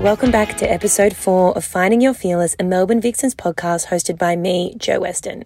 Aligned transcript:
welcome 0.00 0.30
back 0.30 0.56
to 0.56 0.64
episode 0.64 1.14
four 1.14 1.54
of 1.54 1.62
Finding 1.62 2.00
Your 2.00 2.14
Fearless, 2.14 2.56
a 2.58 2.64
Melbourne 2.64 3.02
Vixens 3.02 3.34
podcast 3.34 3.88
hosted 3.88 4.16
by 4.16 4.34
me, 4.34 4.74
Joe 4.78 5.00
Weston. 5.00 5.44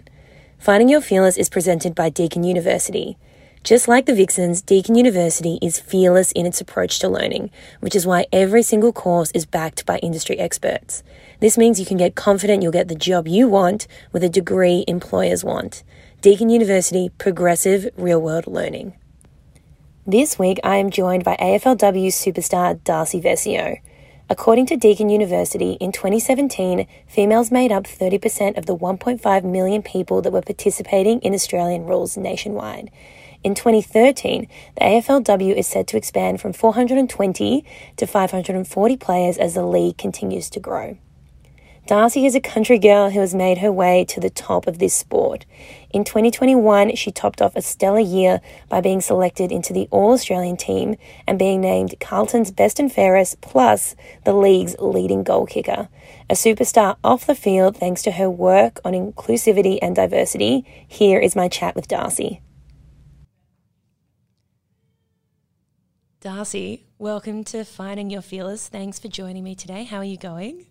Finding 0.61 0.88
Your 0.88 1.00
Fearless 1.00 1.37
is 1.37 1.48
presented 1.48 1.93
by 1.93 2.09
Deakin 2.09 2.45
University. 2.45 3.17
Just 3.64 3.88
like 3.88 4.06
the 4.06 4.14
Vixens, 4.14 4.62
Deakin 4.62 4.95
University 4.95 5.59
is 5.61 5.80
fearless 5.80 6.30
in 6.30 6.46
its 6.46 6.61
approach 6.61 7.00
to 7.00 7.09
learning, 7.09 7.50
which 7.80 7.96
is 7.96 8.07
why 8.07 8.27
every 8.32 8.62
single 8.62 8.93
course 8.93 9.32
is 9.32 9.45
backed 9.45 9.85
by 9.86 9.98
industry 9.98 10.39
experts. 10.39 11.02
This 11.41 11.59
means 11.59 11.80
you 11.80 11.86
can 11.86 11.96
get 11.96 12.14
confident 12.14 12.62
you'll 12.62 12.71
get 12.71 12.86
the 12.86 12.95
job 12.95 13.27
you 13.27 13.48
want 13.48 13.89
with 14.12 14.23
a 14.23 14.29
degree 14.29 14.84
employers 14.86 15.43
want. 15.43 15.82
Deakin 16.21 16.48
University, 16.48 17.09
progressive 17.18 17.91
real 17.96 18.23
world 18.23 18.46
learning. 18.46 18.95
This 20.07 20.39
week, 20.39 20.61
I 20.62 20.77
am 20.77 20.91
joined 20.91 21.25
by 21.25 21.34
AFLW 21.41 22.07
superstar 22.08 22.79
Darcy 22.85 23.21
Vescio. 23.21 23.80
According 24.31 24.64
to 24.67 24.77
Deakin 24.79 25.11
University, 25.11 25.73
in 25.73 25.93
2017, 25.93 26.87
females 27.07 27.51
made 27.51 27.71
up 27.71 27.85
30% 27.85 28.57
of 28.57 28.64
the 28.64 28.75
1.5 28.75 29.45
million 29.45 29.83
people 29.83 30.23
that 30.23 30.33
were 30.33 30.41
participating 30.41 31.21
in 31.21 31.35
Australian 31.35 31.85
rules 31.85 32.17
nationwide. 32.17 32.91
In 33.42 33.55
2013, 33.55 34.48
the 34.77 34.81
AFLW 34.81 35.55
is 35.55 35.67
said 35.67 35.87
to 35.89 35.98
expand 35.98 36.41
from 36.41 36.55
420 36.55 37.67
to 37.97 38.06
540 38.06 38.97
players 38.97 39.37
as 39.37 39.53
the 39.53 39.67
league 39.67 39.98
continues 39.98 40.48
to 40.48 40.59
grow. 40.59 40.97
Darcy 41.86 42.25
is 42.25 42.34
a 42.34 42.41
country 42.41 42.78
girl 42.78 43.11
who 43.11 43.20
has 43.20 43.34
made 43.34 43.59
her 43.59 43.70
way 43.70 44.06
to 44.06 44.19
the 44.19 44.31
top 44.31 44.67
of 44.67 44.78
this 44.78 44.95
sport. 44.95 45.45
In 45.94 46.03
2021, 46.03 46.97
she 46.97 47.12
topped 47.12 47.41
off 47.41 47.55
a 47.55 47.62
stellar 47.62 48.00
year 48.00 48.41
by 48.69 48.80
being 48.80 49.00
selected 49.00 49.52
into 49.52 49.72
the 49.72 49.86
All 49.92 50.11
Australian 50.11 50.56
team 50.56 50.97
and 51.25 51.39
being 51.39 51.61
named 51.61 51.94
Carlton's 52.00 52.50
best 52.50 52.80
and 52.80 52.92
fairest, 52.92 53.41
plus 53.41 53.94
the 54.24 54.32
league's 54.32 54.74
leading 54.80 55.22
goal 55.22 55.46
kicker. 55.46 55.88
A 56.28 56.34
superstar 56.34 56.96
off 57.04 57.27
the 57.27 57.36
field 57.36 57.77
thanks 57.77 58.02
to 58.02 58.10
her 58.10 58.28
work 58.28 58.80
on 58.84 58.92
inclusivity 58.92 59.78
and 59.80 59.94
diversity. 59.94 60.66
Here 60.88 61.20
is 61.20 61.36
my 61.36 61.46
chat 61.46 61.77
with 61.77 61.86
Darcy. 61.86 62.41
Darcy, 66.20 66.86
welcome 66.98 67.44
to 67.44 67.64
Finding 67.64 68.10
Your 68.10 68.22
Fearless. 68.22 68.66
Thanks 68.66 68.98
for 68.98 69.06
joining 69.06 69.44
me 69.44 69.54
today. 69.54 69.84
How 69.84 69.98
are 69.98 70.02
you 70.02 70.19
going? 70.19 70.66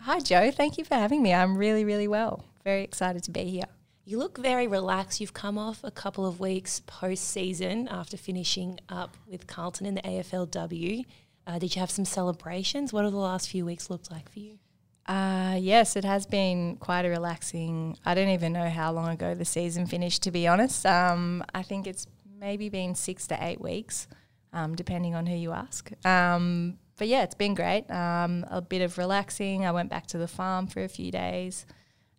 Hi, 0.00 0.20
Joe. 0.20 0.50
Thank 0.50 0.78
you 0.78 0.86
for 0.86 0.94
having 0.94 1.22
me. 1.22 1.34
I'm 1.34 1.58
really, 1.58 1.84
really 1.84 2.08
well. 2.08 2.46
Very 2.64 2.82
excited 2.82 3.22
to 3.24 3.30
be 3.30 3.44
here. 3.44 3.64
You 4.06 4.18
look 4.18 4.36
very 4.36 4.66
relaxed. 4.66 5.20
You've 5.20 5.32
come 5.32 5.56
off 5.56 5.80
a 5.82 5.90
couple 5.90 6.26
of 6.26 6.38
weeks 6.38 6.80
post 6.80 7.24
season 7.24 7.88
after 7.88 8.18
finishing 8.18 8.78
up 8.88 9.16
with 9.26 9.46
Carlton 9.46 9.86
in 9.86 9.94
the 9.94 10.02
AFLW. 10.02 11.06
Uh, 11.46 11.58
did 11.58 11.74
you 11.74 11.80
have 11.80 11.90
some 11.90 12.04
celebrations? 12.04 12.92
What 12.92 13.04
have 13.04 13.12
the 13.12 13.18
last 13.18 13.48
few 13.48 13.64
weeks 13.64 13.88
looked 13.88 14.10
like 14.10 14.30
for 14.30 14.40
you? 14.40 14.58
Uh, 15.06 15.56
yes, 15.58 15.96
it 15.96 16.04
has 16.04 16.26
been 16.26 16.76
quite 16.76 17.06
a 17.06 17.08
relaxing. 17.08 17.96
I 18.04 18.14
don't 18.14 18.28
even 18.28 18.52
know 18.52 18.68
how 18.68 18.92
long 18.92 19.08
ago 19.08 19.34
the 19.34 19.44
season 19.46 19.86
finished, 19.86 20.22
to 20.24 20.30
be 20.30 20.46
honest. 20.46 20.84
Um, 20.84 21.42
I 21.54 21.62
think 21.62 21.86
it's 21.86 22.06
maybe 22.38 22.68
been 22.68 22.94
six 22.94 23.26
to 23.28 23.38
eight 23.42 23.60
weeks, 23.60 24.06
um, 24.52 24.74
depending 24.74 25.14
on 25.14 25.24
who 25.24 25.34
you 25.34 25.52
ask. 25.52 25.90
Um, 26.06 26.78
but 26.98 27.08
yeah, 27.08 27.22
it's 27.22 27.34
been 27.34 27.54
great. 27.54 27.90
Um, 27.90 28.44
a 28.50 28.60
bit 28.60 28.82
of 28.82 28.98
relaxing. 28.98 29.64
I 29.64 29.72
went 29.72 29.88
back 29.88 30.06
to 30.08 30.18
the 30.18 30.28
farm 30.28 30.66
for 30.66 30.84
a 30.84 30.88
few 30.88 31.10
days, 31.10 31.64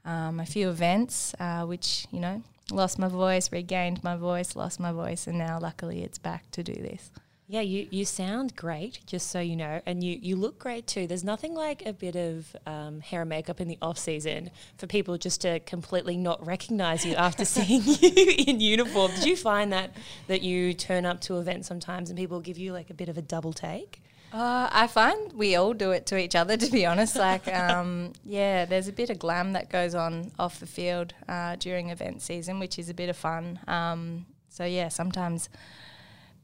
um, 0.06 0.40
a 0.40 0.46
few 0.46 0.70
events, 0.70 1.34
uh, 1.40 1.66
which, 1.66 2.08
you 2.12 2.20
know, 2.20 2.42
lost 2.72 2.98
my 3.00 3.08
voice, 3.08 3.52
regained 3.52 4.04
my 4.04 4.16
voice, 4.16 4.56
lost 4.56 4.80
my 4.80 4.92
voice, 4.92 5.28
and 5.28 5.38
now 5.38 5.60
luckily 5.60 6.04
it's 6.04 6.18
back 6.18 6.50
to 6.52 6.64
do 6.64 6.74
this. 6.74 7.12
Yeah, 7.48 7.62
you, 7.62 7.88
you 7.92 8.06
sound 8.06 8.56
great, 8.56 9.02
just 9.06 9.30
so 9.30 9.40
you 9.40 9.56
know, 9.56 9.80
and 9.86 10.04
you, 10.04 10.18
you 10.20 10.36
look 10.36 10.58
great 10.58 10.88
too. 10.88 11.06
There's 11.06 11.24
nothing 11.24 11.54
like 11.54 11.86
a 11.86 11.94
bit 11.94 12.16
of 12.16 12.56
um, 12.66 13.02
hair 13.02 13.22
and 13.22 13.30
makeup 13.30 13.62
in 13.62 13.68
the 13.68 13.78
off 13.84 14.00
season 14.00 14.50
for 14.78 14.88
people 14.88 15.16
just 15.20 15.42
to 15.42 15.60
completely 15.60 16.18
not 16.18 16.44
recognize 16.44 17.06
you 17.06 17.14
after 17.14 17.46
seeing 17.46 17.84
you 17.86 18.34
in 18.48 18.60
uniform. 18.60 19.12
Did 19.12 19.26
you 19.26 19.36
find 19.36 19.72
that 19.74 19.96
that 20.26 20.42
you 20.42 20.74
turn 20.74 21.06
up 21.06 21.22
to 21.22 21.38
events 21.38 21.68
sometimes 21.68 22.10
and 22.10 22.18
people 22.18 22.40
give 22.40 22.58
you 22.58 22.74
like 22.74 22.90
a 22.90 22.96
bit 22.96 23.10
of 23.10 23.18
a 23.18 23.22
double 23.22 23.54
take? 23.54 24.02
Uh, 24.36 24.68
I 24.70 24.88
find 24.88 25.32
we 25.32 25.56
all 25.56 25.74
do 25.74 25.92
it 25.92 26.06
to 26.08 26.18
each 26.18 26.36
other, 26.36 26.58
to 26.58 26.70
be 26.70 26.86
honest. 26.86 27.16
Like, 27.26 27.48
um, 27.48 28.12
yeah, 28.26 28.66
there's 28.66 28.90
a 28.90 28.92
bit 28.92 29.10
of 29.10 29.18
glam 29.18 29.54
that 29.54 29.70
goes 29.70 29.96
on 29.96 30.32
off 30.38 30.60
the 30.60 30.68
field 30.68 31.14
uh, 31.30 31.56
during 31.56 31.90
event 31.90 32.22
season, 32.22 32.60
which 32.60 32.78
is 32.78 32.90
a 32.90 32.94
bit 32.94 33.10
of 33.10 33.16
fun. 33.16 33.58
Um, 33.68 34.26
so, 34.50 34.66
yeah, 34.66 34.90
sometimes 34.90 35.50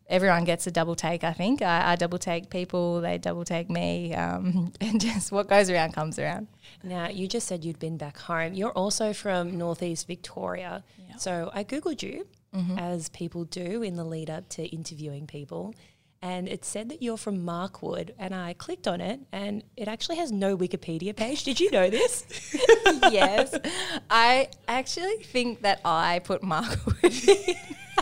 everyone 0.07 0.45
gets 0.45 0.65
a 0.65 0.71
double 0.71 0.95
take, 0.95 1.25
I 1.25 1.33
think. 1.33 1.61
I, 1.61 1.91
I 1.91 1.95
double 1.97 2.17
take 2.17 2.49
people, 2.49 3.01
they 3.01 3.17
double 3.17 3.43
take 3.43 3.69
me, 3.69 4.15
um, 4.15 4.71
and 4.81 4.99
just 4.99 5.31
what 5.33 5.49
goes 5.49 5.69
around 5.69 5.91
comes 5.91 6.17
around. 6.17 6.47
Now, 6.83 7.09
you 7.09 7.27
just 7.27 7.47
said 7.47 7.65
you'd 7.65 7.79
been 7.79 7.97
back 7.97 8.17
home. 8.17 8.53
You're 8.53 8.71
also 8.71 9.11
from 9.11 9.57
Northeast 9.57 10.07
Victoria. 10.07 10.83
So, 11.17 11.51
I 11.53 11.65
Googled 11.65 12.01
you, 12.01 12.25
mm-hmm. 12.55 12.79
as 12.79 13.09
people 13.09 13.43
do 13.43 13.83
in 13.83 13.97
the 13.97 14.05
lead 14.05 14.29
up 14.29 14.47
to 14.49 14.65
interviewing 14.65 15.27
people 15.27 15.75
and 16.21 16.47
it 16.47 16.63
said 16.63 16.89
that 16.89 17.01
you're 17.01 17.17
from 17.17 17.43
Markwood, 17.43 18.11
and 18.19 18.35
I 18.35 18.53
clicked 18.53 18.87
on 18.87 19.01
it, 19.01 19.19
and 19.31 19.63
it 19.75 19.87
actually 19.87 20.17
has 20.17 20.31
no 20.31 20.55
Wikipedia 20.55 21.15
page. 21.15 21.43
Did 21.43 21.59
you 21.59 21.71
know 21.71 21.89
this? 21.89 22.25
yes, 23.11 23.57
I 24.09 24.49
actually 24.67 25.17
think 25.23 25.61
that 25.61 25.81
I 25.83 26.19
put 26.19 26.43
Markwood. 26.43 27.55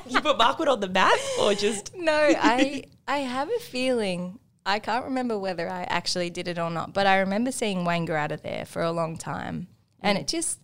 you 0.09 0.21
put 0.21 0.37
Markwood 0.37 0.67
on 0.67 0.81
the 0.81 0.89
map, 0.89 1.17
or 1.39 1.53
just 1.53 1.95
no? 1.95 2.13
I 2.13 2.83
I 3.07 3.19
have 3.19 3.49
a 3.49 3.59
feeling. 3.59 4.39
I 4.65 4.79
can't 4.79 5.05
remember 5.05 5.39
whether 5.39 5.69
I 5.69 5.83
actually 5.83 6.29
did 6.29 6.47
it 6.49 6.59
or 6.59 6.69
not, 6.69 6.93
but 6.93 7.07
I 7.07 7.19
remember 7.19 7.51
seeing 7.51 7.85
Wangaratta 7.85 8.41
there 8.41 8.65
for 8.65 8.81
a 8.81 8.91
long 8.91 9.17
time, 9.17 9.61
mm. 9.61 9.67
and 10.01 10.17
it 10.17 10.27
just, 10.27 10.59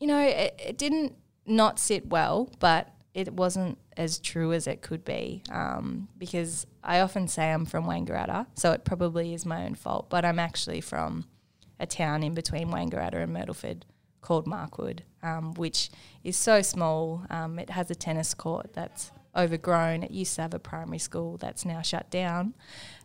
you 0.00 0.06
know, 0.06 0.18
it, 0.18 0.58
it 0.58 0.78
didn't 0.78 1.14
not 1.44 1.78
sit 1.78 2.08
well, 2.08 2.50
but 2.58 2.88
it 3.12 3.34
wasn't 3.34 3.78
as 3.96 4.18
true 4.18 4.52
as 4.52 4.66
it 4.66 4.82
could 4.82 5.04
be 5.04 5.42
um, 5.50 6.08
because 6.18 6.66
I 6.82 7.00
often 7.00 7.28
say 7.28 7.52
I'm 7.52 7.66
from 7.66 7.84
Wangaratta, 7.84 8.46
so 8.54 8.72
it 8.72 8.84
probably 8.84 9.34
is 9.34 9.46
my 9.46 9.64
own 9.64 9.74
fault, 9.74 10.10
but 10.10 10.24
I'm 10.24 10.38
actually 10.38 10.80
from 10.80 11.26
a 11.80 11.86
town 11.86 12.22
in 12.22 12.34
between 12.34 12.68
Wangaratta 12.68 13.22
and 13.22 13.34
Myrtleford 13.34 13.82
called 14.20 14.46
Markwood, 14.46 15.00
um, 15.22 15.54
which 15.54 15.90
is 16.24 16.36
so 16.36 16.62
small. 16.62 17.24
Um, 17.30 17.58
it 17.58 17.70
has 17.70 17.90
a 17.90 17.94
tennis 17.94 18.34
court 18.34 18.72
that's 18.72 19.12
overgrown. 19.36 20.02
It 20.02 20.10
used 20.10 20.34
to 20.36 20.42
have 20.42 20.54
a 20.54 20.58
primary 20.58 20.98
school 20.98 21.36
that's 21.36 21.64
now 21.64 21.82
shut 21.82 22.10
down, 22.10 22.54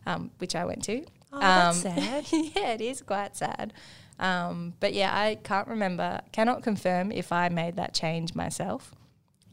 um, 0.06 0.30
which 0.38 0.54
I 0.54 0.64
went 0.64 0.82
to. 0.84 1.04
Oh, 1.32 1.40
that's 1.40 1.84
um, 1.84 1.92
sad. 1.92 2.26
yeah, 2.32 2.72
it 2.72 2.80
is 2.80 3.02
quite 3.02 3.36
sad. 3.36 3.72
Um, 4.18 4.74
but 4.80 4.94
yeah, 4.94 5.16
I 5.16 5.36
can't 5.42 5.68
remember, 5.68 6.20
cannot 6.32 6.62
confirm 6.62 7.12
if 7.12 7.32
I 7.32 7.48
made 7.48 7.76
that 7.76 7.94
change 7.94 8.34
myself. 8.34 8.92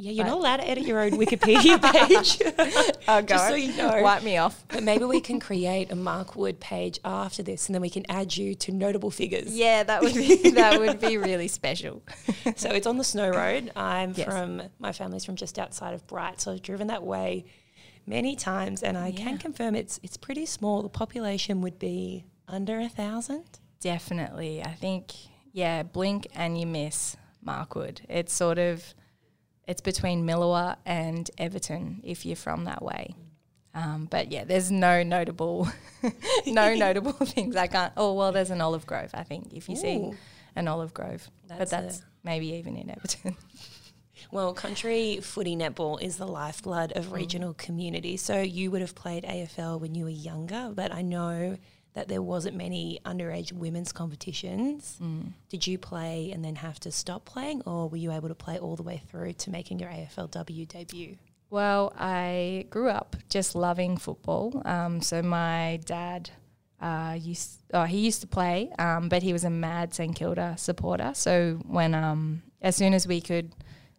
Yeah, 0.02 0.14
you're 0.14 0.24
but 0.24 0.30
not 0.30 0.38
allowed 0.40 0.58
to 0.58 0.70
edit 0.70 0.86
your 0.86 1.02
own 1.02 1.12
Wikipedia 1.12 1.78
page. 1.92 2.42
oh, 3.10 3.22
Just 3.22 3.48
so 3.50 3.56
you 3.56 3.76
know. 3.76 4.02
Wipe 4.02 4.24
me 4.24 4.38
off. 4.38 4.64
But 4.70 4.82
maybe 4.82 5.04
we 5.04 5.20
can 5.20 5.42
create 5.42 5.92
a 5.92 5.96
Markwood 5.96 6.62
page 6.62 7.00
after 7.04 7.44
this 7.44 7.68
and 7.68 7.76
then 7.76 7.82
we 7.82 7.90
can 7.90 8.06
add 8.08 8.36
you 8.38 8.56
to 8.56 8.72
notable 8.72 9.12
figures. 9.12 9.54
Yeah, 9.54 9.84
that 9.84 10.02
would 10.02 10.14
be 10.14 10.52
that 10.52 10.80
would 10.80 11.02
be 11.02 11.18
really 11.18 11.50
special. 11.50 12.02
so 12.56 12.70
it's 12.70 12.88
on 12.88 12.98
the 12.98 13.04
Snow 13.04 13.30
Road. 13.30 13.74
I'm 13.76 14.14
yes. 14.16 14.26
from 14.26 14.62
my 14.80 14.94
family's 14.94 15.26
from 15.26 15.36
just 15.36 15.60
outside 15.60 15.94
of 15.94 16.08
Bright, 16.08 16.40
so 16.40 16.54
I've 16.54 16.62
driven 16.62 16.88
that 16.88 17.04
way 17.04 17.44
many 18.08 18.38
times 18.38 18.82
and 18.84 18.98
I 18.98 19.10
yeah. 19.10 19.18
can 19.18 19.38
confirm 19.38 19.76
it's 19.76 20.00
it's 20.02 20.16
pretty 20.16 20.46
small. 20.46 20.82
The 20.82 20.88
population 20.88 21.60
would 21.60 21.78
be 21.78 22.24
under 22.48 22.80
a 22.80 22.88
thousand. 22.88 23.60
Definitely. 23.82 24.64
I 24.64 24.72
think 24.72 25.12
yeah, 25.52 25.84
blink 25.84 26.28
and 26.34 26.58
you 26.58 26.68
miss 26.68 27.18
Markwood. 27.46 28.00
It's 28.08 28.34
sort 28.34 28.60
of 28.60 28.94
it's 29.70 29.82
between 29.82 30.26
Milawa 30.26 30.78
and 30.84 31.30
Everton 31.38 32.02
if 32.04 32.26
you're 32.26 32.36
from 32.36 32.66
that 32.66 32.82
way. 32.82 33.16
Um, 33.76 34.08
but 34.10 34.32
yeah, 34.32 34.44
there's 34.44 34.72
no 34.72 35.04
notable, 35.04 35.70
no 36.48 36.74
notable 36.86 37.14
things. 37.14 37.56
I 37.56 37.68
can't. 37.68 37.94
Oh 37.96 38.14
well, 38.14 38.32
there's 38.32 38.50
an 38.50 38.62
olive 38.62 38.88
grove. 38.88 39.12
I 39.14 39.22
think 39.22 39.54
if 39.54 39.70
you 39.70 39.76
Ooh. 39.76 39.80
see 39.80 40.12
an 40.56 40.68
olive 40.68 40.92
grove, 40.92 41.30
that's 41.48 41.60
but 41.60 41.70
that's 41.70 42.02
maybe 42.24 42.48
even 42.54 42.76
in 42.76 42.90
Everton. 42.90 43.38
Well, 44.32 44.54
country 44.54 45.22
footy 45.22 45.56
netball 45.56 46.00
is 46.00 46.18
the 46.18 46.28
lifeblood 46.28 46.92
of 46.92 47.08
mm. 47.08 47.14
regional 47.14 47.56
communities. 47.56 48.22
So 48.22 48.40
you 48.40 48.70
would 48.70 48.82
have 48.82 48.94
played 48.94 49.24
AFL 49.24 49.80
when 49.80 49.96
you 49.96 50.04
were 50.04 50.12
younger, 50.12 50.72
but 50.72 50.94
I 50.94 51.02
know 51.02 51.58
that 51.94 52.08
there 52.08 52.22
wasn't 52.22 52.56
many 52.56 53.00
underage 53.06 53.52
women's 53.52 53.92
competitions. 53.92 54.98
Mm. 55.02 55.34
Did 55.50 55.66
you 55.66 55.78
play 55.78 56.32
and 56.32 56.46
then 56.46 56.56
have 56.56 56.80
to 56.82 56.92
stop 56.92 57.26
playing, 57.26 57.62
or 57.66 57.90
were 57.90 57.98
you 57.98 58.12
able 58.12 58.28
to 58.28 58.36
play 58.36 58.60
all 58.60 58.76
the 58.76 58.84
way 58.84 59.02
through 59.10 59.34
to 59.34 59.50
making 59.50 59.80
your 59.80 59.90
AFLW 59.90 60.68
debut? 60.68 61.18
Well, 61.50 61.94
I 61.98 62.68
grew 62.70 62.90
up 62.90 63.16
just 63.28 63.56
loving 63.56 63.98
football. 63.98 64.62
Um, 64.66 65.02
so 65.02 65.24
my 65.24 65.80
dad 65.84 66.30
uh, 66.80 67.18
used 67.20 67.62
oh, 67.74 67.86
he 67.86 68.00
used 68.00 68.22
to 68.22 68.28
play, 68.28 68.72
um, 68.78 69.10
but 69.10 69.24
he 69.24 69.34
was 69.34 69.44
a 69.44 69.50
mad 69.50 69.94
St 69.94 70.16
Kilda 70.16 70.56
supporter. 70.58 71.12
So 71.16 71.60
when 71.68 71.96
um, 71.96 72.44
as 72.62 72.76
soon 72.76 72.94
as 72.94 73.08
we 73.08 73.22
could. 73.22 73.54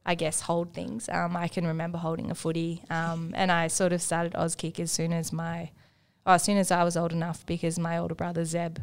I 0.07 0.15
guess 0.15 0.41
hold 0.41 0.73
things. 0.73 1.11
Um, 1.11 1.37
I 1.37 1.47
can 1.47 1.67
remember 1.67 1.99
holding 1.99 2.31
a 2.31 2.35
footy, 2.35 2.83
um, 2.89 3.35
and 3.37 3.53
I 3.53 3.69
sort 3.69 3.93
of 3.93 4.01
started 4.01 4.33
Auskick 4.33 4.81
as 4.81 4.91
soon 4.91 5.13
as 5.13 5.31
my 5.31 5.71
oh, 6.31 6.35
as 6.35 6.43
soon 6.43 6.57
as 6.57 6.71
I 6.71 6.85
was 6.85 6.97
old 6.97 7.13
enough, 7.13 7.45
because 7.47 7.79
my 7.79 7.99
older 7.99 8.15
brother 8.15 8.45
Zeb 8.45 8.79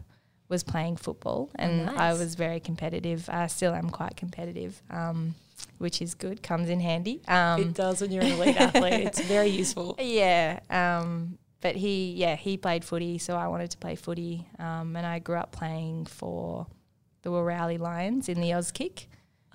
was 0.49 0.63
playing 0.63 0.97
football, 0.97 1.49
and 1.55 1.89
I 1.89 2.09
nice. 2.09 2.19
was 2.19 2.35
very 2.35 2.59
competitive. 2.59 3.29
I 3.29 3.47
still 3.47 3.73
am 3.73 3.89
quite 3.89 4.15
competitive, 4.15 4.81
um, 4.89 5.35
which 5.77 6.01
is 6.01 6.13
good. 6.13 6.41
Comes 6.41 6.69
in 6.69 6.79
handy. 6.79 7.21
Um, 7.27 7.61
it 7.61 7.73
does 7.73 8.01
when 8.01 8.11
you're 8.11 8.23
an 8.23 8.31
elite 8.31 8.59
athlete. 8.59 9.07
It's 9.07 9.21
very 9.21 9.49
useful. 9.49 9.95
yeah. 9.99 10.59
Um, 10.69 11.37
but 11.59 11.75
he, 11.75 12.13
yeah, 12.13 12.35
he 12.35 12.55
played 12.55 12.85
footy, 12.85 13.17
so 13.17 13.35
I 13.35 13.47
wanted 13.47 13.71
to 13.71 13.77
play 13.77 13.95
footy. 13.95 14.47
Um, 14.59 14.95
and 14.95 15.05
I 15.05 15.19
grew 15.19 15.35
up 15.35 15.51
playing 15.51 16.05
for 16.05 16.67
the 17.23 17.29
Whorouly 17.29 17.79
Lions 17.79 18.29
in 18.29 18.39
the 18.39 18.51
Auskick. 18.51 19.07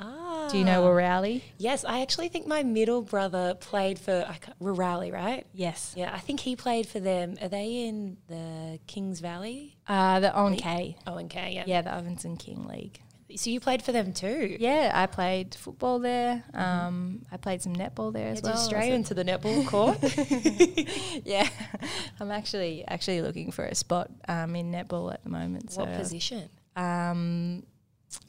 Ah. 0.02 0.48
Do 0.50 0.58
you 0.58 0.64
know 0.64 0.82
Whorouly? 0.82 1.42
Yes, 1.58 1.84
I 1.84 2.02
actually 2.02 2.28
think 2.28 2.46
my 2.46 2.62
middle 2.62 3.00
brother 3.02 3.54
played 3.54 3.98
for 3.98 4.24
I 4.28 4.34
can't- 4.34 4.56
right? 4.60 5.46
Yes. 5.54 5.94
Yeah, 5.96 6.12
I 6.14 6.18
think 6.18 6.40
he 6.40 6.56
played 6.56 6.86
for 6.86 7.00
them. 7.00 7.36
Are 7.40 7.48
they 7.48 7.86
in 7.86 8.16
the 8.28 8.78
Kings 8.86 9.20
Valley? 9.20 9.76
Uh, 9.88 10.20
the 10.20 10.36
Owen 10.36 10.56
K. 10.56 10.96
Oh, 11.06 11.16
and 11.16 11.30
K, 11.30 11.52
yeah. 11.54 11.64
Yeah, 11.66 11.82
the 11.82 11.94
Ovens 11.94 12.24
and 12.24 12.38
King 12.38 12.66
League. 12.66 13.00
So 13.34 13.48
you 13.48 13.60
played 13.60 13.80
for 13.82 13.92
them 13.92 14.12
too? 14.12 14.58
Yeah, 14.60 14.90
I 14.94 15.06
played 15.06 15.54
football 15.54 15.98
there. 16.00 16.44
Um, 16.52 17.22
I 17.32 17.38
played 17.38 17.62
some 17.62 17.74
netball 17.74 18.12
there 18.12 18.28
as 18.28 18.42
Mm-hmm. 18.42 18.48
Well. 18.48 18.56
straight 18.58 18.92
into 18.92 19.14
the 19.14 19.24
netball 19.24 19.66
court. 19.66 19.96
yeah, 21.24 21.48
I'm 22.20 22.30
actually 22.30 22.84
actually 22.86 23.22
looking 23.22 23.50
for 23.50 23.64
a 23.64 23.74
spot 23.74 24.10
um, 24.28 24.54
in 24.54 24.70
netball 24.70 25.12
at 25.14 25.22
the 25.24 25.30
moment. 25.30 25.72
So, 25.72 25.80
what 25.84 25.94
position? 25.94 26.50
Um, 26.76 27.62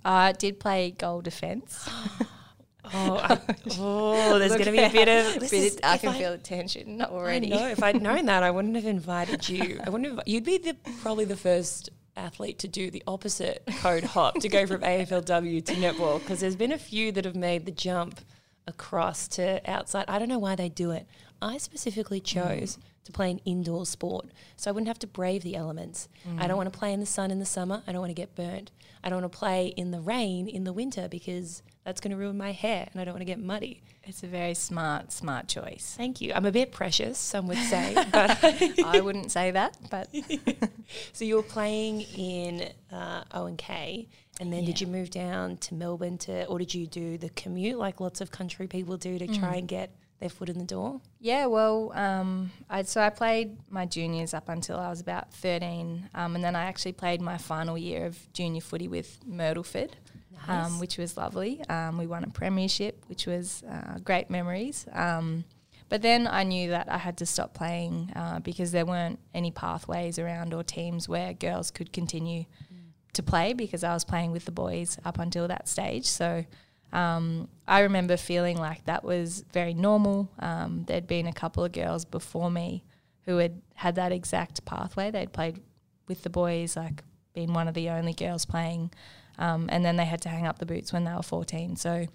I 0.04 0.32
did 0.32 0.60
play 0.60 0.92
goal 0.92 1.22
defence. 1.22 1.90
Oh, 2.94 3.18
I, 3.18 3.40
oh 3.80 4.38
there's 4.40 4.52
going 4.52 4.66
to 4.66 4.72
be 4.72 4.80
a 4.80 4.90
bit 4.90 5.08
of. 5.08 5.40
Bit 5.40 5.54
is, 5.54 5.80
I 5.84 5.98
can 5.98 6.14
feel 6.14 6.32
the 6.32 6.38
tension 6.38 7.02
already. 7.02 7.54
I 7.54 7.58
know. 7.58 7.68
If 7.68 7.82
I'd 7.82 8.02
known 8.02 8.26
that, 8.26 8.44
I 8.44 8.52
wouldn't 8.52 8.76
have 8.76 8.86
invited 8.86 9.48
you. 9.48 9.80
I 9.86 9.90
wouldn't 9.90 10.14
have. 10.14 10.28
You'd 10.28 10.44
be 10.44 10.58
the 10.58 10.76
probably 11.02 11.26
the 11.26 11.38
first 11.38 11.90
athlete 12.16 12.60
to 12.60 12.68
do 12.68 12.92
the 12.92 13.02
opposite 13.08 13.64
code 13.80 14.04
hop 14.04 14.36
to 14.40 14.50
go 14.50 14.68
from 14.68 14.82
AFLW 14.82 15.66
to 15.66 15.74
netball 15.76 16.20
because 16.20 16.40
there's 16.40 16.56
been 16.56 16.72
a 16.72 16.78
few 16.78 17.12
that 17.14 17.26
have 17.26 17.36
made 17.36 17.66
the 17.66 17.72
jump 17.72 18.20
across 18.68 19.28
to 19.30 19.62
outside. 19.70 20.06
I 20.08 20.20
don't 20.20 20.30
know 20.30 20.40
why 20.40 20.56
they 20.56 20.70
do 20.70 20.92
it. 20.92 21.08
I 21.42 21.58
specifically 21.58 22.22
mm. 22.22 22.26
chose 22.26 22.78
to 23.06 23.12
play 23.12 23.32
an 23.32 23.40
indoor 23.46 23.86
sport 23.86 24.28
so 24.56 24.70
I 24.70 24.74
wouldn't 24.74 24.88
have 24.88 25.00
to 25.00 25.08
brave 25.08 25.44
the 25.44 25.56
elements. 25.56 26.08
I 26.26 26.44
mm. 26.44 26.48
don't 26.48 26.58
want 26.58 26.72
to 26.72 26.78
play 26.78 26.94
in 26.94 27.00
the 27.00 27.06
sun 27.06 27.32
in 27.32 27.40
the 27.40 27.46
summer. 27.46 27.82
I 27.88 27.92
don't 27.92 28.02
want 28.02 28.12
to 28.12 28.16
get 28.16 28.36
burnt. 28.36 28.72
I 29.04 29.10
don't 29.10 29.22
want 29.22 29.32
to 29.32 29.38
play 29.38 29.68
in 29.68 29.92
the 29.92 30.00
rain 30.00 30.48
in 30.48 30.64
the 30.64 30.74
winter 30.74 31.08
because 31.10 31.62
that's 31.84 32.00
going 32.00 32.12
to 32.12 32.18
ruin 32.18 32.38
my 32.38 32.52
hair 32.52 32.88
and 32.92 33.02
I 33.02 33.04
don't 33.04 33.14
want 33.14 33.22
to 33.22 33.26
get 33.26 33.40
muddy. 33.40 33.82
It's 34.06 34.24
a 34.24 34.28
very 34.28 34.54
smart, 34.54 35.12
smart 35.12 35.48
choice. 35.48 35.94
Thank 35.98 36.22
you. 36.22 36.32
I'm 36.34 36.46
a 36.46 36.52
bit 36.52 36.72
precious, 36.72 37.18
some 37.18 37.48
would 37.48 37.58
say, 37.58 37.94
but 38.12 38.44
I 38.86 39.02
wouldn't 39.02 39.32
say 39.32 39.52
that, 39.52 39.78
but 39.90 40.08
So 41.14 41.26
you 41.26 41.36
were 41.36 41.44
playing 41.44 42.02
in 42.02 42.70
uh, 42.92 43.24
O 43.34 43.46
and 43.46 43.58
K, 43.58 44.08
and 44.40 44.52
then 44.52 44.66
did 44.66 44.82
you 44.82 44.88
move 44.88 45.10
down 45.10 45.58
to 45.58 45.76
Melbourne 45.76 46.18
to, 46.20 46.46
or 46.46 46.60
did 46.60 46.74
you 46.74 46.88
do 46.88 47.18
the 47.18 47.30
commute 47.30 47.78
like 47.78 48.00
lots 48.00 48.22
of 48.22 48.32
country 48.32 48.68
people 48.68 48.98
do 48.98 49.20
to 49.20 49.28
try 49.28 49.56
and 49.56 49.68
get 49.68 49.92
their 50.24 50.30
foot 50.30 50.50
in 50.50 50.58
the 50.58 50.66
door? 50.66 51.02
Yeah, 51.20 51.48
well, 51.48 51.92
um, 51.94 52.52
I 52.70 52.84
so 52.84 53.02
I 53.02 53.10
played 53.10 53.58
my 53.70 53.86
juniors 53.86 54.34
up 54.34 54.48
until 54.48 54.78
I 54.80 54.90
was 54.90 55.02
about 55.02 55.34
thirteen, 55.34 56.10
um, 56.16 56.36
and 56.36 56.44
then 56.44 56.56
I 56.56 56.64
actually 56.64 56.94
played 56.94 57.22
my 57.22 57.38
final 57.38 57.78
year 57.78 58.06
of 58.06 58.18
junior 58.32 58.62
footy 58.62 58.88
with 58.88 59.20
Myrtleford, 59.28 59.92
um, 60.48 60.80
which 60.80 60.98
was 60.98 61.18
lovely. 61.18 61.62
Um, 61.68 61.98
we 61.98 62.08
won 62.08 62.24
a 62.24 62.30
premiership, 62.30 63.04
which 63.08 63.28
was 63.28 63.64
uh, 63.70 64.00
great 64.00 64.30
memories. 64.30 64.86
Um, 64.94 65.44
but 65.90 66.02
then 66.02 66.28
I 66.28 66.44
knew 66.44 66.70
that 66.70 66.90
I 66.90 66.98
had 66.98 67.18
to 67.18 67.26
stop 67.26 67.54
playing 67.54 68.12
uh, 68.16 68.40
because 68.40 68.72
there 68.72 68.86
weren't 68.86 69.20
any 69.34 69.52
pathways 69.52 70.18
around 70.18 70.54
or 70.54 70.64
teams 70.64 71.08
where 71.08 71.34
girls 71.34 71.70
could 71.70 71.92
continue 71.94 72.46
to 73.14 73.22
play 73.22 73.54
because 73.54 73.84
I 73.84 73.94
was 73.94 74.04
playing 74.04 74.32
with 74.32 74.46
the 74.46 74.52
boys 74.52 74.98
up 75.06 75.20
until 75.20 75.48
that 75.50 75.68
stage. 75.68 76.06
So 76.08 76.46
um, 76.94 77.50
I 77.68 77.82
remember 77.82 78.16
feeling 78.18 78.58
like 78.58 78.86
that 78.86 79.04
was 79.04 79.44
very 79.52 79.74
normal. 79.74 80.30
Um, 80.40 80.86
there'd 80.88 81.08
been 81.08 81.26
a 81.26 81.34
couple 81.34 81.66
of 81.66 81.72
girls 81.72 82.06
before 82.06 82.52
me 82.52 82.84
who 83.26 83.38
had 83.38 83.62
had 83.74 83.96
that 83.96 84.12
exact 84.12 84.64
pathway. 84.64 85.10
They'd 85.10 85.34
played 85.34 85.60
with 86.08 86.22
the 86.22 86.30
boys, 86.30 86.78
like 86.78 87.04
been 87.34 87.54
one 87.54 87.68
of 87.68 87.74
the 87.74 87.90
only 87.90 88.14
girls 88.14 88.46
playing, 88.46 88.92
um, 89.40 89.70
and 89.72 89.84
then 89.84 89.96
they 89.96 90.06
had 90.06 90.22
to 90.22 90.30
hang 90.30 90.46
up 90.46 90.60
the 90.60 90.68
boots 90.68 90.94
when 90.94 91.04
they 91.04 91.14
were 91.14 91.24
14. 91.24 91.76
So 91.78 92.06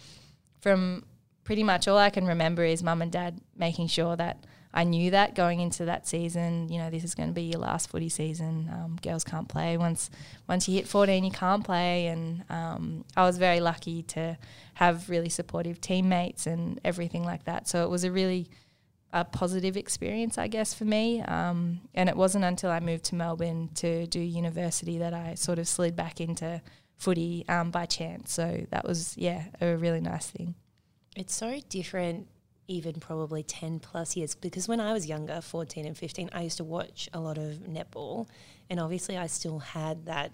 from 0.60 1.04
pretty 1.42 1.64
much 1.64 1.88
all 1.88 1.98
I 1.98 2.10
can 2.10 2.26
remember 2.26 2.64
is 2.64 2.82
mum 2.82 3.02
and 3.02 3.10
dad 3.10 3.40
making 3.56 3.88
sure 3.88 4.14
that 4.14 4.44
I 4.72 4.84
knew 4.84 5.12
that 5.12 5.34
going 5.34 5.60
into 5.60 5.86
that 5.86 6.06
season. 6.06 6.68
You 6.68 6.78
know, 6.78 6.90
this 6.90 7.04
is 7.04 7.14
going 7.14 7.30
to 7.30 7.34
be 7.34 7.44
your 7.44 7.60
last 7.60 7.88
footy 7.88 8.08
season. 8.08 8.68
Um, 8.72 8.98
girls 9.02 9.24
can't 9.24 9.48
play 9.48 9.76
once 9.76 10.10
once 10.48 10.68
you 10.68 10.74
hit 10.74 10.86
14. 10.86 11.24
You 11.24 11.30
can't 11.30 11.64
play, 11.64 12.08
and 12.08 12.44
um, 12.50 13.04
I 13.16 13.24
was 13.24 13.38
very 13.38 13.60
lucky 13.60 14.02
to 14.04 14.36
have 14.74 15.08
really 15.08 15.28
supportive 15.28 15.80
teammates 15.80 16.46
and 16.46 16.80
everything 16.84 17.24
like 17.24 17.44
that. 17.44 17.66
So 17.66 17.84
it 17.84 17.90
was 17.90 18.04
a 18.04 18.12
really 18.12 18.48
a 19.12 19.24
positive 19.24 19.76
experience, 19.76 20.36
I 20.36 20.48
guess, 20.48 20.74
for 20.74 20.84
me. 20.84 21.22
Um, 21.22 21.80
and 21.94 22.08
it 22.08 22.16
wasn't 22.16 22.44
until 22.44 22.70
I 22.70 22.80
moved 22.80 23.04
to 23.04 23.14
Melbourne 23.14 23.70
to 23.76 24.06
do 24.06 24.20
university 24.20 24.98
that 24.98 25.14
I 25.14 25.34
sort 25.34 25.58
of 25.58 25.66
slid 25.66 25.96
back 25.96 26.20
into 26.20 26.60
footy 26.96 27.44
um, 27.48 27.70
by 27.70 27.86
chance. 27.86 28.32
So 28.32 28.66
that 28.70 28.84
was, 28.84 29.16
yeah, 29.16 29.44
a 29.60 29.76
really 29.76 30.00
nice 30.00 30.28
thing. 30.28 30.54
It's 31.16 31.34
so 31.34 31.58
different, 31.68 32.28
even 32.68 32.94
probably 33.00 33.42
10 33.42 33.80
plus 33.80 34.14
years, 34.16 34.34
because 34.34 34.68
when 34.68 34.78
I 34.80 34.92
was 34.92 35.06
younger, 35.06 35.40
14 35.40 35.84
and 35.86 35.96
15, 35.96 36.30
I 36.32 36.42
used 36.42 36.58
to 36.58 36.64
watch 36.64 37.08
a 37.12 37.18
lot 37.18 37.38
of 37.38 37.54
netball. 37.68 38.28
And 38.70 38.78
obviously, 38.78 39.16
I 39.16 39.26
still 39.26 39.58
had 39.58 40.04
that 40.06 40.32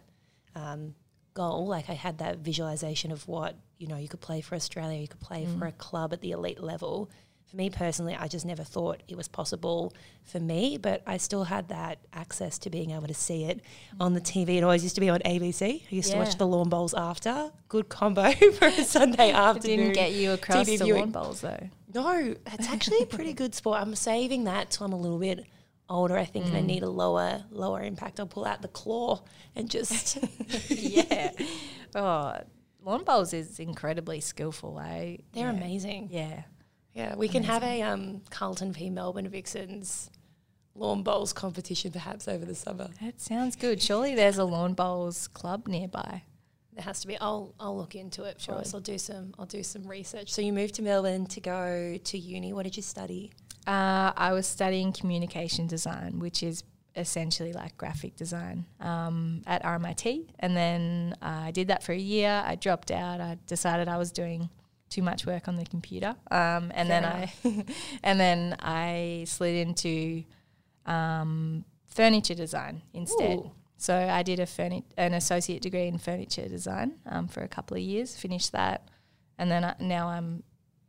um, 0.56 0.94
goal. 1.32 1.66
Like, 1.66 1.88
I 1.88 1.94
had 1.94 2.18
that 2.18 2.38
visualization 2.38 3.12
of 3.12 3.26
what, 3.28 3.54
you 3.78 3.86
know, 3.86 3.96
you 3.96 4.08
could 4.08 4.20
play 4.20 4.40
for 4.40 4.54
Australia, 4.56 4.98
you 5.00 5.08
could 5.08 5.20
play 5.20 5.46
for 5.58 5.66
a 5.66 5.72
club 5.72 6.12
at 6.12 6.20
the 6.20 6.32
elite 6.32 6.60
level. 6.62 7.10
For 7.50 7.56
me 7.56 7.70
personally, 7.70 8.16
I 8.18 8.26
just 8.26 8.44
never 8.46 8.64
thought 8.64 9.02
it 9.06 9.16
was 9.16 9.28
possible 9.28 9.92
for 10.24 10.40
me, 10.40 10.76
but 10.78 11.02
I 11.06 11.18
still 11.18 11.44
had 11.44 11.68
that 11.68 11.98
access 12.12 12.58
to 12.60 12.70
being 12.70 12.90
able 12.90 13.06
to 13.06 13.14
see 13.14 13.44
it 13.44 13.60
on 14.00 14.14
the 14.14 14.20
TV. 14.20 14.56
It 14.56 14.64
always 14.64 14.82
used 14.82 14.94
to 14.96 15.00
be 15.00 15.10
on 15.10 15.20
ABC. 15.20 15.82
I 15.82 15.94
used 15.94 16.10
to 16.10 16.16
watch 16.18 16.36
the 16.36 16.46
lawn 16.46 16.68
bowls 16.70 16.94
after. 16.94 17.52
Good 17.68 17.88
combo 17.90 18.32
for 18.58 18.64
a 18.66 18.72
Sunday 18.82 19.28
It 19.28 19.34
afternoon. 19.36 19.78
didn't 19.78 19.92
get 19.94 20.12
you 20.12 20.32
across 20.32 20.66
TV 20.66 20.78
the 20.78 20.84
viewing. 20.86 21.00
lawn 21.02 21.10
bowls 21.10 21.42
though. 21.42 21.68
No, 21.94 22.34
it's 22.46 22.68
actually 22.68 23.02
a 23.02 23.06
pretty 23.06 23.32
good 23.42 23.54
sport. 23.54 23.80
I'm 23.80 23.94
saving 23.94 24.44
that 24.44 24.70
till 24.70 24.86
I'm 24.86 24.92
a 24.92 24.98
little 24.98 25.18
bit 25.18 25.44
older, 25.88 26.16
I 26.16 26.24
think, 26.24 26.46
and 26.46 26.56
I 26.56 26.60
Mm. 26.60 26.66
need 26.66 26.82
a 26.82 26.90
lower 26.90 27.44
lower 27.50 27.82
impact. 27.82 28.18
I'll 28.20 28.26
pull 28.26 28.44
out 28.46 28.62
the 28.62 28.68
claw 28.68 29.22
and 29.54 29.70
just 29.70 30.18
yeah. 30.70 31.30
Oh, 31.94 32.34
lawn 32.82 33.04
bowls 33.04 33.32
is 33.32 33.58
incredibly 33.60 34.20
skillful. 34.20 34.78
I 34.78 35.18
they're 35.32 35.50
yeah. 35.50 35.56
amazing. 35.56 36.08
Yeah. 36.10 36.42
Yeah, 36.94 37.16
we 37.16 37.26
can 37.26 37.42
have 37.42 37.64
a 37.64 37.82
um, 37.82 38.22
Carlton 38.30 38.72
v 38.72 38.88
Melbourne 38.88 39.28
Vixens 39.28 40.10
lawn 40.76 41.02
bowls 41.02 41.32
competition 41.32 41.90
perhaps 41.90 42.28
over 42.28 42.44
the 42.44 42.54
summer. 42.54 42.88
That 43.02 43.20
sounds 43.20 43.56
good. 43.56 43.82
Surely 43.82 44.14
there's 44.14 44.38
a 44.38 44.44
lawn 44.44 44.74
bowls 44.74 45.26
club 45.28 45.66
nearby. 45.66 46.22
There 46.74 46.84
has 46.84 47.00
to 47.00 47.06
be. 47.06 47.18
I'll 47.18 47.54
I'll 47.60 47.76
look 47.76 47.94
into 47.94 48.24
it 48.24 48.40
for 48.40 48.52
us. 48.52 48.74
I'll 48.74 48.80
do 48.80 48.98
some 48.98 49.32
I'll 49.38 49.46
do 49.46 49.62
some 49.62 49.86
research. 49.86 50.32
So 50.32 50.42
you 50.42 50.52
moved 50.52 50.74
to 50.74 50.82
Melbourne 50.82 51.26
to 51.26 51.40
go 51.40 51.98
to 52.02 52.18
uni. 52.18 52.52
What 52.52 52.64
did 52.64 52.76
you 52.76 52.82
study? 52.82 53.30
Uh, 53.66 54.12
I 54.16 54.32
was 54.32 54.46
studying 54.46 54.92
communication 54.92 55.66
design, 55.66 56.18
which 56.18 56.42
is 56.42 56.64
essentially 56.96 57.52
like 57.52 57.76
graphic 57.76 58.16
design 58.16 58.66
um, 58.80 59.42
at 59.46 59.62
RMIT. 59.62 60.28
And 60.38 60.56
then 60.56 61.16
uh, 61.22 61.42
I 61.44 61.50
did 61.50 61.68
that 61.68 61.82
for 61.82 61.92
a 61.92 61.98
year. 61.98 62.42
I 62.44 62.56
dropped 62.56 62.90
out. 62.90 63.20
I 63.20 63.38
decided 63.46 63.88
I 63.88 63.96
was 63.96 64.12
doing 64.12 64.50
too 64.90 65.02
much 65.02 65.26
work 65.26 65.48
on 65.48 65.56
the 65.56 65.64
computer. 65.64 66.14
Um, 66.30 66.70
and 66.74 66.88
Fair 66.88 67.00
then 67.00 67.04
I 67.04 67.32
and 68.02 68.20
then 68.20 68.56
I 68.60 69.24
slid 69.26 69.54
into 69.66 70.24
um, 70.86 71.64
furniture 71.86 72.34
design 72.34 72.82
instead. 72.92 73.38
Ooh. 73.38 73.52
So 73.84 73.94
I 73.94 74.22
did 74.22 74.40
a 74.40 74.46
furni- 74.46 74.84
an 74.96 75.12
associate 75.12 75.60
degree 75.60 75.86
in 75.88 75.98
furniture 75.98 76.48
design 76.48 76.94
um, 77.04 77.28
for 77.28 77.42
a 77.42 77.48
couple 77.48 77.76
of 77.76 77.82
years. 77.82 78.16
Finished 78.16 78.52
that, 78.52 78.88
and 79.36 79.50
then 79.50 79.62
I, 79.62 79.74
now 79.78 80.08
I'm 80.08 80.42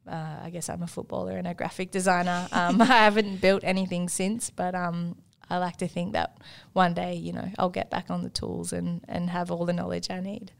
uh, 0.07 0.37
I 0.43 0.49
guess 0.49 0.69
I'm 0.69 0.81
a 0.81 0.87
footballer 0.87 1.35
and 1.35 1.45
a 1.45 1.53
graphic 1.53 1.91
designer. 1.91 2.47
Um, 2.53 2.81
I 2.81 2.85
haven't 2.85 3.41
built 3.41 3.63
anything 3.65 4.07
since, 4.07 4.49
but 4.49 4.75
um, 4.75 5.17
I 5.49 5.57
like 5.57 5.75
to 5.77 5.89
think 5.89 6.13
that 6.13 6.37
one 6.71 6.93
day, 6.93 7.15
you 7.15 7.33
know, 7.33 7.51
I'll 7.59 7.69
get 7.69 7.89
back 7.89 8.09
on 8.09 8.23
the 8.23 8.29
tools 8.29 8.71
and, 8.71 9.03
and 9.09 9.29
have 9.29 9.51
all 9.51 9.65
the 9.65 9.73
knowledge 9.73 10.09
I 10.09 10.21
need. 10.21 10.53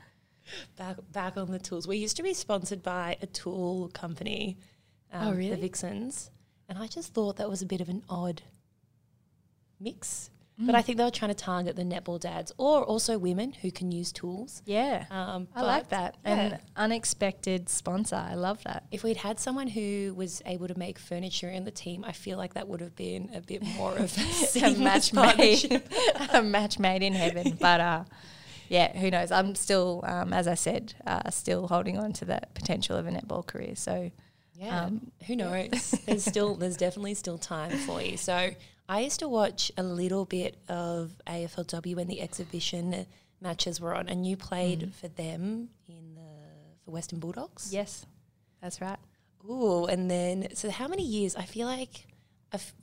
Back 0.76 0.98
back 1.14 1.38
on 1.38 1.52
the 1.52 1.60
tools. 1.60 1.88
We 1.88 1.96
used 1.98 2.18
to 2.18 2.24
be 2.24 2.34
sponsored 2.34 2.84
by 2.84 3.16
a 3.22 3.28
tool 3.28 3.90
company. 3.94 4.58
Um, 5.14 5.28
Oh, 5.30 5.32
really? 5.32 5.52
The 5.52 5.62
Vixens, 5.62 6.32
and 6.68 6.78
I 6.78 6.88
just 6.88 7.14
thought 7.14 7.38
that 7.38 7.50
was 7.50 7.62
a 7.62 7.66
bit 7.66 7.80
of 7.80 7.88
an 7.88 8.04
odd 8.10 8.42
mix. 9.80 10.32
But 10.58 10.74
I 10.74 10.82
think 10.82 10.98
they 10.98 11.04
were 11.04 11.12
trying 11.12 11.32
to 11.32 11.36
target 11.36 11.76
the 11.76 11.84
netball 11.84 12.18
dads 12.18 12.54
or 12.58 12.82
also 12.84 13.18
women 13.18 13.52
who 13.62 13.72
can 13.72 13.92
use 13.92 14.14
tools. 14.14 14.62
Yeah. 14.66 15.04
Um, 15.12 15.50
I 15.54 15.62
like 15.64 15.90
that. 15.90 16.16
yeah. 16.26 16.32
An 16.40 16.60
unexpected 16.78 17.68
sponsor. 17.68 18.16
I 18.16 18.36
love 18.36 18.64
that. 18.64 18.86
If 18.90 19.04
we'd 19.04 19.18
had 19.18 19.38
someone 19.38 19.68
who 19.68 20.14
was 20.16 20.42
able 20.46 20.70
to 20.70 20.78
make 20.80 20.98
furniture 20.98 21.50
in 21.50 21.66
the 21.66 21.72
team, 21.72 22.06
I 22.06 22.14
feel 22.14 22.38
like 22.38 22.54
that 22.54 22.70
would 22.70 22.80
have 22.80 22.96
been 22.96 23.32
a 23.36 23.42
bit 23.42 23.64
more 23.64 23.98
of 23.98 24.18
a, 24.56 24.60
a 24.66 24.76
match 24.78 25.12
made, 25.14 25.84
a 26.32 26.42
match 26.42 26.80
made 26.80 27.04
in 27.04 27.12
heaven. 27.14 27.58
But 27.60 27.82
uh, 27.82 28.04
yeah, 28.70 28.98
who 28.98 29.12
knows? 29.12 29.32
I'm 29.32 29.56
still, 29.56 30.04
um, 30.08 30.32
as 30.32 30.48
I 30.48 30.56
said, 30.56 30.94
uh, 31.06 31.30
still 31.32 31.68
holding 31.68 31.98
on 31.98 32.14
to 32.14 32.24
the 32.26 32.40
potential 32.54 32.96
of 32.96 33.06
a 33.08 33.12
netball 33.12 33.46
career. 33.46 33.76
So 33.76 34.10
Yeah. 34.58 34.86
Um, 34.86 35.12
Who 35.28 35.36
knows? 35.36 35.92
there's 36.06 36.24
still 36.24 36.56
there's 36.56 36.78
definitely 36.78 37.16
still 37.16 37.38
time 37.38 37.72
for 37.80 38.02
you. 38.02 38.16
So 38.16 38.52
I 38.88 39.00
used 39.02 39.20
to 39.20 39.28
watch 39.28 39.72
a 39.78 39.84
little 39.84 40.26
bit 40.26 40.58
of 40.70 41.12
AFLW 41.28 41.96
when 41.96 42.08
the 42.08 42.22
exhibition 42.22 43.06
matches 43.42 43.82
were 43.82 43.96
on, 43.96 44.08
and 44.10 44.26
you 44.26 44.38
played 44.38 44.80
Mm. 44.82 44.94
for 44.94 45.08
them 45.08 45.70
in 45.88 46.16
the 46.16 46.22
for 46.84 46.92
Western 46.92 47.20
Bulldogs. 47.20 47.74
yes, 47.74 48.06
that's 48.62 48.80
right. 48.82 49.00
Ooh, 49.50 49.86
and 49.86 50.10
then 50.10 50.50
so 50.56 50.70
how 50.70 50.88
many 50.88 51.04
years? 51.04 51.36
I 51.36 51.46
feel 51.46 51.68
like 51.68 52.08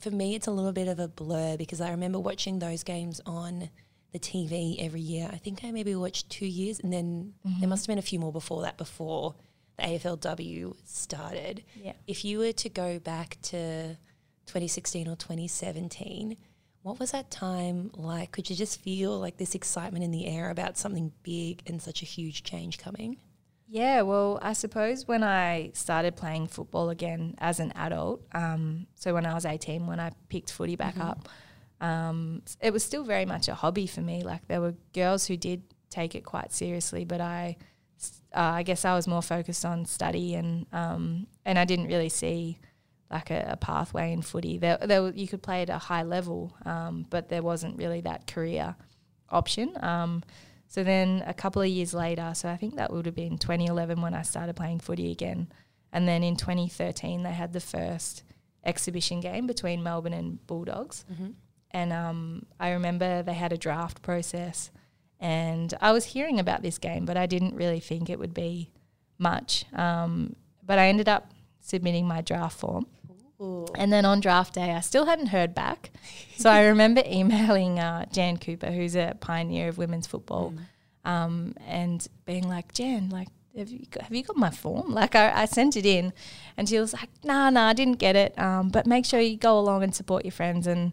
for 0.00 0.10
me 0.10 0.34
it's 0.34 0.46
a 0.46 0.50
little 0.50 0.72
bit 0.72 0.86
of 0.88 0.98
a 0.98 1.08
blur 1.08 1.56
because 1.56 1.80
I 1.80 1.90
remember 1.90 2.18
watching 2.20 2.58
those 2.58 2.82
games 2.82 3.20
on 3.24 3.70
the 4.12 4.18
TV 4.18 4.76
every 4.80 5.00
year. 5.00 5.30
I 5.32 5.38
think 5.38 5.64
I 5.64 5.70
maybe 5.70 5.94
watched 5.94 6.28
two 6.30 6.46
years, 6.46 6.78
and 6.80 6.92
then 6.92 7.34
there 7.60 7.68
must 7.68 7.84
have 7.84 7.88
been 7.92 7.98
a 7.98 8.02
few 8.02 8.18
more 8.18 8.32
before 8.32 8.62
that 8.62 8.76
before 8.76 9.34
the 9.76 9.84
AFLW 9.84 10.74
started. 10.84 11.64
Yeah. 11.82 11.94
If 12.06 12.24
you 12.24 12.38
were 12.38 12.52
to 12.52 12.68
go 12.68 12.98
back 12.98 13.38
to 13.42 13.96
2016 14.46 15.08
or 15.08 15.16
2017, 15.16 16.36
what 16.82 16.98
was 16.98 17.12
that 17.12 17.30
time 17.30 17.90
like? 17.94 18.32
Could 18.32 18.50
you 18.50 18.56
just 18.56 18.80
feel 18.80 19.18
like 19.18 19.36
this 19.36 19.54
excitement 19.54 20.04
in 20.04 20.10
the 20.10 20.26
air 20.26 20.50
about 20.50 20.76
something 20.76 21.12
big 21.22 21.62
and 21.66 21.80
such 21.80 22.02
a 22.02 22.04
huge 22.04 22.42
change 22.42 22.78
coming? 22.78 23.18
Yeah, 23.68 24.02
well, 24.02 24.38
I 24.42 24.52
suppose 24.52 25.08
when 25.08 25.22
I 25.22 25.70
started 25.72 26.16
playing 26.16 26.48
football 26.48 26.90
again 26.90 27.36
as 27.38 27.58
an 27.58 27.72
adult, 27.74 28.22
um, 28.32 28.86
so 28.96 29.14
when 29.14 29.24
I 29.24 29.32
was 29.32 29.46
18, 29.46 29.86
when 29.86 29.98
I 29.98 30.10
picked 30.28 30.52
footy 30.52 30.76
back 30.76 30.98
up, 30.98 31.28
um, 31.80 32.42
it 32.60 32.72
was 32.72 32.84
still 32.84 33.02
very 33.02 33.24
much 33.24 33.48
a 33.48 33.54
hobby 33.54 33.86
for 33.86 34.02
me. 34.02 34.22
Like 34.22 34.46
there 34.46 34.60
were 34.60 34.74
girls 34.92 35.26
who 35.26 35.38
did 35.38 35.62
take 35.88 36.14
it 36.14 36.22
quite 36.24 36.52
seriously, 36.52 37.04
but 37.04 37.20
I, 37.20 37.56
uh, 38.34 38.40
I 38.40 38.62
guess 38.62 38.84
I 38.84 38.94
was 38.94 39.06
more 39.06 39.22
focused 39.22 39.64
on 39.64 39.86
study 39.86 40.34
and 40.34 40.66
um, 40.72 41.26
and 41.44 41.58
I 41.58 41.64
didn't 41.64 41.86
really 41.86 42.08
see 42.08 42.58
like 43.12 43.30
a, 43.30 43.50
a 43.50 43.56
pathway 43.56 44.12
in 44.12 44.22
footy. 44.22 44.58
There, 44.58 44.78
there 44.78 45.10
you 45.10 45.28
could 45.28 45.42
play 45.42 45.62
at 45.62 45.70
a 45.70 45.78
high 45.78 46.02
level, 46.02 46.56
um, 46.64 47.06
but 47.10 47.28
there 47.28 47.42
wasn't 47.42 47.78
really 47.78 48.00
that 48.00 48.26
career 48.26 48.74
option. 49.28 49.72
Um, 49.80 50.22
so 50.66 50.82
then 50.82 51.22
a 51.26 51.34
couple 51.34 51.60
of 51.60 51.68
years 51.68 51.92
later, 51.92 52.32
so 52.34 52.48
I 52.48 52.56
think 52.56 52.76
that 52.76 52.92
would 52.92 53.06
have 53.06 53.14
been 53.14 53.36
2011 53.38 54.00
when 54.00 54.14
I 54.14 54.22
started 54.22 54.56
playing 54.56 54.80
footy 54.80 55.10
again. 55.10 55.52
And 55.92 56.08
then 56.08 56.22
in 56.22 56.36
2013, 56.36 57.22
they 57.22 57.32
had 57.32 57.52
the 57.52 57.60
first 57.60 58.22
exhibition 58.64 59.20
game 59.20 59.46
between 59.46 59.82
Melbourne 59.82 60.14
and 60.14 60.44
Bulldogs. 60.46 61.04
And 61.72 61.92
um, 61.92 62.46
I 62.58 62.70
remember 62.70 63.22
they 63.22 63.34
had 63.34 63.52
a 63.52 63.58
draft 63.58 64.00
process. 64.00 64.70
And 65.20 65.74
I 65.80 65.92
was 65.92 66.06
hearing 66.06 66.40
about 66.40 66.62
this 66.62 66.78
game, 66.78 67.04
but 67.04 67.16
I 67.16 67.26
didn't 67.26 67.54
really 67.54 67.80
think 67.80 68.08
it 68.08 68.18
would 68.18 68.34
be 68.34 68.70
much. 69.18 69.66
Um, 69.74 70.36
but 70.62 70.78
I 70.78 70.88
ended 70.88 71.08
up 71.08 71.30
submitting 71.60 72.06
my 72.06 72.22
draft 72.22 72.58
form. 72.58 72.86
And 73.76 73.92
then 73.92 74.04
on 74.04 74.20
draft 74.20 74.54
day, 74.54 74.72
I 74.72 74.80
still 74.80 75.06
hadn't 75.06 75.28
heard 75.28 75.54
back. 75.54 75.90
So 76.36 76.50
I 76.50 76.66
remember 76.66 77.02
emailing 77.06 77.78
uh, 77.78 78.06
Jan 78.12 78.36
Cooper, 78.36 78.70
who's 78.70 78.94
a 78.96 79.16
pioneer 79.20 79.68
of 79.68 79.78
women's 79.78 80.06
football, 80.06 80.54
um, 81.04 81.54
and 81.66 82.06
being 82.24 82.48
like, 82.48 82.72
Jan, 82.72 83.08
like, 83.10 83.28
have 83.56 83.68
you 83.70 83.84
got, 83.90 84.04
have 84.04 84.14
you 84.14 84.22
got 84.22 84.36
my 84.36 84.50
form? 84.50 84.92
Like, 84.94 85.14
I, 85.14 85.42
I 85.42 85.44
sent 85.46 85.76
it 85.76 85.84
in, 85.84 86.12
and 86.56 86.68
she 86.68 86.78
was 86.78 86.92
like, 86.92 87.10
Nah, 87.24 87.50
nah, 87.50 87.68
I 87.68 87.72
didn't 87.72 87.98
get 87.98 88.16
it. 88.16 88.38
Um, 88.38 88.68
but 88.70 88.86
make 88.86 89.04
sure 89.04 89.20
you 89.20 89.36
go 89.36 89.58
along 89.58 89.82
and 89.82 89.94
support 89.94 90.24
your 90.24 90.32
friends. 90.32 90.66
And 90.66 90.92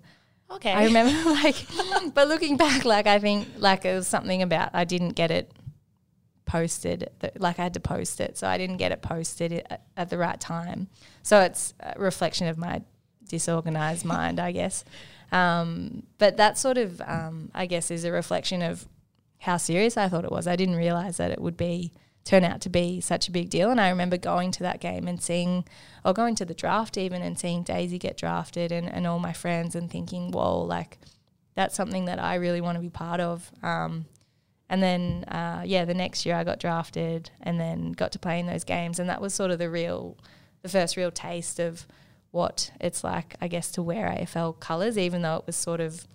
Okay. 0.51 0.71
I 0.73 0.85
remember, 0.85 1.13
like, 1.43 1.55
but 2.15 2.27
looking 2.27 2.57
back, 2.57 2.83
like, 2.83 3.05
I 3.07 3.19
think 3.19 3.47
like 3.59 3.85
it 3.85 3.93
was 3.93 4.07
something 4.07 4.41
about 4.41 4.71
I 4.73 4.83
didn't 4.83 5.09
get 5.15 5.29
it 5.31 5.51
posted. 6.49 7.09
Like, 7.37 7.59
I 7.59 7.63
had 7.63 7.75
to 7.75 7.79
post 7.79 8.19
it, 8.19 8.37
so 8.37 8.47
I 8.47 8.57
didn't 8.57 8.77
get 8.77 8.91
it 8.91 9.03
posted 9.03 9.53
at, 9.53 9.83
at 9.95 10.09
the 10.09 10.17
right 10.17 10.39
time. 10.39 10.87
So 11.21 11.41
it's 11.41 11.75
a 11.79 11.93
reflection 11.97 12.47
of 12.47 12.57
my 12.57 12.81
disorganized 13.27 14.03
mind, 14.15 14.39
I 14.39 14.51
guess. 14.51 14.83
Um, 15.31 16.03
but 16.17 16.37
that 16.37 16.57
sort 16.57 16.79
of, 16.79 17.01
um, 17.01 17.51
I 17.53 17.67
guess, 17.67 17.91
is 17.91 18.03
a 18.03 18.11
reflection 18.11 18.63
of 18.63 18.87
how 19.37 19.57
serious 19.57 19.95
I 19.95 20.09
thought 20.09 20.25
it 20.25 20.31
was. 20.31 20.47
I 20.47 20.55
didn't 20.55 20.75
realize 20.75 21.17
that 21.17 21.31
it 21.31 21.39
would 21.39 21.55
be 21.55 21.91
turn 22.25 22.43
out 22.43 22.61
to 22.61 22.69
be 22.69 22.99
such 22.99 23.27
a 23.27 23.31
big 23.31 23.49
deal. 23.49 23.69
And 23.69 23.79
I 23.79 23.89
remember 23.89 24.17
going 24.17 24.51
to 24.53 24.63
that 24.63 24.79
game 24.79 25.07
and 25.07 25.21
seeing, 25.21 25.65
or 26.03 26.13
going 26.13 26.35
to 26.35 26.45
the 26.45 26.55
draft 26.55 26.97
even 26.97 27.21
and 27.21 27.37
seeing 27.39 27.63
Daisy 27.63 27.99
get 27.99 28.17
drafted 28.17 28.71
and, 28.71 28.91
and 28.91 29.05
all 29.05 29.19
my 29.19 29.33
friends 29.33 29.75
and 29.75 29.89
thinking, 29.89 30.31
whoa, 30.31 30.61
like 30.61 30.97
that's 31.55 31.75
something 31.75 32.05
that 32.05 32.19
I 32.19 32.35
really 32.35 32.59
want 32.59 32.75
to 32.75 32.81
be 32.81 32.89
part 32.89 33.19
of. 33.19 33.51
Um, 33.61 34.05
and 34.69 34.83
then, 34.83 35.23
uh, 35.25 35.63
yeah, 35.65 35.85
the 35.85 35.93
next 35.95 36.25
year 36.25 36.35
I 36.35 36.43
got 36.43 36.59
drafted 36.59 37.31
and 37.41 37.59
then 37.59 37.91
got 37.91 38.11
to 38.11 38.19
play 38.19 38.39
in 38.39 38.45
those 38.45 38.63
games. 38.63 38.99
And 38.99 39.09
that 39.09 39.19
was 39.19 39.33
sort 39.33 39.49
of 39.49 39.57
the 39.57 39.69
real, 39.69 40.17
the 40.61 40.69
first 40.69 40.95
real 40.95 41.09
taste 41.11 41.59
of 41.59 41.87
what 42.31 42.71
it's 42.79 43.03
like, 43.03 43.35
I 43.41 43.47
guess, 43.47 43.71
to 43.71 43.81
wear 43.81 44.07
AFL 44.07 44.59
colours, 44.59 44.97
even 44.97 45.23
though 45.23 45.37
it 45.37 45.47
was 45.47 45.55
sort 45.55 45.79
of 45.79 46.07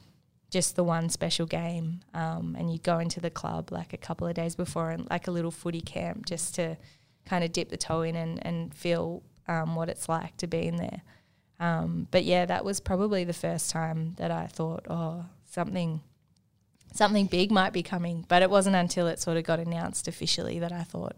just 0.50 0.76
the 0.76 0.84
one 0.84 1.08
special 1.08 1.46
game. 1.46 2.00
Um, 2.14 2.54
and 2.56 2.72
you 2.72 2.78
go 2.78 3.00
into 3.00 3.20
the 3.20 3.30
club 3.30 3.72
like 3.72 3.92
a 3.92 3.96
couple 3.98 4.28
of 4.28 4.34
days 4.34 4.54
before 4.54 4.90
and 4.90 5.10
like 5.10 5.26
a 5.26 5.32
little 5.32 5.50
footy 5.50 5.80
camp 5.80 6.26
just 6.26 6.54
to 6.54 6.76
kind 7.26 7.42
of 7.42 7.52
dip 7.52 7.70
the 7.70 7.76
toe 7.76 8.02
in 8.02 8.14
and, 8.14 8.46
and 8.46 8.72
feel 8.72 9.24
um, 9.48 9.74
what 9.74 9.88
it's 9.88 10.08
like 10.08 10.36
to 10.36 10.46
be 10.46 10.68
in 10.68 10.76
there. 10.76 11.02
Um, 11.58 12.06
but 12.12 12.22
yeah, 12.22 12.46
that 12.46 12.64
was 12.64 12.78
probably 12.78 13.24
the 13.24 13.32
first 13.32 13.70
time 13.70 14.14
that 14.18 14.30
I 14.30 14.46
thought, 14.46 14.86
oh, 14.88 15.24
something 15.50 16.02
something 16.94 17.26
big 17.26 17.50
might 17.50 17.72
be 17.72 17.82
coming. 17.82 18.24
But 18.28 18.42
it 18.42 18.48
wasn't 18.48 18.76
until 18.76 19.06
it 19.08 19.20
sort 19.20 19.36
of 19.36 19.44
got 19.44 19.60
announced 19.60 20.08
officially 20.08 20.58
that 20.60 20.72
I 20.72 20.82
thought 20.82 21.16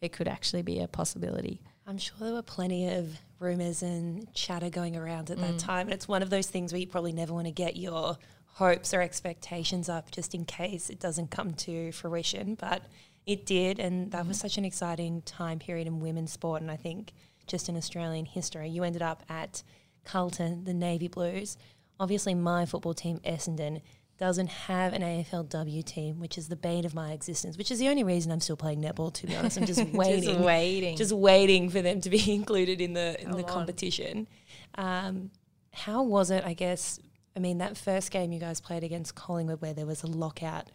it 0.00 0.12
could 0.12 0.26
actually 0.26 0.62
be 0.62 0.80
a 0.80 0.88
possibility. 0.88 1.60
I'm 1.86 1.98
sure 1.98 2.16
there 2.20 2.32
were 2.32 2.42
plenty 2.42 2.92
of 2.92 3.18
rumors 3.38 3.82
and 3.82 4.32
chatter 4.34 4.70
going 4.70 4.96
around 4.96 5.30
at 5.30 5.38
that 5.38 5.54
mm. 5.54 5.58
time. 5.58 5.86
And 5.86 5.94
it's 5.94 6.08
one 6.08 6.22
of 6.22 6.30
those 6.30 6.46
things 6.46 6.72
where 6.72 6.80
you 6.80 6.86
probably 6.86 7.12
never 7.12 7.32
want 7.32 7.46
to 7.46 7.52
get 7.52 7.76
your 7.76 8.16
hopes 8.46 8.92
or 8.92 9.00
expectations 9.00 9.88
up 9.88 10.10
just 10.10 10.34
in 10.34 10.44
case 10.44 10.90
it 10.90 10.98
doesn't 10.98 11.30
come 11.30 11.54
to 11.54 11.92
fruition. 11.92 12.54
But 12.54 12.82
it 13.26 13.46
did. 13.46 13.78
And 13.78 14.10
that 14.12 14.26
was 14.26 14.38
mm. 14.38 14.42
such 14.42 14.58
an 14.58 14.64
exciting 14.64 15.22
time 15.22 15.58
period 15.58 15.86
in 15.86 16.00
women's 16.00 16.32
sport. 16.32 16.62
And 16.62 16.70
I 16.70 16.76
think 16.76 17.12
just 17.46 17.68
in 17.68 17.76
Australian 17.76 18.26
history, 18.26 18.68
you 18.68 18.84
ended 18.84 19.02
up 19.02 19.24
at 19.28 19.62
Carlton, 20.04 20.64
the 20.64 20.74
Navy 20.74 21.08
Blues. 21.08 21.56
Obviously, 22.00 22.34
my 22.34 22.66
football 22.66 22.94
team, 22.94 23.20
Essendon, 23.24 23.82
doesn't 24.22 24.50
have 24.50 24.92
an 24.92 25.02
AFLW 25.02 25.84
team, 25.84 26.20
which 26.20 26.38
is 26.38 26.46
the 26.46 26.54
bane 26.54 26.84
of 26.84 26.94
my 26.94 27.10
existence, 27.10 27.58
which 27.58 27.72
is 27.72 27.80
the 27.80 27.88
only 27.88 28.04
reason 28.04 28.30
I'm 28.30 28.38
still 28.38 28.56
playing 28.56 28.80
netball, 28.80 29.12
to 29.14 29.26
be 29.26 29.34
honest. 29.34 29.58
I'm 29.58 29.66
just 29.66 29.84
waiting 29.92 30.22
Just 30.22 30.38
waiting. 30.38 30.96
just 30.96 31.12
waiting 31.12 31.68
for 31.68 31.82
them 31.82 32.00
to 32.02 32.08
be 32.08 32.32
included 32.32 32.80
in 32.80 32.92
the 32.92 33.20
in 33.20 33.32
the 33.32 33.42
Come 33.42 33.52
competition. 33.52 34.28
Um, 34.76 35.32
how 35.72 36.04
was 36.04 36.30
it? 36.30 36.44
I 36.44 36.52
guess. 36.54 37.00
I 37.34 37.40
mean, 37.40 37.58
that 37.58 37.76
first 37.76 38.12
game 38.12 38.30
you 38.30 38.38
guys 38.38 38.60
played 38.60 38.84
against 38.84 39.16
Collingwood, 39.16 39.60
where 39.60 39.74
there 39.74 39.86
was 39.86 40.04
a 40.04 40.06
lockout, 40.06 40.70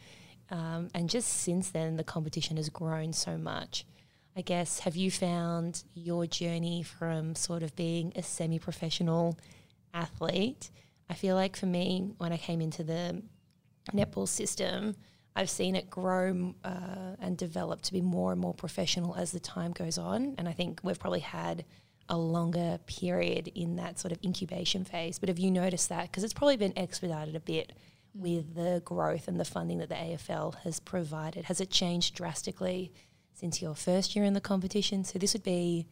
um, 0.51 0.89
and 0.93 1.09
just 1.09 1.29
since 1.29 1.69
then 1.69 1.95
the 1.95 2.03
competition 2.03 2.57
has 2.57 2.67
grown 2.67 3.13
so 3.13 3.37
much. 3.37 3.85
I 4.35 4.41
guess 4.41 4.79
have 4.79 4.97
you 4.97 5.09
found 5.09 5.85
your 5.93 6.25
journey 6.27 6.83
from 6.83 7.33
sort 7.33 7.63
of 7.63 7.77
being 7.77 8.11
a 8.17 8.23
semi-professional 8.23 9.39
athlete? 9.93 10.69
I 11.09 11.13
feel 11.13 11.35
like 11.35 11.55
for 11.55 11.65
me, 11.67 12.11
when 12.17 12.33
I 12.33 12.37
came 12.37 12.59
into 12.59 12.83
the 12.83 13.23
netball 13.94 14.27
system, 14.27 14.96
I've 15.36 15.50
seen 15.50 15.75
it 15.75 15.89
grow 15.89 16.56
uh, 16.63 17.15
and 17.20 17.38
develop 17.38 17.82
to 17.84 17.94
be 17.94 18.01
more 18.01 18.32
and 18.32 18.41
more 18.41 18.53
professional 18.53 19.15
as 19.15 19.32
the 19.32 19.39
time 19.39 19.72
goes 19.72 19.98
on. 19.98 20.34
And 20.38 20.50
I 20.50 20.51
think 20.51 20.79
we've 20.84 21.00
probably 21.00 21.20
had 21.20 21.63
a 22.10 22.17
longer 22.17 22.79
period 22.88 23.51
in 23.53 23.75
that 23.75 24.00
sort 24.00 24.12
of 24.12 24.20
incubation 24.24 24.84
phase. 24.84 25.20
But 25.20 25.29
have 25.29 25.39
you 25.39 25.51
noticed 25.51 25.89
that? 25.89 26.03
Because 26.03 26.24
it's 26.24 26.34
probably 26.34 26.58
been 26.58 26.74
expedited 26.77 27.36
a 27.36 27.39
bit 27.39 27.74
with 28.13 28.56
the 28.56 28.82
growth 28.84 29.27
and 29.27 29.39
the 29.39 29.46
funding 29.46 29.77
that 29.77 29.89
the 29.89 29.96
AFL 29.96 30.56
has 30.63 30.79
provided. 30.79 31.46
Has 31.46 31.62
it 31.62 31.70
changed 31.70 32.15
drastically 32.15 32.91
since 33.34 33.62
your 33.62 33.75
first 33.75 34.15
year 34.15 34.25
in 34.25 34.34
the 34.34 34.41
competition? 34.41 35.03
So 35.03 35.20
this 35.20 35.34
would 35.34 35.44
be, 35.44 35.86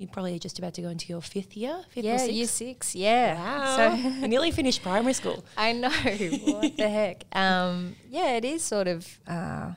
you're 0.00 0.08
probably 0.08 0.38
just 0.38 0.58
about 0.58 0.72
to 0.72 0.80
go 0.80 0.88
into 0.88 1.08
your 1.08 1.20
fifth 1.20 1.54
year, 1.54 1.78
fifth 1.90 2.04
or 2.04 2.08
yeah, 2.08 2.16
sixth? 2.16 2.32
year 2.32 2.46
six. 2.46 2.94
Yeah. 2.94 3.34
Wow. 3.34 3.76
So 3.76 4.26
nearly 4.26 4.50
finished 4.50 4.82
primary 4.82 5.12
school. 5.12 5.44
I 5.58 5.74
know. 5.74 5.90
what 5.90 6.74
the 6.78 6.88
heck? 6.88 7.24
Um, 7.32 7.96
yeah, 8.08 8.36
it 8.36 8.46
is 8.46 8.62
sort 8.62 8.88
of. 8.88 9.20
Uh, 9.28 9.74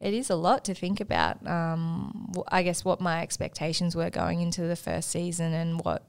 it 0.00 0.14
is 0.14 0.30
a 0.30 0.34
lot 0.34 0.64
to 0.64 0.74
think 0.74 0.98
about. 0.98 1.46
Um, 1.46 2.32
I 2.48 2.62
guess 2.62 2.86
what 2.86 3.02
my 3.02 3.20
expectations 3.20 3.94
were 3.94 4.08
going 4.08 4.40
into 4.40 4.62
the 4.62 4.76
first 4.76 5.10
season 5.10 5.52
and 5.52 5.84
what 5.84 6.08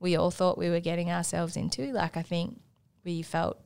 we 0.00 0.16
all 0.16 0.32
thought 0.32 0.58
we 0.58 0.68
were 0.68 0.80
getting 0.80 1.12
ourselves 1.12 1.56
into. 1.56 1.92
Like 1.92 2.16
I 2.16 2.22
think 2.22 2.60
we 3.04 3.22
felt 3.22 3.60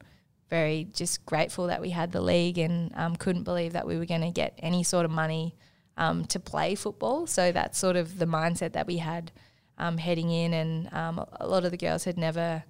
very 0.51 0.87
just 0.93 1.25
grateful 1.25 1.69
that 1.69 1.81
we 1.81 1.89
had 1.89 2.13
the 2.13 2.21
league 2.21 2.59
and 2.59 2.93
um, 2.95 3.17
couldn't 3.17 3.45
believe 3.45 3.73
that 3.73 3.87
we 3.87 3.97
were 3.97 4.05
going 4.05 4.21
to 4.21 4.31
get 4.31 4.53
any 4.59 4.83
sort 4.83 5.07
of 5.07 5.11
money 5.11 5.55
um, 5.97 6.25
to 6.27 6.41
play 6.41 6.75
football. 6.75 7.27
So 7.27 7.53
that's 7.53 7.79
sort 7.79 7.97
of 7.97 8.19
the 8.19 8.27
mindset 8.27 8.73
that 8.73 8.87
we 8.87 8.99
had 8.99 9.33
um, 9.79 9.99
heading 9.99 10.31
in, 10.31 10.53
and 10.53 10.93
um, 10.93 11.25
a 11.41 11.47
lot 11.47 11.65
of 11.65 11.71
the 11.71 11.77
girls 11.77 12.05
had 12.05 12.17
never, 12.17 12.65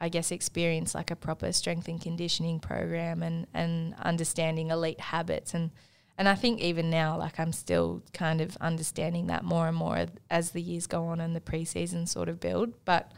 I 0.00 0.08
guess, 0.08 0.30
experienced 0.30 0.94
like 0.94 1.10
a 1.10 1.16
proper 1.16 1.52
strength 1.52 1.88
and 1.88 2.00
conditioning 2.00 2.60
program 2.60 3.22
and 3.22 3.46
and 3.54 3.94
understanding 4.02 4.70
elite 4.70 5.00
habits 5.00 5.54
and. 5.54 5.70
And 6.18 6.28
I 6.28 6.34
think 6.34 6.60
even 6.60 6.90
now, 6.90 7.16
like 7.16 7.40
I'm 7.40 7.54
still 7.54 8.02
kind 8.12 8.42
of 8.42 8.54
understanding 8.60 9.28
that 9.28 9.42
more 9.42 9.68
and 9.68 9.74
more 9.74 10.04
as 10.30 10.50
the 10.50 10.60
years 10.60 10.86
go 10.86 11.06
on 11.06 11.18
and 11.18 11.34
the 11.34 11.40
preseason 11.40 12.06
sort 12.06 12.28
of 12.28 12.38
build. 12.38 12.74
But 12.84 13.10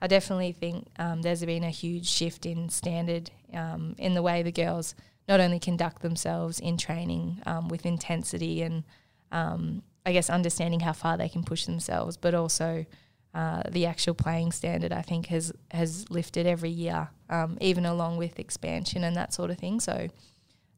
I 0.00 0.08
definitely 0.08 0.50
think 0.50 0.88
um, 0.98 1.22
there's 1.22 1.44
been 1.44 1.62
a 1.62 1.70
huge 1.70 2.08
shift 2.08 2.44
in 2.44 2.68
standard 2.68 3.30
um, 3.54 3.94
in 3.96 4.14
the 4.14 4.22
way 4.22 4.42
the 4.42 4.50
girls 4.50 4.96
not 5.28 5.40
only 5.40 5.58
conduct 5.58 6.02
themselves 6.02 6.58
in 6.58 6.76
training 6.76 7.40
um, 7.46 7.68
with 7.68 7.86
intensity 7.86 8.62
and 8.62 8.84
um, 9.30 9.82
I 10.04 10.12
guess 10.12 10.28
understanding 10.28 10.80
how 10.80 10.92
far 10.92 11.16
they 11.16 11.28
can 11.28 11.44
push 11.44 11.64
themselves, 11.64 12.16
but 12.16 12.34
also 12.34 12.84
uh, 13.34 13.62
the 13.70 13.86
actual 13.86 14.14
playing 14.14 14.52
standard. 14.52 14.92
I 14.92 15.02
think 15.02 15.26
has 15.26 15.52
has 15.70 16.10
lifted 16.10 16.46
every 16.46 16.70
year, 16.70 17.08
um, 17.30 17.56
even 17.60 17.86
along 17.86 18.18
with 18.18 18.38
expansion 18.38 19.04
and 19.04 19.16
that 19.16 19.32
sort 19.32 19.50
of 19.50 19.58
thing. 19.58 19.80
So 19.80 20.08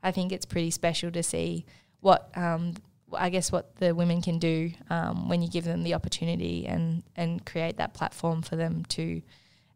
I 0.03 0.13
think 0.13 0.31
it's 0.31 0.47
pretty 0.47 0.71
special 0.71 1.11
to 1.13 1.23
see 1.23 1.65
what 2.01 2.31
um, 2.37 2.75
I 3.13 3.31
guess 3.31 3.51
what 3.51 3.77
the 3.77 3.95
women 3.95 4.23
can 4.23 4.39
do 4.39 4.71
um, 4.91 5.29
when 5.29 5.43
you 5.43 5.49
give 5.49 5.65
them 5.65 5.83
the 5.83 5.95
opportunity 5.95 6.67
and 6.67 7.03
and 7.17 7.45
create 7.45 7.79
that 7.79 7.95
platform 7.95 8.43
for 8.43 8.57
them 8.57 8.85
to 8.91 9.23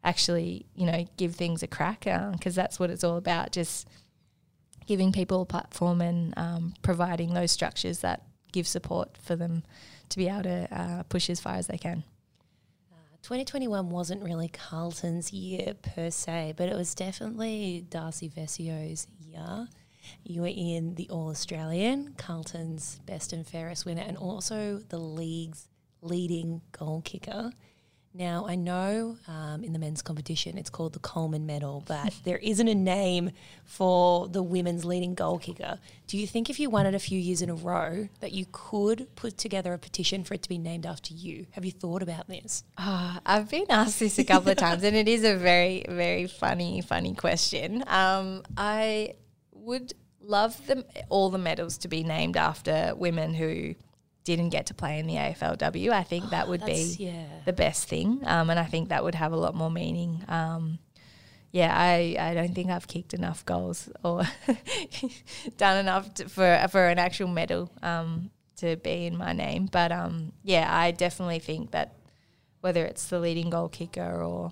actually 0.03 0.65
you 0.75 0.85
know 0.85 1.05
give 1.17 1.35
things 1.35 1.63
a 1.63 1.67
crack 1.67 2.01
because 2.01 2.57
uh, 2.57 2.61
that's 2.61 2.79
what 2.79 2.89
it's 2.89 3.03
all 3.03 3.17
about 3.17 3.51
just 3.51 3.87
giving 4.89 5.11
people 5.11 5.43
a 5.43 5.45
platform 5.45 6.01
and 6.01 6.33
um, 6.35 6.73
providing 6.81 7.35
those 7.35 7.51
structures 7.51 7.99
that 7.99 8.23
give 8.51 8.67
support 8.67 9.15
for 9.21 9.35
them 9.35 9.61
to 10.09 10.17
be 10.17 10.27
able 10.27 10.41
to 10.41 10.67
uh, 10.71 11.03
push 11.03 11.29
as 11.29 11.39
far 11.39 11.53
as 11.53 11.67
they 11.67 11.77
can. 11.77 12.03
Uh, 12.91 12.95
2021 13.21 13.91
wasn't 13.91 14.23
really 14.23 14.47
Carlton's 14.47 15.31
year 15.31 15.75
per 15.75 16.09
se, 16.09 16.55
but 16.57 16.69
it 16.69 16.75
was 16.75 16.95
definitely 16.95 17.85
Darcy 17.87 18.29
Vescio's 18.29 19.05
year. 19.19 19.67
You 20.23 20.41
were 20.41 20.47
in 20.47 20.95
the 20.95 21.07
All 21.11 21.29
Australian, 21.29 22.15
Carlton's 22.17 22.99
best 23.05 23.31
and 23.31 23.45
fairest 23.45 23.85
winner, 23.85 24.01
and 24.01 24.17
also 24.17 24.79
the 24.89 24.97
league's 24.97 25.67
leading 26.01 26.61
goal 26.71 27.03
kicker. 27.05 27.51
Now, 28.13 28.45
I 28.47 28.55
know 28.55 29.17
um, 29.27 29.63
in 29.63 29.71
the 29.71 29.79
men's 29.79 30.01
competition 30.01 30.57
it's 30.57 30.69
called 30.69 30.93
the 30.93 30.99
Coleman 30.99 31.45
Medal, 31.45 31.83
but 31.87 32.13
there 32.23 32.37
isn't 32.37 32.67
a 32.67 32.75
name 32.75 33.31
for 33.65 34.27
the 34.27 34.41
women's 34.41 34.83
leading 34.83 35.13
goal 35.13 35.37
kicker. 35.37 35.79
Do 36.07 36.17
you 36.17 36.25
think 36.25 36.49
if 36.49 36.59
you 36.59 36.69
won 36.69 36.85
it 36.85 36.95
a 36.95 36.99
few 36.99 37.19
years 37.19 37.41
in 37.41 37.49
a 37.49 37.55
row 37.55 38.09
that 38.19 38.31
you 38.31 38.45
could 38.51 39.07
put 39.15 39.37
together 39.37 39.73
a 39.73 39.77
petition 39.77 40.23
for 40.23 40.33
it 40.33 40.41
to 40.41 40.49
be 40.49 40.57
named 40.57 40.85
after 40.85 41.13
you? 41.13 41.45
Have 41.51 41.65
you 41.65 41.71
thought 41.71 42.01
about 42.01 42.27
this? 42.27 42.63
Uh, 42.77 43.19
I've 43.25 43.49
been 43.49 43.67
asked 43.69 43.99
this 43.99 44.17
a 44.17 44.23
couple 44.23 44.51
of 44.51 44.57
times, 44.65 44.83
and 44.83 44.95
it 44.95 45.07
is 45.07 45.23
a 45.23 45.35
very, 45.35 45.85
very 45.87 46.25
funny, 46.25 46.81
funny 46.81 47.13
question. 47.13 47.83
Um, 47.85 48.43
I 48.57 49.15
would 49.53 49.93
love 50.21 50.65
them 50.67 50.83
all 51.09 51.29
the 51.29 51.37
medals 51.37 51.77
to 51.79 51.87
be 51.87 52.03
named 52.03 52.37
after 52.37 52.93
women 52.95 53.33
who 53.33 53.75
didn't 54.35 54.49
get 54.49 54.67
to 54.67 54.75
play 54.75 54.99
in 54.99 55.07
the 55.07 55.15
AFLW. 55.15 55.89
I 55.89 56.03
think 56.03 56.25
oh, 56.25 56.29
that 56.29 56.47
would 56.47 56.63
be 56.63 56.95
yeah. 56.99 57.25
the 57.45 57.53
best 57.53 57.89
thing, 57.89 58.21
um, 58.25 58.51
and 58.51 58.59
I 58.59 58.65
think 58.65 58.89
that 58.89 59.03
would 59.03 59.15
have 59.15 59.31
a 59.31 59.35
lot 59.35 59.55
more 59.55 59.71
meaning. 59.71 60.23
Um, 60.27 60.77
yeah, 61.51 61.75
I, 61.75 62.15
I 62.19 62.35
don't 62.35 62.53
think 62.53 62.69
I've 62.69 62.87
kicked 62.87 63.15
enough 63.15 63.43
goals 63.43 63.89
or 64.03 64.21
done 65.57 65.77
enough 65.77 66.13
to, 66.15 66.29
for 66.29 66.67
for 66.69 66.87
an 66.87 66.99
actual 66.99 67.27
medal 67.27 67.71
um, 67.81 68.29
to 68.57 68.75
be 68.77 69.07
in 69.07 69.17
my 69.17 69.33
name. 69.33 69.65
But 69.65 69.91
um, 69.91 70.31
yeah, 70.43 70.67
I 70.71 70.91
definitely 70.91 71.39
think 71.39 71.71
that 71.71 71.95
whether 72.61 72.85
it's 72.85 73.07
the 73.07 73.19
leading 73.19 73.49
goal 73.49 73.67
kicker 73.67 74.21
or 74.23 74.51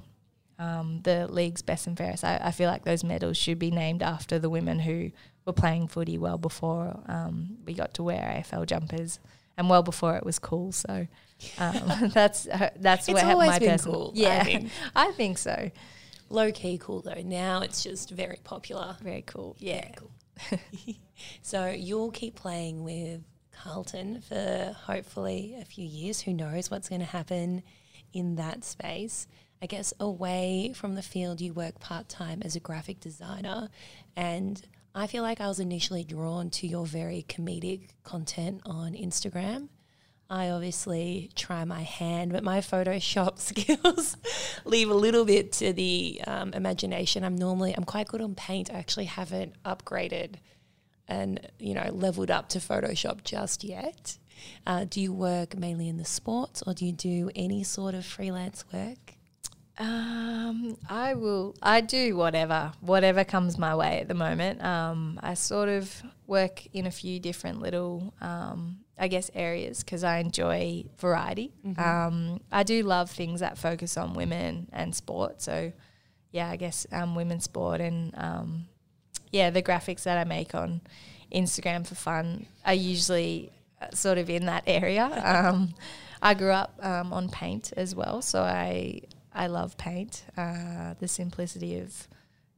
um, 0.57 1.01
the 1.03 1.27
league's 1.27 1.61
best 1.61 1.85
and 1.85 1.95
fairest, 1.95 2.23
I, 2.23 2.39
I 2.45 2.51
feel 2.51 2.69
like 2.69 2.83
those 2.83 3.03
medals 3.03 3.37
should 3.37 3.59
be 3.59 3.69
named 3.69 4.01
after 4.01 4.39
the 4.39 4.49
women 4.49 4.79
who 4.79 5.11
were 5.45 5.53
playing 5.53 5.87
footy 5.87 6.17
well 6.17 6.39
before 6.39 6.99
um, 7.05 7.57
we 7.63 7.75
got 7.75 7.93
to 7.93 8.03
wear 8.03 8.41
AFL 8.41 8.65
jumpers 8.65 9.19
and 9.57 9.69
well 9.69 9.83
before 9.83 10.15
it 10.15 10.25
was 10.25 10.39
cool. 10.39 10.71
So 10.71 11.07
um, 11.57 12.09
that's 12.13 12.47
uh, 12.47 12.69
that's 12.77 13.07
it's 13.07 13.21
where 13.21 13.31
always 13.31 13.49
my 13.49 13.59
been 13.59 13.71
personal, 13.71 13.97
cool. 13.97 14.11
Yeah, 14.15 14.39
I 14.41 14.43
think. 14.43 14.71
I 14.95 15.11
think 15.11 15.37
so. 15.37 15.71
Low 16.29 16.51
key 16.51 16.77
cool 16.77 17.01
though. 17.01 17.21
Now 17.23 17.61
it's 17.61 17.83
just 17.83 18.11
very 18.11 18.39
popular. 18.43 18.97
Very 19.01 19.23
cool. 19.23 19.55
Yeah. 19.59 19.81
Very 19.81 19.93
cool. 19.95 20.95
so 21.41 21.67
you'll 21.67 22.11
keep 22.11 22.35
playing 22.35 22.83
with 22.83 23.21
Carlton 23.51 24.21
for 24.21 24.75
hopefully 24.85 25.57
a 25.59 25.65
few 25.65 25.85
years. 25.85 26.21
Who 26.21 26.33
knows 26.33 26.69
what's 26.69 26.89
going 26.89 27.01
to 27.01 27.07
happen 27.07 27.63
in 28.13 28.35
that 28.35 28.63
space? 28.63 29.27
I 29.61 29.65
guess 29.65 29.93
away 29.99 30.73
from 30.75 30.95
the 30.95 31.01
field, 31.01 31.41
you 31.41 31.53
work 31.53 31.79
part 31.79 32.09
time 32.09 32.41
as 32.43 32.55
a 32.55 32.59
graphic 32.59 32.99
designer, 32.99 33.69
and 34.15 34.61
I 34.97 35.05
feel 35.05 35.21
like 35.21 35.39
I 35.39 35.47
was 35.47 35.59
initially 35.59 36.03
drawn 36.03 36.49
to 36.49 36.65
your 36.65 36.83
very 36.83 37.23
comedic 37.29 37.89
content 38.03 38.61
on 38.65 38.93
Instagram. 38.93 39.69
I 40.27 40.49
obviously 40.49 41.29
try 41.35 41.63
my 41.65 41.83
hand, 41.83 42.31
but 42.31 42.43
my 42.43 42.61
Photoshop 42.61 43.37
skills 43.39 44.17
leave 44.65 44.89
a 44.89 44.95
little 44.95 45.23
bit 45.23 45.51
to 45.53 45.71
the 45.71 46.19
um, 46.25 46.51
imagination. 46.53 47.23
I'm 47.23 47.35
normally 47.35 47.75
I'm 47.77 47.83
quite 47.83 48.07
good 48.07 48.21
on 48.21 48.33
paint. 48.33 48.71
I 48.73 48.79
actually 48.79 49.05
haven't 49.05 49.61
upgraded 49.63 50.37
and 51.07 51.47
you 51.59 51.75
know 51.75 51.91
leveled 51.93 52.31
up 52.31 52.49
to 52.49 52.57
Photoshop 52.57 53.23
just 53.23 53.63
yet. 53.63 54.17
Uh, 54.65 54.85
do 54.89 54.99
you 54.99 55.13
work 55.13 55.55
mainly 55.55 55.89
in 55.89 55.97
the 55.97 56.05
sports, 56.05 56.63
or 56.65 56.73
do 56.73 56.87
you 56.87 56.91
do 56.91 57.29
any 57.35 57.63
sort 57.63 57.93
of 57.93 58.03
freelance 58.03 58.65
work? 58.73 59.16
Um, 59.79 60.77
I 60.89 61.13
will. 61.13 61.55
I 61.61 61.81
do 61.81 62.15
whatever, 62.15 62.71
whatever 62.81 63.23
comes 63.23 63.57
my 63.57 63.75
way 63.75 63.99
at 64.01 64.07
the 64.07 64.15
moment. 64.15 64.63
Um, 64.63 65.19
I 65.21 65.35
sort 65.35 65.69
of 65.69 66.03
work 66.25 66.65
in 66.73 66.87
a 66.87 66.91
few 66.91 67.19
different 67.19 67.61
little, 67.61 68.13
um, 68.19 68.79
I 68.97 69.07
guess, 69.07 69.29
areas 69.35 69.83
because 69.83 70.03
I 70.03 70.17
enjoy 70.17 70.85
variety. 70.97 71.53
Mm-hmm. 71.65 71.81
Um, 71.81 72.41
I 72.51 72.63
do 72.63 72.83
love 72.83 73.11
things 73.11 73.39
that 73.41 73.57
focus 73.57 73.97
on 73.97 74.13
women 74.13 74.67
and 74.73 74.95
sport. 74.95 75.41
So, 75.41 75.71
yeah, 76.31 76.49
I 76.49 76.55
guess 76.55 76.87
um, 76.91 77.15
women's 77.15 77.43
sport 77.43 77.79
and 77.79 78.13
um, 78.17 78.65
yeah, 79.31 79.49
the 79.51 79.61
graphics 79.61 80.03
that 80.03 80.17
I 80.17 80.23
make 80.23 80.55
on 80.55 80.81
Instagram 81.31 81.85
for 81.85 81.95
fun 81.95 82.47
are 82.65 82.73
usually 82.73 83.51
uh, 83.81 83.91
sort 83.93 84.17
of 84.17 84.29
in 84.29 84.45
that 84.47 84.63
area. 84.65 85.07
Um, 85.47 85.75
I 86.19 86.33
grew 86.33 86.51
up 86.51 86.79
um, 86.81 87.13
on 87.13 87.29
paint 87.29 87.73
as 87.77 87.93
well, 87.93 88.23
so 88.23 88.41
I 88.41 89.01
I 89.37 89.47
love 89.47 89.77
paint. 89.77 90.25
Uh, 90.35 90.95
the 90.99 91.07
simplicity 91.07 91.79
of, 91.79 92.07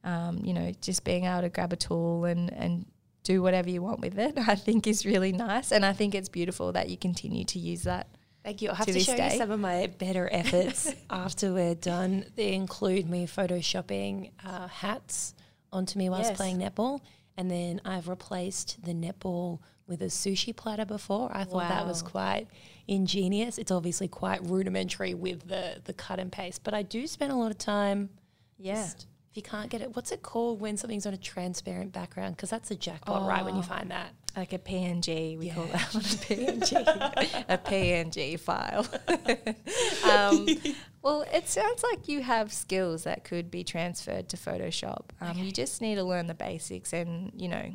um, 0.03 0.39
you 0.43 0.53
know, 0.53 0.71
just 0.81 1.03
being 1.03 1.25
able 1.25 1.41
to 1.41 1.49
grab 1.49 1.73
a 1.73 1.75
tool 1.75 2.25
and, 2.25 2.51
and 2.53 2.85
do 3.23 3.41
whatever 3.41 3.69
you 3.69 3.81
want 3.81 3.99
with 3.99 4.17
it, 4.17 4.37
I 4.47 4.55
think 4.55 4.87
is 4.87 5.05
really 5.05 5.31
nice. 5.33 5.71
And 5.71 5.85
I 5.85 5.93
think 5.93 6.15
it's 6.15 6.29
beautiful 6.29 6.71
that 6.71 6.89
you 6.89 6.97
continue 6.97 7.43
to 7.45 7.59
use 7.59 7.83
that. 7.83 8.07
Thank 8.43 8.61
you. 8.61 8.69
I'll 8.69 8.75
have 8.75 8.87
to, 8.87 8.93
to 8.93 8.99
show 8.99 9.17
day. 9.17 9.33
you 9.33 9.37
some 9.37 9.51
of 9.51 9.59
my 9.59 9.87
better 9.87 10.29
efforts 10.31 10.93
after 11.09 11.53
we're 11.53 11.75
done. 11.75 12.25
They 12.35 12.53
include 12.53 13.09
me 13.09 13.27
photoshopping 13.27 14.31
uh, 14.45 14.67
hats 14.67 15.35
onto 15.73 15.99
me 15.99 16.09
whilst 16.09 16.29
yes. 16.29 16.37
playing 16.37 16.59
netball. 16.59 17.01
And 17.35 17.51
then 17.51 17.81
I've 17.85 18.07
replaced 18.07 18.83
the 18.83 18.93
netball 18.93 19.59
with 19.87 20.01
a 20.01 20.05
sushi 20.05 20.55
platter 20.55 20.85
before. 20.85 21.29
I 21.33 21.43
thought 21.43 21.63
wow. 21.63 21.69
that 21.69 21.87
was 21.87 22.01
quite 22.01 22.47
ingenious. 22.89 23.57
It's 23.57 23.71
obviously 23.71 24.07
quite 24.07 24.43
rudimentary 24.43 25.13
with 25.13 25.47
the 25.47 25.81
the 25.85 25.93
cut 25.93 26.19
and 26.19 26.31
paste, 26.31 26.63
but 26.63 26.73
I 26.73 26.81
do 26.81 27.07
spend 27.07 27.31
a 27.31 27.35
lot 27.35 27.51
of 27.51 27.57
time. 27.57 28.09
Yeah. 28.57 28.85
if 28.85 29.37
you 29.37 29.41
can't 29.41 29.69
get 29.69 29.81
it, 29.81 29.95
what's 29.95 30.11
it 30.11 30.21
called 30.21 30.59
when 30.59 30.75
something's 30.75 31.05
on 31.05 31.13
a 31.13 31.17
transparent 31.17 31.93
background? 31.93 32.35
Because 32.35 32.49
that's 32.49 32.71
a 32.71 32.75
jackpot, 32.75 33.21
oh, 33.21 33.27
right? 33.27 33.45
When 33.45 33.55
you 33.55 33.61
oh. 33.61 33.63
find 33.63 33.91
that, 33.91 34.13
like 34.35 34.51
a 34.51 34.57
PNG, 34.57 35.37
we 35.37 35.47
yeah. 35.47 35.53
call 35.53 35.65
that 35.65 35.93
one 35.93 36.03
a 36.03 36.07
PNG, 36.07 37.45
a 37.47 37.57
PNG 37.57 38.39
file. 38.39 38.85
um, 40.11 40.47
well, 41.01 41.25
it 41.31 41.47
sounds 41.47 41.83
like 41.83 42.09
you 42.09 42.21
have 42.21 42.51
skills 42.51 43.03
that 43.03 43.23
could 43.23 43.49
be 43.49 43.63
transferred 43.63 44.27
to 44.29 44.37
Photoshop. 44.37 45.11
Um, 45.21 45.29
okay. 45.29 45.41
You 45.41 45.51
just 45.51 45.79
need 45.81 45.95
to 45.95 46.03
learn 46.03 46.27
the 46.27 46.33
basics 46.33 46.91
and 46.91 47.31
you 47.35 47.47
know 47.47 47.73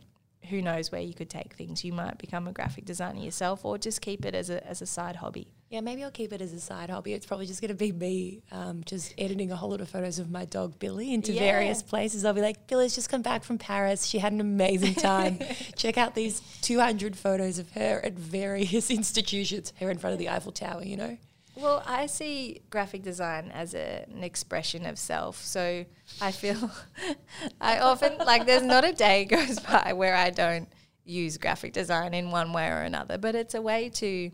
who 0.50 0.62
knows 0.62 0.92
where 0.92 1.00
you 1.00 1.14
could 1.14 1.30
take 1.30 1.54
things. 1.54 1.84
You 1.84 1.92
might 1.92 2.18
become 2.18 2.46
a 2.46 2.52
graphic 2.52 2.84
designer 2.84 3.20
yourself 3.20 3.64
or 3.64 3.78
just 3.78 4.00
keep 4.00 4.24
it 4.24 4.34
as 4.34 4.50
a, 4.50 4.66
as 4.66 4.82
a 4.82 4.86
side 4.86 5.16
hobby. 5.16 5.48
Yeah, 5.70 5.80
maybe 5.80 6.04
I'll 6.04 6.10
keep 6.10 6.32
it 6.32 6.40
as 6.40 6.52
a 6.52 6.60
side 6.60 6.90
hobby. 6.90 7.14
It's 7.14 7.26
probably 7.26 7.46
just 7.46 7.60
going 7.60 7.70
to 7.70 7.74
be 7.74 7.90
me 7.90 8.42
um, 8.52 8.82
just 8.84 9.14
editing 9.18 9.50
a 9.50 9.56
whole 9.56 9.70
lot 9.70 9.80
of 9.80 9.88
photos 9.88 10.18
of 10.18 10.30
my 10.30 10.44
dog 10.44 10.78
Billy 10.78 11.12
into 11.12 11.32
yeah. 11.32 11.40
various 11.40 11.82
places. 11.82 12.24
I'll 12.24 12.34
be 12.34 12.40
like, 12.40 12.66
Billy's 12.66 12.94
just 12.94 13.08
come 13.08 13.22
back 13.22 13.42
from 13.42 13.58
Paris. 13.58 14.06
She 14.06 14.18
had 14.18 14.32
an 14.32 14.40
amazing 14.40 14.94
time. 14.94 15.40
Check 15.76 15.98
out 15.98 16.14
these 16.14 16.40
200 16.62 17.16
photos 17.16 17.58
of 17.58 17.72
her 17.72 18.00
at 18.04 18.12
various 18.12 18.90
institutions, 18.90 19.72
her 19.80 19.90
in 19.90 19.98
front 19.98 20.12
of 20.12 20.18
the 20.18 20.28
Eiffel 20.28 20.52
Tower, 20.52 20.84
you 20.84 20.96
know? 20.96 21.18
Well, 21.56 21.82
I 21.86 22.06
see 22.06 22.62
graphic 22.70 23.02
design 23.02 23.50
as 23.54 23.74
a, 23.74 24.04
an 24.12 24.24
expression 24.24 24.86
of 24.86 24.98
self. 24.98 25.42
So 25.44 25.84
I 26.20 26.32
feel 26.32 26.70
I 27.60 27.78
often 27.78 28.18
like 28.18 28.46
there's 28.46 28.62
not 28.62 28.84
a 28.84 28.92
day 28.92 29.24
goes 29.30 29.60
by 29.60 29.92
where 29.92 30.16
I 30.16 30.30
don't 30.30 30.68
use 31.04 31.36
graphic 31.38 31.72
design 31.72 32.14
in 32.14 32.30
one 32.30 32.52
way 32.52 32.68
or 32.68 32.82
another. 32.82 33.18
But 33.18 33.34
it's 33.34 33.54
a 33.54 33.62
way 33.62 33.88
to 33.90 34.30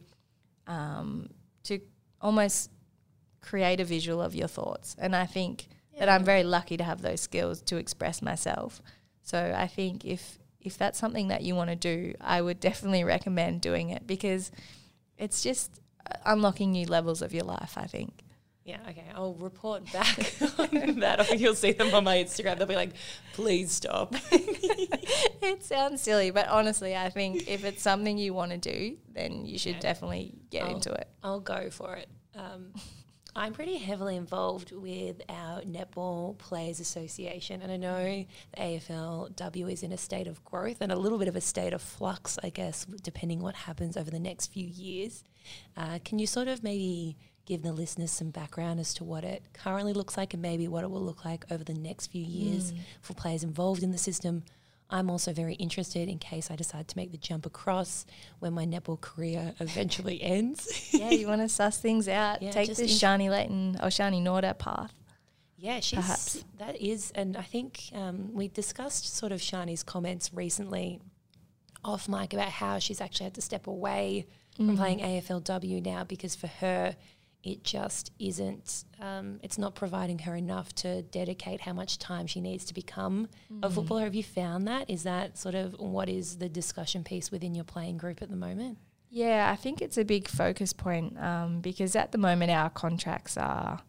um, 0.66 1.28
to 1.64 1.80
almost 2.20 2.70
create 3.40 3.80
a 3.80 3.84
visual 3.84 4.22
of 4.22 4.34
your 4.34 4.48
thoughts. 4.48 4.96
And 4.98 5.14
I 5.14 5.26
think 5.26 5.68
yeah. 5.92 6.00
that 6.00 6.08
I'm 6.08 6.24
very 6.24 6.42
lucky 6.42 6.76
to 6.76 6.84
have 6.84 7.02
those 7.02 7.20
skills 7.20 7.60
to 7.62 7.76
express 7.76 8.22
myself. 8.22 8.80
So 9.22 9.54
I 9.56 9.66
think 9.66 10.04
if 10.04 10.38
if 10.60 10.76
that's 10.76 10.98
something 10.98 11.28
that 11.28 11.42
you 11.42 11.54
want 11.54 11.70
to 11.70 11.76
do, 11.76 12.14
I 12.20 12.40
would 12.40 12.60
definitely 12.60 13.04
recommend 13.04 13.60
doing 13.60 13.90
it 13.90 14.06
because 14.06 14.50
it's 15.16 15.42
just 15.42 15.80
unlocking 16.24 16.72
new 16.72 16.86
levels 16.86 17.22
of 17.22 17.32
your 17.32 17.44
life, 17.44 17.74
I 17.76 17.86
think. 17.86 18.24
Yeah, 18.64 18.78
okay. 18.88 19.06
I'll 19.14 19.34
report 19.34 19.90
back 19.92 20.34
on 20.58 21.00
that. 21.00 21.28
Or 21.30 21.34
you'll 21.34 21.54
see 21.54 21.72
them 21.72 21.92
on 21.94 22.04
my 22.04 22.18
Instagram. 22.18 22.58
They'll 22.58 22.66
be 22.66 22.76
like, 22.76 22.92
please 23.32 23.72
stop. 23.72 24.14
it 24.32 25.64
sounds 25.64 26.02
silly, 26.02 26.30
but 26.30 26.46
honestly, 26.48 26.94
I 26.94 27.08
think 27.10 27.48
if 27.48 27.64
it's 27.64 27.82
something 27.82 28.18
you 28.18 28.34
want 28.34 28.52
to 28.52 28.58
do, 28.58 28.96
then 29.12 29.46
you 29.46 29.58
should 29.58 29.76
yeah. 29.76 29.80
definitely 29.80 30.34
get 30.50 30.64
I'll, 30.64 30.74
into 30.74 30.92
it. 30.92 31.08
I'll 31.22 31.40
go 31.40 31.70
for 31.70 31.96
it. 31.96 32.08
Um, 32.36 32.72
I'm 33.34 33.52
pretty 33.52 33.76
heavily 33.76 34.16
involved 34.16 34.72
with 34.72 35.22
our 35.28 35.62
Netball 35.62 36.36
Players 36.38 36.80
Association, 36.80 37.62
and 37.62 37.72
I 37.72 37.76
know 37.76 38.04
the 38.04 38.60
AFLW 38.60 39.72
is 39.72 39.82
in 39.82 39.92
a 39.92 39.96
state 39.96 40.26
of 40.26 40.44
growth 40.44 40.78
and 40.80 40.90
a 40.90 40.96
little 40.96 41.18
bit 41.18 41.28
of 41.28 41.36
a 41.36 41.40
state 41.40 41.72
of 41.72 41.80
flux, 41.80 42.38
I 42.42 42.50
guess, 42.50 42.84
depending 42.84 43.40
what 43.40 43.54
happens 43.54 43.96
over 43.96 44.10
the 44.10 44.20
next 44.20 44.48
few 44.48 44.66
years. 44.66 45.24
Uh, 45.76 45.98
can 46.04 46.18
you 46.18 46.26
sort 46.26 46.48
of 46.48 46.62
maybe 46.62 47.16
give 47.46 47.62
the 47.62 47.72
listeners 47.72 48.10
some 48.10 48.30
background 48.30 48.78
as 48.78 48.94
to 48.94 49.04
what 49.04 49.24
it 49.24 49.42
currently 49.52 49.92
looks 49.92 50.16
like 50.16 50.34
and 50.34 50.42
maybe 50.42 50.68
what 50.68 50.84
it 50.84 50.90
will 50.90 51.02
look 51.02 51.24
like 51.24 51.44
over 51.50 51.64
the 51.64 51.74
next 51.74 52.08
few 52.08 52.22
years 52.22 52.72
mm. 52.72 52.78
for 53.00 53.14
players 53.14 53.42
involved 53.42 53.82
in 53.82 53.90
the 53.90 53.98
system? 53.98 54.44
I'm 54.90 55.08
also 55.08 55.32
very 55.32 55.54
interested 55.54 56.08
in 56.08 56.18
case 56.18 56.50
I 56.50 56.56
decide 56.56 56.88
to 56.88 56.96
make 56.96 57.12
the 57.12 57.18
jump 57.18 57.46
across 57.46 58.04
when 58.40 58.52
my 58.52 58.66
netball 58.66 59.00
career 59.00 59.54
eventually 59.60 60.22
ends. 60.22 60.90
yeah, 60.92 61.10
you 61.10 61.28
want 61.28 61.40
to 61.42 61.48
suss 61.48 61.78
things 61.78 62.08
out. 62.08 62.42
Yeah, 62.42 62.50
Take 62.50 62.74
the 62.74 62.84
Sharni 62.84 63.30
Layton 63.30 63.76
or 63.82 63.88
Sharni 63.88 64.22
Norder 64.22 64.58
path. 64.58 64.92
Yeah, 65.56 65.80
she's 65.80 65.98
perhaps. 65.98 66.44
that 66.58 66.80
is, 66.80 67.12
and 67.14 67.36
I 67.36 67.42
think 67.42 67.90
um, 67.94 68.32
we 68.32 68.48
discussed 68.48 69.14
sort 69.14 69.30
of 69.30 69.40
Sharni's 69.40 69.82
comments 69.82 70.32
recently 70.32 71.00
off 71.84 72.08
mic 72.08 72.32
about 72.32 72.48
how 72.48 72.78
she's 72.78 73.00
actually 73.00 73.24
had 73.24 73.34
to 73.34 73.42
step 73.42 73.66
away 73.66 74.26
mm. 74.60 74.66
from 74.66 74.76
playing 74.76 75.00
AFLW 75.00 75.84
now 75.84 76.04
because 76.04 76.34
for 76.34 76.46
her 76.46 76.94
it 77.42 77.64
just 77.64 78.12
isn't 78.18 78.84
um, 79.00 79.40
it's 79.42 79.56
not 79.56 79.74
providing 79.74 80.18
her 80.20 80.36
enough 80.36 80.74
to 80.74 81.02
dedicate 81.02 81.62
how 81.62 81.72
much 81.72 81.98
time 81.98 82.26
she 82.26 82.40
needs 82.40 82.64
to 82.66 82.74
become 82.74 83.28
mm. 83.52 83.64
a 83.64 83.70
footballer 83.70 84.04
have 84.04 84.14
you 84.14 84.22
found 84.22 84.68
that 84.68 84.88
is 84.90 85.04
that 85.04 85.38
sort 85.38 85.54
of 85.54 85.74
what 85.78 86.08
is 86.08 86.38
the 86.38 86.48
discussion 86.48 87.02
piece 87.02 87.30
within 87.30 87.54
your 87.54 87.64
playing 87.64 87.96
group 87.96 88.20
at 88.20 88.28
the 88.28 88.36
moment 88.36 88.76
yeah 89.08 89.50
i 89.50 89.56
think 89.56 89.80
it's 89.80 89.96
a 89.96 90.04
big 90.04 90.28
focus 90.28 90.72
point 90.72 91.18
um, 91.18 91.60
because 91.60 91.96
at 91.96 92.12
the 92.12 92.18
moment 92.18 92.50
our 92.50 92.68
contracts 92.70 93.36
are 93.36 93.80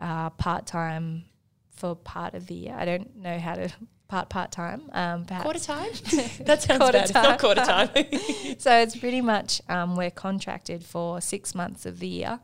uh, 0.00 0.30
part-time 0.30 1.24
for 1.82 1.96
part 1.96 2.34
of 2.34 2.46
the 2.46 2.54
year 2.54 2.76
i 2.78 2.84
don't 2.84 3.16
know 3.16 3.38
how 3.38 3.54
to 3.54 3.68
part 4.08 4.28
part 4.28 4.52
time 4.52 4.82
um, 4.92 5.24
perhaps 5.24 5.42
quarter 5.42 5.58
time 5.58 5.90
that 6.44 6.62
sounds 6.62 6.78
quarter 6.78 6.98
bad. 6.98 7.06
Time. 7.08 7.22
not 7.24 7.38
quarter 7.40 7.62
time 7.62 7.88
so 8.58 8.78
it's 8.78 8.94
pretty 8.94 9.22
much 9.22 9.62
um, 9.68 9.96
we're 9.96 10.10
contracted 10.10 10.84
for 10.84 11.20
six 11.20 11.54
months 11.54 11.86
of 11.86 11.98
the 11.98 12.08
year 12.08 12.38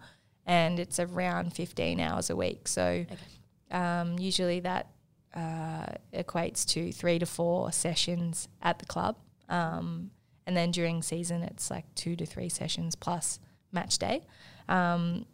and 0.48 0.80
it's 0.80 0.98
around 0.98 1.52
15 1.52 2.00
hours 2.00 2.30
a 2.30 2.34
week. 2.34 2.66
So 2.66 2.82
okay. 2.82 3.16
um, 3.70 4.18
usually 4.18 4.60
that 4.60 4.88
uh, 5.34 5.86
equates 6.12 6.64
to 6.68 6.90
three 6.90 7.18
to 7.18 7.26
four 7.26 7.70
sessions 7.70 8.48
at 8.62 8.78
the 8.78 8.86
club. 8.86 9.16
Um, 9.50 10.10
and 10.46 10.56
then 10.56 10.70
during 10.70 11.02
season, 11.02 11.42
it's 11.42 11.70
like 11.70 11.84
two 11.94 12.16
to 12.16 12.24
three 12.24 12.48
sessions 12.48 12.94
plus 12.96 13.38
match 13.70 13.98
day. 13.98 14.24
Um, 14.70 15.26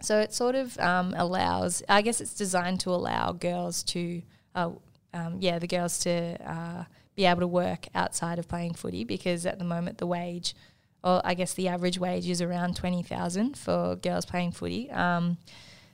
so 0.00 0.20
it 0.20 0.32
sort 0.32 0.54
of 0.54 0.78
um, 0.78 1.14
allows, 1.16 1.82
I 1.88 2.02
guess 2.02 2.20
it's 2.20 2.34
designed 2.34 2.80
to 2.80 2.90
allow 2.90 3.32
girls 3.32 3.82
to, 3.84 4.22
uh, 4.54 4.70
um, 5.12 5.38
yeah, 5.40 5.58
the 5.58 5.66
girls 5.66 5.98
to 6.00 6.36
uh, 6.44 6.84
be 7.16 7.24
able 7.24 7.40
to 7.40 7.46
work 7.46 7.88
outside 7.94 8.38
of 8.38 8.48
playing 8.48 8.74
footy 8.74 9.04
because 9.04 9.46
at 9.46 9.58
the 9.58 9.64
moment 9.64 9.98
the 9.98 10.06
wage– 10.06 10.54
or 11.04 11.20
I 11.24 11.34
guess 11.34 11.54
the 11.54 11.68
average 11.68 11.98
wage 11.98 12.28
is 12.28 12.42
around 12.42 12.76
20,000 12.76 13.56
for 13.56 13.96
girls 13.96 14.26
playing 14.26 14.52
footy. 14.52 14.90
Um, 14.90 15.38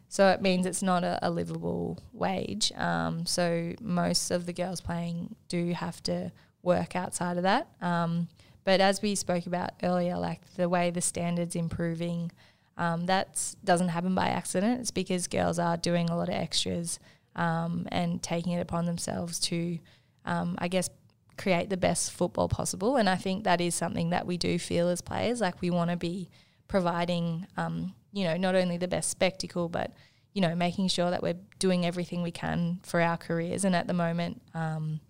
so 0.08 0.28
it 0.28 0.40
means 0.40 0.66
it's 0.66 0.82
not 0.82 1.04
a, 1.04 1.18
a 1.22 1.30
livable 1.30 1.98
wage. 2.12 2.72
Um, 2.76 3.26
so 3.26 3.74
most 3.80 4.30
of 4.30 4.46
the 4.46 4.52
girls 4.52 4.80
playing 4.80 5.34
do 5.48 5.72
have 5.72 6.02
to 6.04 6.32
work 6.62 6.96
outside 6.96 7.36
of 7.36 7.42
that. 7.42 7.68
Um, 7.80 8.28
but 8.64 8.80
as 8.80 9.02
we 9.02 9.14
spoke 9.14 9.46
about 9.46 9.72
earlier, 9.82 10.16
like 10.16 10.40
the 10.54 10.68
way 10.68 10.90
the 10.90 11.02
standards 11.02 11.54
improving, 11.54 12.30
um, 12.76 13.06
that 13.06 13.54
doesn't 13.64 13.88
happen 13.88 14.14
by 14.14 14.28
accident. 14.28 14.80
It's 14.80 14.90
because 14.90 15.26
girls 15.28 15.58
are 15.58 15.76
doing 15.76 16.10
a 16.10 16.16
lot 16.16 16.28
of 16.28 16.34
extras 16.34 16.98
um, 17.36 17.86
and 17.90 18.22
taking 18.22 18.52
it 18.52 18.60
upon 18.60 18.86
themselves 18.86 19.38
to, 19.40 19.78
um, 20.24 20.56
I 20.58 20.68
guess, 20.68 20.90
create 21.36 21.70
the 21.70 21.76
best 21.76 22.12
football 22.12 22.48
possible. 22.48 22.96
And 22.96 23.08
I 23.08 23.16
think 23.16 23.44
that 23.44 23.60
is 23.60 23.74
something 23.74 24.10
that 24.10 24.26
we 24.26 24.36
do 24.36 24.58
feel 24.58 24.88
as 24.88 25.00
players. 25.00 25.40
Like 25.40 25.60
we 25.60 25.70
want 25.70 25.90
to 25.90 25.96
be 25.96 26.30
providing, 26.68 27.46
um, 27.56 27.94
you 28.12 28.24
know, 28.24 28.36
not 28.36 28.54
only 28.54 28.76
the 28.76 28.88
best 28.88 29.10
spectacle, 29.10 29.68
but 29.68 29.92
you 30.32 30.40
know, 30.40 30.54
making 30.56 30.88
sure 30.88 31.10
that 31.10 31.22
we're 31.22 31.38
doing 31.60 31.86
everything 31.86 32.22
we 32.22 32.32
can 32.32 32.80
for 32.82 33.00
our 33.00 33.16
careers. 33.16 33.64
And 33.64 33.74
at 33.74 33.86
the 33.86 33.94
moment, 33.94 34.42
um, 34.52 35.00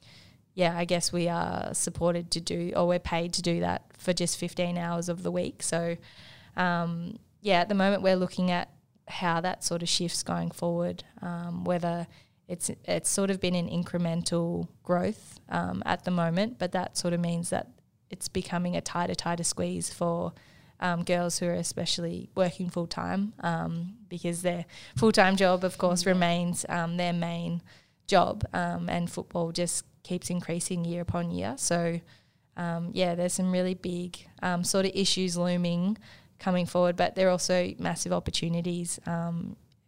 yeah, 0.55 0.77
I 0.77 0.85
guess 0.85 1.12
we 1.12 1.29
are 1.29 1.72
supported 1.72 2.31
to 2.33 2.40
do, 2.40 2.72
or 2.77 2.87
we're 2.87 2.98
paid 2.98 3.33
to 3.35 3.42
do 3.42 3.61
that 3.61 3.87
for 3.98 4.12
just 4.12 4.37
15 4.37 4.77
hours 4.77 5.09
of 5.09 5.22
the 5.22 5.31
week. 5.31 5.62
So, 5.62 5.96
um, 6.57 7.18
yeah, 7.44 7.61
at 7.61 7.68
the 7.68 7.74
moment, 7.74 8.02
we're 8.02 8.16
looking 8.16 8.50
at 8.50 8.70
how 9.07 9.38
that 9.42 9.62
sort 9.62 9.83
of 9.83 9.88
shifts 9.88 10.22
going 10.22 10.50
forward, 10.50 11.04
um, 11.20 11.64
whether 11.64 12.07
it's 12.48 12.70
it's 12.87 13.11
sort 13.11 13.30
of 13.30 13.38
been 13.38 13.54
an 13.54 13.68
incremental 13.68 14.66
growth 14.83 15.38
um, 15.50 15.83
at 15.85 16.04
the 16.04 16.11
moment, 16.11 16.59
but 16.59 16.72
that 16.72 16.96
sort 16.96 17.12
of 17.12 17.20
means 17.20 17.50
that 17.50 17.68
it's 18.09 18.28
becoming 18.28 18.76
a 18.76 18.80
tighter, 18.80 19.14
tighter 19.14 19.44
squeeze 19.44 19.92
for 19.92 20.33
um, 20.80 21.04
girls 21.04 21.38
who 21.38 21.46
are 21.46 21.52
especially 21.52 22.30
working 22.35 22.70
full 22.70 22.87
time 22.87 23.35
um, 23.40 23.92
because 24.09 24.40
their 24.40 24.64
full 24.96 25.12
time 25.12 25.37
job, 25.37 25.64
of 25.64 25.76
course, 25.76 26.07
remains 26.07 26.64
um, 26.70 26.96
their 26.96 27.12
main 27.12 27.61
job, 28.07 28.42
um, 28.54 28.88
and 28.88 29.11
football 29.11 29.52
just 29.52 29.85
keeps 30.02 30.30
increasing 30.30 30.83
year 30.83 31.02
upon 31.02 31.30
year. 31.30 31.57
So, 31.59 32.00
um, 32.57 32.88
yeah, 32.94 33.14
there's 33.14 33.35
some 33.35 33.52
really 33.52 33.74
big 33.74 34.16
sort 34.62 34.87
of 34.87 34.92
issues 34.94 35.37
looming 35.37 35.98
coming 36.38 36.66
forward, 36.66 36.96
but 36.96 37.14
there 37.14 37.28
are 37.28 37.30
also 37.30 37.72
massive 37.78 38.12
opportunities 38.12 38.98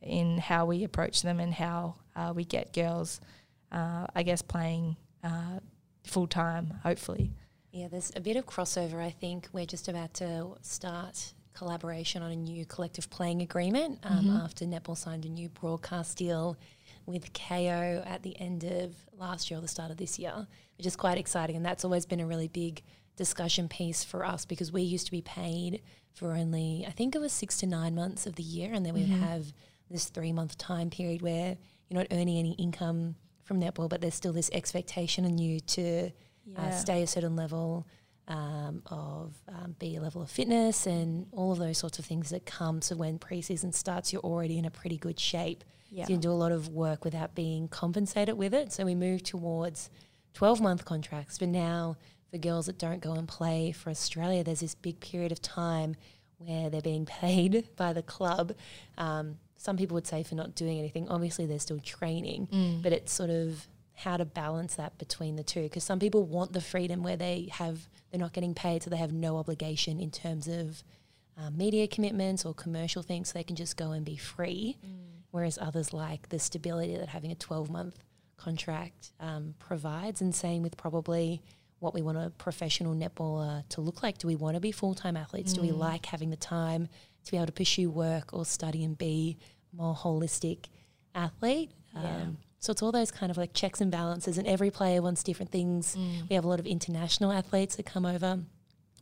in 0.06 0.38
how 0.38 0.66
we 0.66 0.84
approach 0.84 1.22
them 1.22 1.40
and 1.40 1.52
how 1.52 1.96
uh, 2.14 2.32
we 2.34 2.44
get 2.44 2.72
girls, 2.72 3.20
uh, 3.72 4.06
I 4.14 4.22
guess, 4.22 4.42
playing 4.42 4.96
uh, 5.22 5.60
full 6.04 6.26
time, 6.26 6.74
hopefully. 6.82 7.32
Yeah, 7.72 7.88
there's 7.88 8.12
a 8.16 8.20
bit 8.20 8.36
of 8.36 8.46
crossover. 8.46 9.02
I 9.02 9.10
think 9.10 9.48
we're 9.52 9.66
just 9.66 9.88
about 9.88 10.14
to 10.14 10.56
start 10.62 11.34
collaboration 11.52 12.22
on 12.22 12.30
a 12.30 12.36
new 12.36 12.64
collective 12.66 13.10
playing 13.10 13.42
agreement 13.42 13.98
um, 14.02 14.24
mm-hmm. 14.24 14.36
after 14.36 14.64
Netball 14.64 14.96
signed 14.96 15.24
a 15.24 15.28
new 15.28 15.48
broadcast 15.48 16.16
deal 16.18 16.56
with 17.06 17.32
Kayo 17.32 18.06
at 18.06 18.22
the 18.22 18.38
end 18.40 18.64
of 18.64 18.94
last 19.16 19.50
year 19.50 19.58
or 19.58 19.60
the 19.60 19.68
start 19.68 19.90
of 19.90 19.96
this 19.96 20.18
year, 20.18 20.46
which 20.76 20.86
is 20.86 20.96
quite 20.96 21.18
exciting. 21.18 21.56
And 21.56 21.64
that's 21.64 21.84
always 21.84 22.06
been 22.06 22.20
a 22.20 22.26
really 22.26 22.48
big 22.48 22.82
discussion 23.16 23.68
piece 23.68 24.04
for 24.04 24.24
us 24.24 24.44
because 24.44 24.70
we 24.70 24.82
used 24.82 25.06
to 25.06 25.12
be 25.12 25.22
paid 25.22 25.82
for 26.16 26.32
only, 26.32 26.84
I 26.88 26.92
think 26.92 27.14
it 27.14 27.20
was 27.20 27.32
six 27.32 27.58
to 27.58 27.66
nine 27.66 27.94
months 27.94 28.26
of 28.26 28.36
the 28.36 28.42
year, 28.42 28.72
and 28.72 28.84
then 28.84 28.94
mm-hmm. 28.94 29.12
we'd 29.12 29.20
have 29.20 29.52
this 29.90 30.06
three 30.06 30.32
month 30.32 30.56
time 30.56 30.88
period 30.88 31.20
where 31.20 31.56
you're 31.88 32.00
not 32.00 32.06
earning 32.10 32.38
any 32.38 32.52
income 32.52 33.16
from 33.44 33.60
netball, 33.60 33.88
but 33.88 34.00
there's 34.00 34.14
still 34.14 34.32
this 34.32 34.50
expectation 34.52 35.26
on 35.26 35.36
you 35.36 35.60
to 35.60 36.06
uh, 36.06 36.10
yeah. 36.46 36.60
uh, 36.62 36.70
stay 36.72 37.02
a 37.02 37.06
certain 37.06 37.36
level 37.36 37.86
um, 38.28 38.82
of 38.86 39.34
um, 39.48 39.76
be 39.78 39.96
a 39.96 40.00
level 40.00 40.22
of 40.22 40.30
fitness 40.30 40.86
and 40.86 41.26
all 41.32 41.52
of 41.52 41.58
those 41.58 41.78
sorts 41.78 41.98
of 41.98 42.06
things 42.06 42.30
that 42.30 42.46
come. 42.46 42.80
So 42.80 42.96
when 42.96 43.18
preseason 43.18 43.72
starts, 43.72 44.12
you're 44.12 44.22
already 44.22 44.58
in 44.58 44.64
a 44.64 44.70
pretty 44.70 44.96
good 44.96 45.20
shape. 45.20 45.64
Yeah. 45.90 46.06
So 46.06 46.14
you 46.14 46.18
do 46.18 46.30
a 46.30 46.32
lot 46.32 46.50
of 46.50 46.68
work 46.68 47.04
without 47.04 47.34
being 47.34 47.68
compensated 47.68 48.36
with 48.36 48.54
it. 48.54 48.72
So 48.72 48.84
we 48.84 48.94
move 48.94 49.22
towards 49.22 49.90
12 50.34 50.60
month 50.60 50.84
contracts, 50.84 51.38
but 51.38 51.48
now 51.48 51.96
for 52.30 52.38
girls 52.38 52.66
that 52.66 52.78
don't 52.78 53.00
go 53.00 53.12
and 53.12 53.28
play 53.28 53.72
for 53.72 53.90
Australia, 53.90 54.42
there's 54.42 54.60
this 54.60 54.74
big 54.74 55.00
period 55.00 55.32
of 55.32 55.40
time 55.40 55.96
where 56.38 56.70
they're 56.70 56.80
being 56.80 57.06
paid 57.20 57.68
by 57.76 57.92
the 57.92 58.02
club. 58.02 58.52
Um, 58.98 59.38
some 59.56 59.76
people 59.76 59.94
would 59.94 60.06
say 60.06 60.22
for 60.22 60.34
not 60.34 60.54
doing 60.54 60.78
anything. 60.78 61.08
Obviously, 61.08 61.46
they're 61.46 61.58
still 61.58 61.80
training, 61.80 62.48
mm. 62.52 62.82
but 62.82 62.92
it's 62.92 63.12
sort 63.12 63.30
of 63.30 63.66
how 63.94 64.16
to 64.16 64.24
balance 64.24 64.74
that 64.74 64.98
between 64.98 65.36
the 65.36 65.42
two. 65.42 65.62
Because 65.62 65.82
some 65.84 65.98
people 65.98 66.24
want 66.24 66.52
the 66.52 66.60
freedom 66.60 67.02
where 67.02 67.16
they 67.16 67.48
have 67.52 67.88
they're 68.10 68.20
not 68.20 68.32
getting 68.32 68.54
paid, 68.54 68.82
so 68.82 68.90
they 68.90 68.96
have 68.96 69.12
no 69.12 69.36
obligation 69.38 69.98
in 69.98 70.10
terms 70.10 70.46
of 70.46 70.82
um, 71.36 71.56
media 71.56 71.86
commitments 71.88 72.44
or 72.44 72.54
commercial 72.54 73.02
things, 73.02 73.28
so 73.28 73.38
they 73.38 73.44
can 73.44 73.56
just 73.56 73.76
go 73.76 73.92
and 73.92 74.04
be 74.04 74.16
free. 74.16 74.76
Whereas 75.30 75.58
others 75.60 75.92
like 75.92 76.28
the 76.28 76.38
stability 76.38 76.96
that 76.96 77.08
having 77.08 77.30
a 77.30 77.34
12 77.34 77.68
month 77.68 77.98
contract 78.36 79.12
um, 79.20 79.54
provides, 79.58 80.20
and 80.20 80.34
same 80.34 80.62
with 80.62 80.76
probably 80.76 81.42
what 81.86 81.94
we 81.94 82.02
want 82.02 82.18
a 82.18 82.30
professional 82.30 82.94
netballer 82.94 83.66
to 83.70 83.80
look 83.80 84.02
like. 84.02 84.18
Do 84.18 84.26
we 84.26 84.36
want 84.36 84.56
to 84.56 84.60
be 84.60 84.72
full 84.72 84.94
time 84.94 85.16
athletes? 85.16 85.52
Do 85.52 85.62
we 85.62 85.70
like 85.70 86.04
having 86.04 86.30
the 86.30 86.36
time 86.36 86.88
to 87.24 87.30
be 87.30 87.36
able 87.36 87.46
to 87.46 87.52
pursue 87.52 87.88
work 87.88 88.34
or 88.34 88.44
study 88.44 88.84
and 88.84 88.98
be 88.98 89.38
more 89.72 89.94
holistic 89.94 90.66
athlete? 91.14 91.70
Yeah. 91.94 92.00
Um, 92.00 92.38
so 92.58 92.72
it's 92.72 92.82
all 92.82 92.90
those 92.90 93.12
kind 93.12 93.30
of 93.30 93.36
like 93.36 93.54
checks 93.54 93.80
and 93.80 93.90
balances, 93.90 94.36
and 94.36 94.46
every 94.48 94.70
player 94.70 95.00
wants 95.00 95.22
different 95.22 95.52
things. 95.52 95.96
We 96.28 96.34
have 96.34 96.44
a 96.44 96.48
lot 96.48 96.58
of 96.58 96.66
international 96.66 97.30
athletes 97.30 97.76
that 97.76 97.86
come 97.86 98.04
over. 98.04 98.40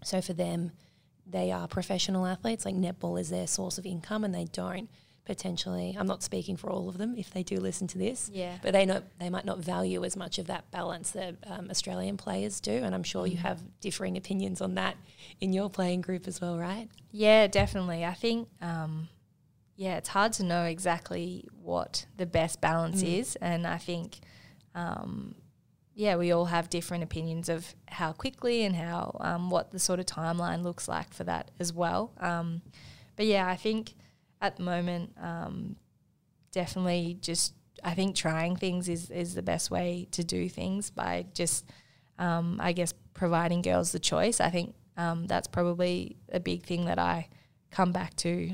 So 0.05 0.21
for 0.21 0.35
them, 0.35 0.73
they 1.27 1.51
are 1.51 1.67
professional 1.67 2.27
athletes. 2.27 2.67
Like 2.67 2.75
netball 2.75 3.19
is 3.19 3.31
their 3.31 3.47
source 3.47 3.79
of 3.79 3.87
income, 3.87 4.23
and 4.25 4.35
they 4.35 4.45
don't 4.45 4.91
potentially. 5.25 5.97
I'm 5.99 6.07
not 6.07 6.23
speaking 6.23 6.57
for 6.57 6.71
all 6.71 6.89
of 6.89 6.99
them 6.99 7.15
if 7.17 7.31
they 7.31 7.43
do 7.43 7.57
listen 7.59 7.87
to 7.89 7.99
this, 7.99 8.31
Yeah. 8.33 8.59
but 8.63 8.73
they 8.73 8.85
not 8.85 9.05
they 9.19 9.31
might 9.31 9.45
not 9.45 9.59
value 9.59 10.05
as 10.05 10.17
much 10.17 10.39
of 10.39 10.47
that 10.49 10.71
balance 10.71 11.11
that 11.13 11.37
um, 11.47 11.69
Australian 11.71 12.17
players 12.17 12.61
do. 12.61 12.73
And 12.73 12.95
I'm 12.95 13.03
sure 13.03 13.27
you 13.27 13.39
have 13.39 13.63
differing 13.81 14.17
opinions 14.17 14.61
on 14.61 14.75
that 14.75 14.97
in 15.41 15.53
your 15.53 15.71
playing 15.71 16.03
group 16.03 16.29
as 16.29 16.41
well, 16.41 16.59
right? 16.59 16.89
Yeah, 17.11 17.47
definitely. 17.47 18.05
I 18.05 18.15
think, 18.15 18.49
um, 18.61 19.09
yeah, 19.77 19.97
it's 19.97 20.11
hard 20.11 20.33
to 20.35 20.43
know 20.45 20.65
exactly 20.65 21.47
what 21.63 22.07
the 22.17 22.27
best 22.27 22.61
balance 22.61 23.03
is. 23.03 23.37
And 23.37 23.67
I 23.67 23.79
think, 23.79 24.19
um, 24.75 25.35
yeah, 25.95 26.17
we 26.17 26.33
all 26.33 26.47
have 26.47 26.69
different 26.69 27.03
opinions 27.05 27.49
of 27.49 27.75
how 27.89 28.13
quickly 28.13 28.65
and 28.65 28.75
how, 28.77 29.17
um, 29.21 29.49
what 29.51 29.71
the 29.71 29.79
sort 29.79 30.01
of 30.01 30.07
timeline 30.07 30.63
looks 30.63 30.87
like 30.89 31.15
for 31.15 31.25
that 31.25 31.51
as 31.59 31.73
well. 31.73 32.13
Um, 32.19 32.63
but 33.17 33.27
yeah, 33.27 33.47
I 33.49 33.57
think 33.57 33.95
at 34.45 34.57
the 34.57 34.63
moment, 34.63 35.11
um, 35.21 35.77
definitely 36.53 37.17
just, 37.23 37.55
I 37.83 37.95
think 37.95 38.15
trying 38.15 38.57
things 38.57 38.91
is, 38.91 39.11
is 39.11 39.35
the 39.35 39.43
best 39.43 39.71
way 39.71 40.07
to 40.13 40.23
do 40.23 40.51
things 40.51 40.91
by 40.91 41.25
just, 41.33 41.65
um, 42.19 42.59
I 42.63 42.73
guess, 42.73 42.93
providing 43.15 43.63
girls 43.63 43.93
the 43.93 43.99
choice. 43.99 44.41
I 44.41 44.51
think 44.51 44.75
um, 44.99 45.27
that's 45.27 45.49
probably 45.49 46.17
a 46.31 46.41
big 46.41 46.65
thing 46.65 46.85
that 46.85 46.99
I 46.99 47.29
come 47.71 47.91
back 47.91 48.15
to 48.17 48.51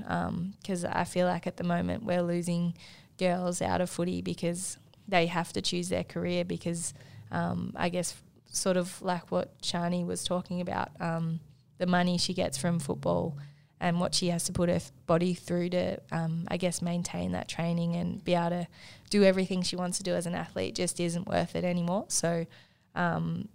because 0.60 0.84
I 0.84 1.04
feel 1.04 1.26
like 1.26 1.46
at 1.48 1.56
the 1.56 1.64
moment 1.64 2.04
we're 2.04 2.22
losing 2.22 2.74
girls 3.18 3.60
out 3.60 3.80
of 3.80 3.90
footy 3.90 4.22
because 4.22 4.78
they 5.08 5.26
have 5.26 5.52
to 5.54 5.60
choose 5.60 5.88
their 5.88 6.04
career 6.04 6.44
because 6.44 6.94
um, 7.32 7.72
I 7.76 7.88
guess 7.88 8.14
sort 8.46 8.76
of 8.76 9.02
like 9.02 9.30
what 9.30 9.60
Sharni 9.60 10.06
was 10.06 10.22
talking 10.22 10.60
about, 10.60 10.90
um, 11.00 11.40
the 11.78 11.86
money 11.86 12.16
she 12.16 12.32
gets 12.32 12.56
from 12.56 12.78
football 12.78 13.36
and 13.80 13.98
what 13.98 14.14
she 14.14 14.28
has 14.28 14.44
to 14.44 14.52
put 14.52 14.68
her 14.68 14.80
body 15.06 15.34
through 15.34 15.70
to, 15.70 15.98
um, 16.12 16.44
I 16.48 16.56
guess, 16.58 16.82
maintain 16.82 17.32
that 17.32 17.48
training 17.48 17.96
and 17.96 18.22
be 18.22 18.34
able 18.34 18.50
to 18.50 18.68
do 19.08 19.24
everything 19.24 19.62
she 19.62 19.76
wants 19.76 19.96
to 19.98 20.04
do 20.04 20.14
as 20.14 20.26
an 20.26 20.34
athlete 20.34 20.74
just 20.74 21.00
isn't 21.00 21.26
worth 21.26 21.56
it 21.56 21.64
anymore. 21.64 22.04
So 22.08 22.46
um, 22.94 23.48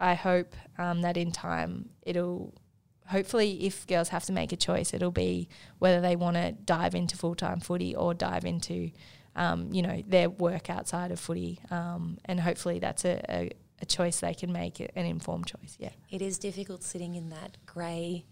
I 0.00 0.14
hope 0.14 0.54
um, 0.78 1.02
that 1.02 1.16
in 1.16 1.30
time 1.30 1.90
it'll 2.02 2.52
hopefully 3.06 3.64
if 3.64 3.86
girls 3.86 4.08
have 4.08 4.24
to 4.24 4.32
make 4.32 4.52
a 4.52 4.56
choice 4.56 4.94
it'll 4.94 5.10
be 5.10 5.48
whether 5.78 6.00
they 6.00 6.16
want 6.16 6.36
to 6.36 6.52
dive 6.52 6.94
into 6.94 7.16
full-time 7.16 7.60
footy 7.60 7.94
or 7.94 8.14
dive 8.14 8.44
into 8.44 8.90
um, 9.36 9.68
you 9.72 9.82
know 9.82 10.02
their 10.06 10.30
work 10.30 10.70
outside 10.70 11.10
of 11.10 11.20
footy 11.20 11.60
um, 11.70 12.18
and 12.24 12.40
hopefully 12.40 12.78
that's 12.78 13.04
a, 13.04 13.20
a, 13.28 13.50
a 13.80 13.86
choice 13.86 14.20
they 14.20 14.34
can 14.34 14.52
make 14.52 14.80
an 14.80 15.06
informed 15.06 15.46
choice 15.46 15.76
yeah 15.78 15.90
It 16.10 16.22
is 16.22 16.38
difficult 16.38 16.82
sitting 16.82 17.14
in 17.14 17.28
that 17.30 17.58
grey 17.66 18.24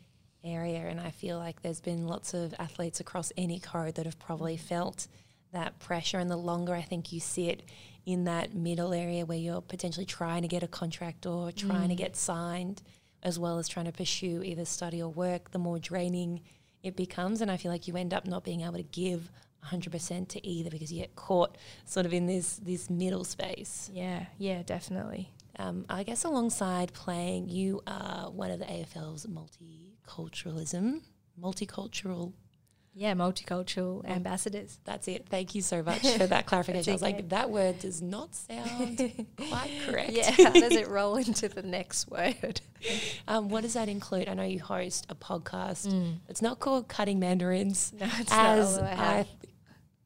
area, 0.45 0.81
and 0.89 1.01
I 1.01 1.11
feel 1.11 1.39
like 1.39 1.63
there's 1.63 1.81
been 1.81 2.07
lots 2.07 2.35
of 2.35 2.55
athletes 2.59 3.01
across 3.01 3.33
any 3.37 3.59
code 3.61 3.95
that 3.97 4.07
have 4.07 4.19
probably 4.19 4.57
felt 4.57 5.07
that 5.53 5.79
pressure. 5.79 6.19
And 6.19 6.31
the 6.31 6.37
longer 6.37 6.75
I 6.75 6.83
think 6.83 7.13
you 7.13 7.21
sit 7.21 7.63
in 8.07 8.25
that 8.25 8.55
middle 8.55 8.93
area 8.95 9.27
where 9.27 9.39
you're 9.39 9.61
potentially 9.61 10.07
trying 10.07 10.43
to 10.43 10.49
get 10.49 10.63
a 10.63 10.69
contract 10.69 11.27
or 11.27 11.53
trying 11.53 11.89
to 11.91 11.95
get 11.95 12.17
signed, 12.17 12.83
as 13.23 13.39
well 13.39 13.59
as 13.59 13.69
trying 13.69 13.87
to 13.87 13.93
pursue 13.93 14.43
either 14.43 14.65
study 14.65 15.03
or 15.03 15.09
work, 15.11 15.51
the 15.51 15.59
more 15.59 15.79
draining 15.79 16.41
it 16.83 16.97
becomes. 16.97 17.41
And 17.43 17.51
I 17.51 17.57
feel 17.59 17.71
like 17.71 17.87
you 17.87 17.97
end 17.97 18.15
up 18.15 18.27
not 18.27 18.43
being 18.45 18.63
able 18.63 18.75
to 18.79 18.83
give 18.83 19.31
100% 19.71 20.29
to 20.29 20.47
either 20.47 20.71
because 20.71 20.91
you 20.91 21.01
get 21.01 21.15
caught 21.17 21.59
sort 21.85 22.07
of 22.07 22.15
in 22.15 22.25
this 22.27 22.57
this 22.57 22.89
middle 22.89 23.25
space. 23.25 23.91
yeah 23.93 24.25
yeah 24.39 24.63
definitely 24.63 25.31
Um, 25.59 25.85
I 25.91 26.05
guess 26.05 26.25
alongside 26.25 26.95
playing, 26.95 27.51
you 27.51 27.83
are 27.87 28.31
one 28.31 28.51
of 28.51 28.59
the 28.61 28.65
AFL's 28.65 29.27
multiculturalism, 30.11 31.01
multicultural. 31.41 32.33
yeah 32.95 33.15
multicultural 33.15 34.05
ambassadors 34.05 34.79
That's 34.85 35.07
it. 35.09 35.27
Thank 35.29 35.55
you 35.55 35.63
so 35.63 35.83
much 35.83 36.01
for 36.19 36.27
that 36.27 36.47
clarification. 36.47 36.91
I 36.91 36.95
was 36.95 37.03
okay. 37.03 37.13
like, 37.17 37.29
that 37.31 37.51
word 37.51 37.79
does 37.79 38.03
not 38.03 38.35
sound 38.35 38.99
quite 39.49 39.71
correct. 39.87 40.11
yeah 40.13 40.31
how 40.31 40.51
does 40.53 40.73
it 40.73 40.89
roll 40.97 41.17
into 41.17 41.49
the 41.49 41.63
next 41.63 42.09
word 42.11 42.61
Um, 43.29 43.49
what 43.49 43.63
does 43.63 43.75
that 43.75 43.89
include? 43.89 44.29
I 44.29 44.35
know 44.35 44.43
you 44.43 44.59
host 44.61 45.07
a 45.11 45.15
podcast. 45.15 45.93
It's 46.29 46.41
not 46.43 46.59
called 46.61 46.89
Cutting 46.89 47.19
Mandarins. 47.21 47.93
no 47.99 48.07
it's 48.19 48.31
not 48.31 48.59
as 48.59 48.79
I 48.79 48.93
I. 49.21 49.27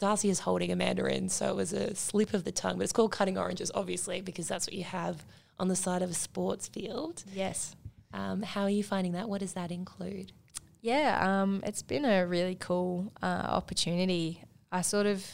Darcy 0.00 0.28
is 0.28 0.40
holding 0.40 0.72
a 0.72 0.76
mandarin, 0.76 1.28
so 1.28 1.48
it 1.48 1.54
was 1.56 1.72
a 1.72 1.94
slip 1.94 2.34
of 2.34 2.42
the 2.44 2.50
tongue. 2.52 2.76
But 2.78 2.82
it's 2.84 2.92
called 2.92 3.12
Cutting 3.12 3.38
Oranges, 3.38 3.70
obviously, 3.74 4.20
because 4.20 4.48
that's 4.48 4.66
what 4.66 4.74
you 4.74 4.82
have 4.82 5.24
on 5.58 5.68
the 5.68 5.76
side 5.76 6.02
of 6.02 6.10
a 6.10 6.14
sports 6.14 6.66
field. 6.66 7.22
yes 7.32 7.76
Um, 8.14 8.42
how 8.42 8.62
are 8.62 8.70
you 8.70 8.84
finding 8.84 9.12
that? 9.12 9.28
What 9.28 9.40
does 9.40 9.54
that 9.54 9.72
include? 9.72 10.32
Yeah, 10.80 11.18
um, 11.20 11.62
it's 11.66 11.82
been 11.82 12.04
a 12.04 12.26
really 12.26 12.54
cool 12.54 13.12
uh, 13.22 13.26
opportunity. 13.26 14.40
I 14.70 14.82
sort 14.82 15.06
of, 15.06 15.26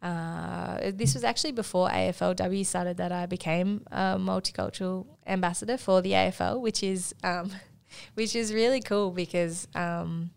uh, 0.00 0.92
this 0.94 1.14
was 1.14 1.24
actually 1.24 1.52
before 1.52 1.90
AFLW 1.90 2.64
started 2.64 2.96
that 2.96 3.12
I 3.12 3.26
became 3.26 3.82
a 3.92 4.16
multicultural 4.16 5.06
ambassador 5.26 5.76
for 5.76 6.00
the 6.00 6.12
AFL, 6.12 6.60
which 6.60 6.82
is, 6.82 7.14
um, 7.22 7.50
which 8.14 8.34
is 8.34 8.54
really 8.54 8.80
cool 8.80 9.10
because 9.10 9.68
um, 9.74 10.30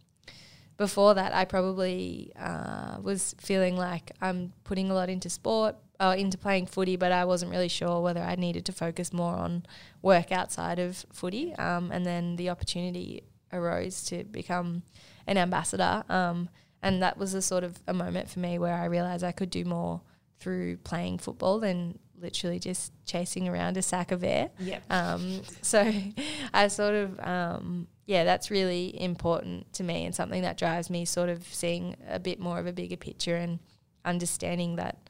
before 0.80 1.14
that 1.14 1.36
I 1.36 1.44
probably 1.44 2.32
uh, 2.40 2.96
was 3.02 3.36
feeling 3.38 3.76
like 3.76 4.14
I'm 4.22 4.54
putting 4.64 4.90
a 4.90 4.94
lot 4.94 5.10
into 5.10 5.30
sport, 5.30 5.76
uh, 6.00 6.16
into 6.18 6.38
playing 6.38 6.68
footy, 6.68 6.96
but 6.96 7.12
I 7.12 7.26
wasn't 7.26 7.52
really 7.52 7.68
sure 7.68 8.00
whether 8.02 8.22
I 8.22 8.36
needed 8.36 8.66
to 8.68 8.72
focus 8.72 9.12
more 9.12 9.34
on 9.34 9.66
work 10.02 10.32
outside 10.32 10.80
of 10.80 11.06
footy. 11.12 11.54
Um, 11.56 11.92
and 11.92 12.06
then 12.06 12.38
the 12.38 12.50
opportunity 12.50 13.24
arose 13.52 14.04
to 14.06 14.24
become 14.24 14.84
an 15.28 15.38
ambassador. 15.38 16.06
Um, 16.08 16.48
and 16.82 17.04
that 17.04 17.18
was 17.18 17.34
a 17.34 17.42
sort 17.42 17.66
of 17.66 17.78
a 17.86 17.94
moment 17.94 18.30
for 18.30 18.40
me 18.40 18.58
where 18.58 18.74
I 18.74 18.86
realized 18.86 19.26
I 19.26 19.34
could 19.34 19.50
do 19.50 19.66
more 19.66 20.00
through 20.40 20.78
playing 20.78 21.18
football 21.18 21.60
than 21.60 22.00
literally 22.22 22.60
just 22.60 22.92
chasing 23.06 23.48
around 23.48 23.78
a 23.78 23.82
sack 23.82 24.12
of 24.12 24.24
air. 24.24 24.50
Yep. 24.60 24.84
Um, 24.90 25.42
so 25.62 25.92
I 26.54 26.68
sort 26.68 26.96
of, 26.96 27.20
um, 27.20 27.88
yeah, 28.06 28.24
that's 28.24 28.50
really 28.50 29.00
important 29.02 29.72
to 29.74 29.84
me 29.84 30.06
and 30.06 30.14
something 30.14 30.42
that 30.42 30.58
drives 30.58 30.90
me 30.90 31.06
sort 31.06 31.30
of 31.30 31.44
seeing 31.44 31.96
a 32.08 32.20
bit 32.20 32.40
more 32.40 32.60
of 32.60 32.68
a 32.68 32.74
bigger 32.74 32.98
picture 32.98 33.36
and 33.36 33.60
understanding 34.06 34.78
that 34.78 35.10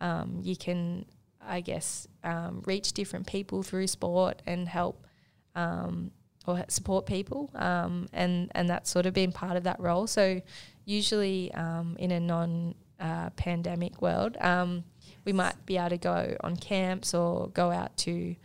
um, 0.00 0.40
you 0.42 0.56
can, 0.56 1.04
I 1.40 1.60
guess, 1.60 2.06
um, 2.24 2.62
reach 2.66 2.92
different 2.92 3.26
people 3.26 3.62
through 3.62 3.86
sport 3.86 4.42
and 4.46 4.68
help 4.68 5.06
um, 5.54 6.10
or 6.46 6.64
support 6.68 7.06
people. 7.06 7.50
Um, 7.54 8.08
and, 8.12 8.50
and 8.54 8.68
that's 8.68 8.90
sort 8.90 9.06
of 9.06 9.14
been 9.14 9.32
part 9.32 9.56
of 9.56 9.64
that 9.64 9.78
role. 9.80 10.06
So 10.06 10.40
usually 10.84 11.52
um, 11.54 11.96
in 11.98 12.10
a 12.10 12.20
non 12.20 12.74
uh, 13.00 13.30
pandemic 13.30 14.00
world, 14.02 14.36
um, 14.40 14.84
we 15.24 15.32
might 15.32 15.66
be 15.66 15.76
able 15.76 15.90
to 15.90 15.98
go 15.98 16.36
on 16.40 16.56
camps 16.56 17.14
or 17.14 17.48
go 17.48 17.70
out 17.70 17.96
to 17.98 18.36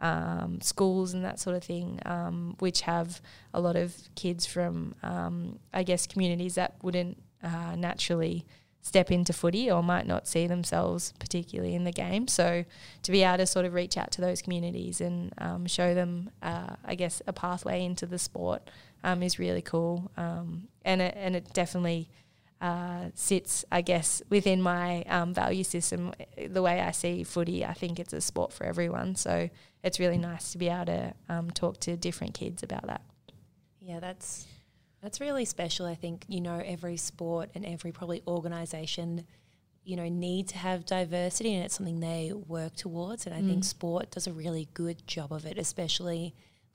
um, 0.00 0.60
schools 0.60 1.14
and 1.14 1.24
that 1.24 1.40
sort 1.40 1.56
of 1.56 1.64
thing, 1.64 2.00
um, 2.04 2.56
which 2.58 2.82
have 2.82 3.20
a 3.52 3.60
lot 3.60 3.76
of 3.76 3.96
kids 4.14 4.46
from, 4.46 4.94
um, 5.02 5.58
I 5.72 5.82
guess, 5.82 6.06
communities 6.06 6.56
that 6.56 6.76
wouldn't 6.82 7.22
uh, 7.42 7.74
naturally 7.76 8.46
step 8.82 9.10
into 9.10 9.32
footy 9.32 9.70
or 9.70 9.82
might 9.82 10.06
not 10.06 10.28
see 10.28 10.46
themselves 10.46 11.14
particularly 11.18 11.74
in 11.74 11.84
the 11.84 11.90
game. 11.90 12.28
So 12.28 12.66
to 13.02 13.12
be 13.12 13.22
able 13.22 13.38
to 13.38 13.46
sort 13.46 13.64
of 13.64 13.72
reach 13.72 13.96
out 13.96 14.10
to 14.12 14.20
those 14.20 14.42
communities 14.42 15.00
and 15.00 15.32
um, 15.38 15.66
show 15.66 15.94
them, 15.94 16.30
uh, 16.42 16.76
I 16.84 16.94
guess, 16.94 17.22
a 17.26 17.32
pathway 17.32 17.82
into 17.82 18.04
the 18.04 18.18
sport 18.18 18.68
um, 19.02 19.22
is 19.22 19.38
really 19.38 19.62
cool. 19.62 20.10
Um, 20.18 20.68
and 20.84 21.00
it, 21.00 21.14
and 21.16 21.34
it 21.34 21.50
definitely 21.54 22.10
uh, 22.60 23.10
sits, 23.14 23.64
I 23.70 23.82
guess, 23.82 24.22
within 24.30 24.62
my 24.62 25.02
um, 25.02 25.34
value 25.34 25.64
system. 25.64 26.12
The 26.48 26.62
way 26.62 26.80
I 26.80 26.92
see 26.92 27.24
footy, 27.24 27.64
I 27.64 27.74
think 27.74 27.98
it's 27.98 28.12
a 28.12 28.20
sport 28.20 28.52
for 28.52 28.64
everyone. 28.64 29.16
So 29.16 29.50
it's 29.82 30.00
really 30.00 30.18
nice 30.18 30.52
to 30.52 30.58
be 30.58 30.68
able 30.68 30.86
to 30.86 31.14
um, 31.28 31.50
talk 31.50 31.78
to 31.80 31.96
different 31.96 32.34
kids 32.34 32.62
about 32.62 32.86
that. 32.86 33.02
Yeah, 33.80 34.00
that's 34.00 34.46
that's 35.02 35.20
really 35.20 35.44
special. 35.44 35.84
I 35.84 35.94
think 35.94 36.24
you 36.28 36.40
know 36.40 36.62
every 36.64 36.96
sport 36.96 37.50
and 37.54 37.66
every 37.66 37.92
probably 37.92 38.22
organisation, 38.26 39.26
you 39.84 39.96
know, 39.96 40.08
need 40.08 40.48
to 40.48 40.56
have 40.56 40.86
diversity, 40.86 41.54
and 41.54 41.64
it's 41.64 41.74
something 41.74 42.00
they 42.00 42.32
work 42.32 42.76
towards. 42.76 43.26
And 43.26 43.34
I 43.34 43.42
think 43.42 43.64
sport 43.64 44.12
does 44.12 44.26
a 44.26 44.32
really 44.32 44.68
good 44.72 45.06
job 45.06 45.32
of 45.32 45.44
it, 45.44 45.58
especially 45.58 46.34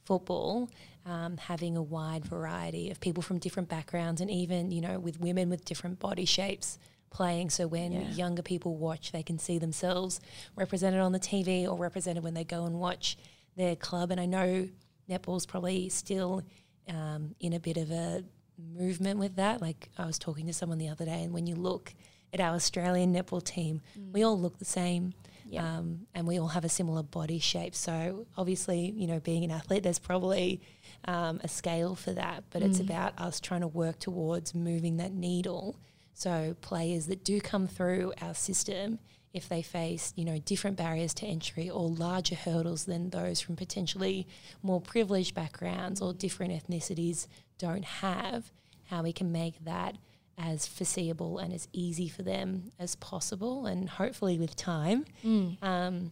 football, 0.10 0.70
um, 1.06 1.38
having 1.38 1.78
a 1.78 1.84
wide 1.84 2.26
variety 2.26 2.90
of 2.90 3.00
people 3.00 3.22
from 3.22 3.38
different 3.38 3.70
backgrounds 3.70 4.22
and 4.22 4.30
even, 4.32 4.72
you 4.72 4.82
know, 4.82 5.00
with 5.00 5.20
women 5.20 5.50
with 5.52 5.64
different 5.66 6.00
body 6.00 6.26
shapes 6.26 6.80
playing. 7.12 7.50
So 7.52 7.68
when 7.68 7.92
Yeah. 7.92 8.10
younger 8.24 8.42
people 8.42 8.76
watch, 8.76 9.12
they 9.12 9.22
can 9.24 9.38
see 9.38 9.60
themselves 9.60 10.20
represented 10.56 11.00
on 11.00 11.12
the 11.12 11.20
TV 11.20 11.68
or 11.68 11.78
represented 11.78 12.24
when 12.24 12.34
they 12.34 12.44
go 12.44 12.66
and 12.66 12.80
watch 12.80 13.18
their 13.56 13.76
club. 13.76 14.10
And 14.12 14.20
I 14.20 14.26
know 14.26 14.68
netball's 15.08 15.46
probably 15.46 15.90
still 15.90 16.42
um, 16.88 17.36
in 17.40 17.54
a 17.54 17.60
bit 17.60 17.78
of 17.78 17.92
a 17.92 18.24
movement 18.58 19.20
with 19.20 19.36
that. 19.36 19.62
Like 19.62 19.90
I 19.96 20.06
was 20.08 20.18
talking 20.18 20.48
to 20.48 20.54
someone 20.54 20.80
the 20.80 20.90
other 20.90 21.06
day, 21.06 21.22
and 21.24 21.32
when 21.34 21.46
you 21.46 21.56
look 21.56 21.94
at 22.34 22.40
our 22.40 22.56
Australian 22.56 23.14
netball 23.14 23.44
team, 23.44 23.82
we 24.12 24.24
all 24.24 24.40
look 24.40 24.58
the 24.58 24.66
same. 24.66 25.14
Yeah. 25.50 25.78
Um, 25.78 26.08
and 26.14 26.28
we 26.28 26.40
all 26.40 26.50
have 26.50 26.64
a 26.64 26.70
similar 26.70 27.02
body 27.02 27.40
shape. 27.40 27.74
So 27.74 28.28
obviously, 28.38 28.92
you 28.96 29.08
know, 29.08 29.20
being 29.20 29.44
an 29.44 29.50
athlete, 29.50 29.82
there's 29.82 29.98
probably 29.98 30.62
um, 31.06 31.42
a 31.44 31.48
scale 31.48 31.96
for 31.96 32.14
that, 32.14 32.44
but 32.52 32.62
it's 32.62 32.80
about 32.80 33.20
us 33.20 33.40
trying 33.40 33.62
to 33.62 33.68
work 33.68 33.98
towards 34.00 34.54
moving 34.54 34.98
that 34.98 35.12
needle. 35.12 35.76
So 36.14 36.56
players 36.62 37.08
that 37.08 37.24
do 37.24 37.42
come 37.42 37.68
through 37.68 38.14
our 38.22 38.36
system, 38.36 39.00
if 39.34 39.50
they 39.50 39.62
face, 39.64 40.14
you 40.16 40.26
know, 40.26 40.38
different 40.38 40.78
barriers 40.78 41.14
to 41.16 41.26
entry 41.26 41.70
or 41.70 41.88
larger 41.88 42.36
hurdles 42.36 42.86
than 42.86 43.10
those 43.10 43.42
from 43.42 43.56
potentially 43.56 44.28
more 44.62 44.82
privileged 44.82 45.34
backgrounds 45.34 46.02
or 46.02 46.14
different 46.14 46.54
ethnicities 46.54 47.26
don't 47.58 47.86
have, 47.86 48.52
how 48.86 49.02
we 49.02 49.14
can 49.14 49.32
make 49.32 49.64
that 49.66 49.96
as 50.40 50.66
foreseeable 50.66 51.38
and 51.38 51.54
as 51.54 51.68
easy 51.74 52.08
for 52.08 52.24
them 52.24 52.72
as 52.80 52.96
possible. 52.96 53.66
And 53.66 53.90
hopefully, 53.90 54.40
with 54.40 54.56
time, 54.56 55.06
um, 55.62 56.12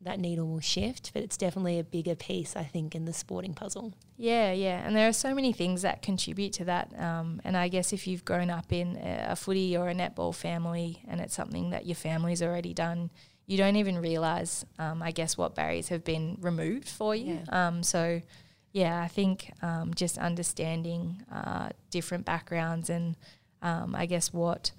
that 0.00 0.18
needle 0.18 0.48
will 0.48 0.60
shift. 0.60 1.12
But 1.12 1.22
it's 1.22 1.36
definitely 1.36 1.78
a 1.78 1.84
bigger 1.84 2.14
piece, 2.14 2.56
I 2.56 2.64
think, 2.64 2.94
in 2.94 3.04
the 3.04 3.12
sporting 3.12 3.54
puzzle. 3.54 3.92
Yeah, 4.16 4.52
yeah, 4.52 4.86
and 4.86 4.96
there 4.96 5.08
are 5.08 5.12
so 5.12 5.34
many 5.34 5.52
things 5.52 5.82
that 5.82 6.00
contribute 6.00 6.54
to 6.54 6.64
that. 6.64 6.98
Um, 6.98 7.40
and 7.44 7.56
I 7.56 7.68
guess 7.68 7.92
if 7.92 8.06
you've 8.06 8.24
grown 8.24 8.48
up 8.48 8.72
in 8.72 8.96
a, 8.96 9.26
a 9.32 9.36
footy 9.36 9.76
or 9.76 9.88
a 9.88 9.94
netball 9.94 10.34
family, 10.34 11.02
and 11.06 11.20
it's 11.20 11.34
something 11.34 11.70
that 11.70 11.84
your 11.84 11.96
family's 11.96 12.42
already 12.42 12.72
done, 12.72 13.10
you 13.46 13.58
don't 13.58 13.76
even 13.76 13.98
realize, 13.98 14.64
um, 14.78 15.02
I 15.02 15.10
guess, 15.10 15.36
what 15.36 15.54
barriers 15.54 15.88
have 15.88 16.02
been 16.02 16.38
removed 16.40 16.88
for 16.88 17.14
you. 17.14 17.40
Um, 17.50 17.82
so, 17.82 18.22
yeah, 18.72 19.00
I 19.00 19.08
think 19.08 19.52
um, 19.62 19.92
just 19.94 20.18
understanding 20.18 21.22
uh, 21.30 21.68
different 21.90 22.24
backgrounds 22.24 22.90
and 22.90 23.16
um, 23.66 23.94
I 23.94 24.06
guess 24.06 24.32
what 24.32 24.72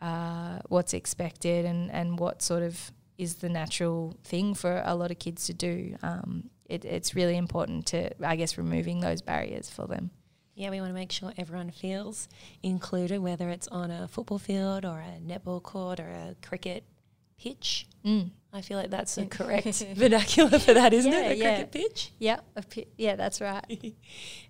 uh, 0.00 0.58
what's 0.68 0.94
expected 0.94 1.64
and 1.64 1.90
and 1.90 2.18
what 2.18 2.42
sort 2.42 2.62
of 2.62 2.92
is 3.16 3.36
the 3.36 3.48
natural 3.48 4.16
thing 4.22 4.54
for 4.54 4.82
a 4.84 4.94
lot 4.94 5.10
of 5.10 5.18
kids 5.18 5.46
to 5.46 5.52
do. 5.54 5.96
Um, 6.02 6.50
it, 6.66 6.84
it's 6.84 7.14
really 7.16 7.36
important 7.36 7.86
to, 7.86 8.00
I 8.24 8.36
guess, 8.36 8.56
removing 8.56 9.00
those 9.00 9.22
barriers 9.22 9.68
for 9.68 9.86
them. 9.88 10.10
Yeah, 10.54 10.70
we 10.70 10.80
want 10.80 10.90
to 10.90 10.94
make 10.94 11.10
sure 11.10 11.32
everyone 11.36 11.70
feels 11.72 12.28
included, 12.62 13.18
whether 13.20 13.48
it's 13.50 13.66
on 13.68 13.90
a 13.90 14.06
football 14.06 14.38
field 14.38 14.84
or 14.84 15.00
a 15.00 15.18
netball 15.20 15.60
court 15.62 15.98
or 15.98 16.08
a 16.08 16.36
cricket 16.46 16.84
pitch. 17.42 17.86
Mm. 18.04 18.30
I 18.52 18.60
feel 18.60 18.78
like 18.78 18.90
that's 18.90 19.14
the 19.16 19.26
correct 19.26 19.84
vernacular 19.96 20.58
for 20.58 20.74
that, 20.74 20.92
isn't 20.92 21.10
Yeah, 21.12 21.28
it? 21.28 21.32
A 21.32 21.36
yeah. 21.36 21.54
cricket 21.56 21.72
pitch. 21.72 22.12
Yeah, 22.20 22.40
a 22.56 22.62
pi- 22.62 22.86
yeah, 22.96 23.16
that's 23.16 23.40
right. 23.40 23.94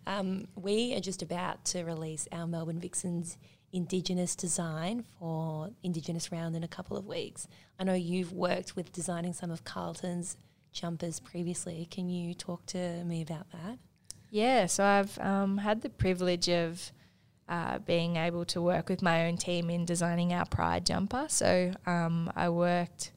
Um, 0.06 0.46
we 0.56 0.94
are 0.96 1.00
just 1.00 1.20
about 1.22 1.66
to 1.66 1.84
release 1.84 2.26
our 2.32 2.46
Melbourne 2.46 2.80
Vixens 2.80 3.36
Indigenous 3.72 4.34
design 4.34 5.04
for 5.18 5.70
Indigenous 5.82 6.32
Round 6.32 6.56
in 6.56 6.64
a 6.64 6.68
couple 6.68 6.96
of 6.96 7.06
weeks. 7.06 7.46
I 7.78 7.84
know 7.84 7.94
you've 7.94 8.32
worked 8.32 8.76
with 8.76 8.92
designing 8.92 9.32
some 9.32 9.50
of 9.50 9.64
Carlton's 9.64 10.36
jumpers 10.72 11.20
previously. 11.20 11.86
Can 11.90 12.08
you 12.08 12.34
talk 12.34 12.64
to 12.66 13.04
me 13.04 13.22
about 13.22 13.50
that? 13.52 13.78
Yeah, 14.30 14.66
so 14.66 14.84
I've 14.84 15.18
um, 15.18 15.58
had 15.58 15.82
the 15.82 15.88
privilege 15.88 16.48
of 16.48 16.92
uh, 17.48 17.78
being 17.78 18.16
able 18.16 18.44
to 18.46 18.60
work 18.60 18.88
with 18.88 19.02
my 19.02 19.26
own 19.26 19.36
team 19.36 19.70
in 19.70 19.84
designing 19.84 20.32
our 20.32 20.44
Pride 20.44 20.84
jumper. 20.84 21.26
So 21.28 21.72
um, 21.86 22.30
I 22.36 22.48
worked 22.50 23.12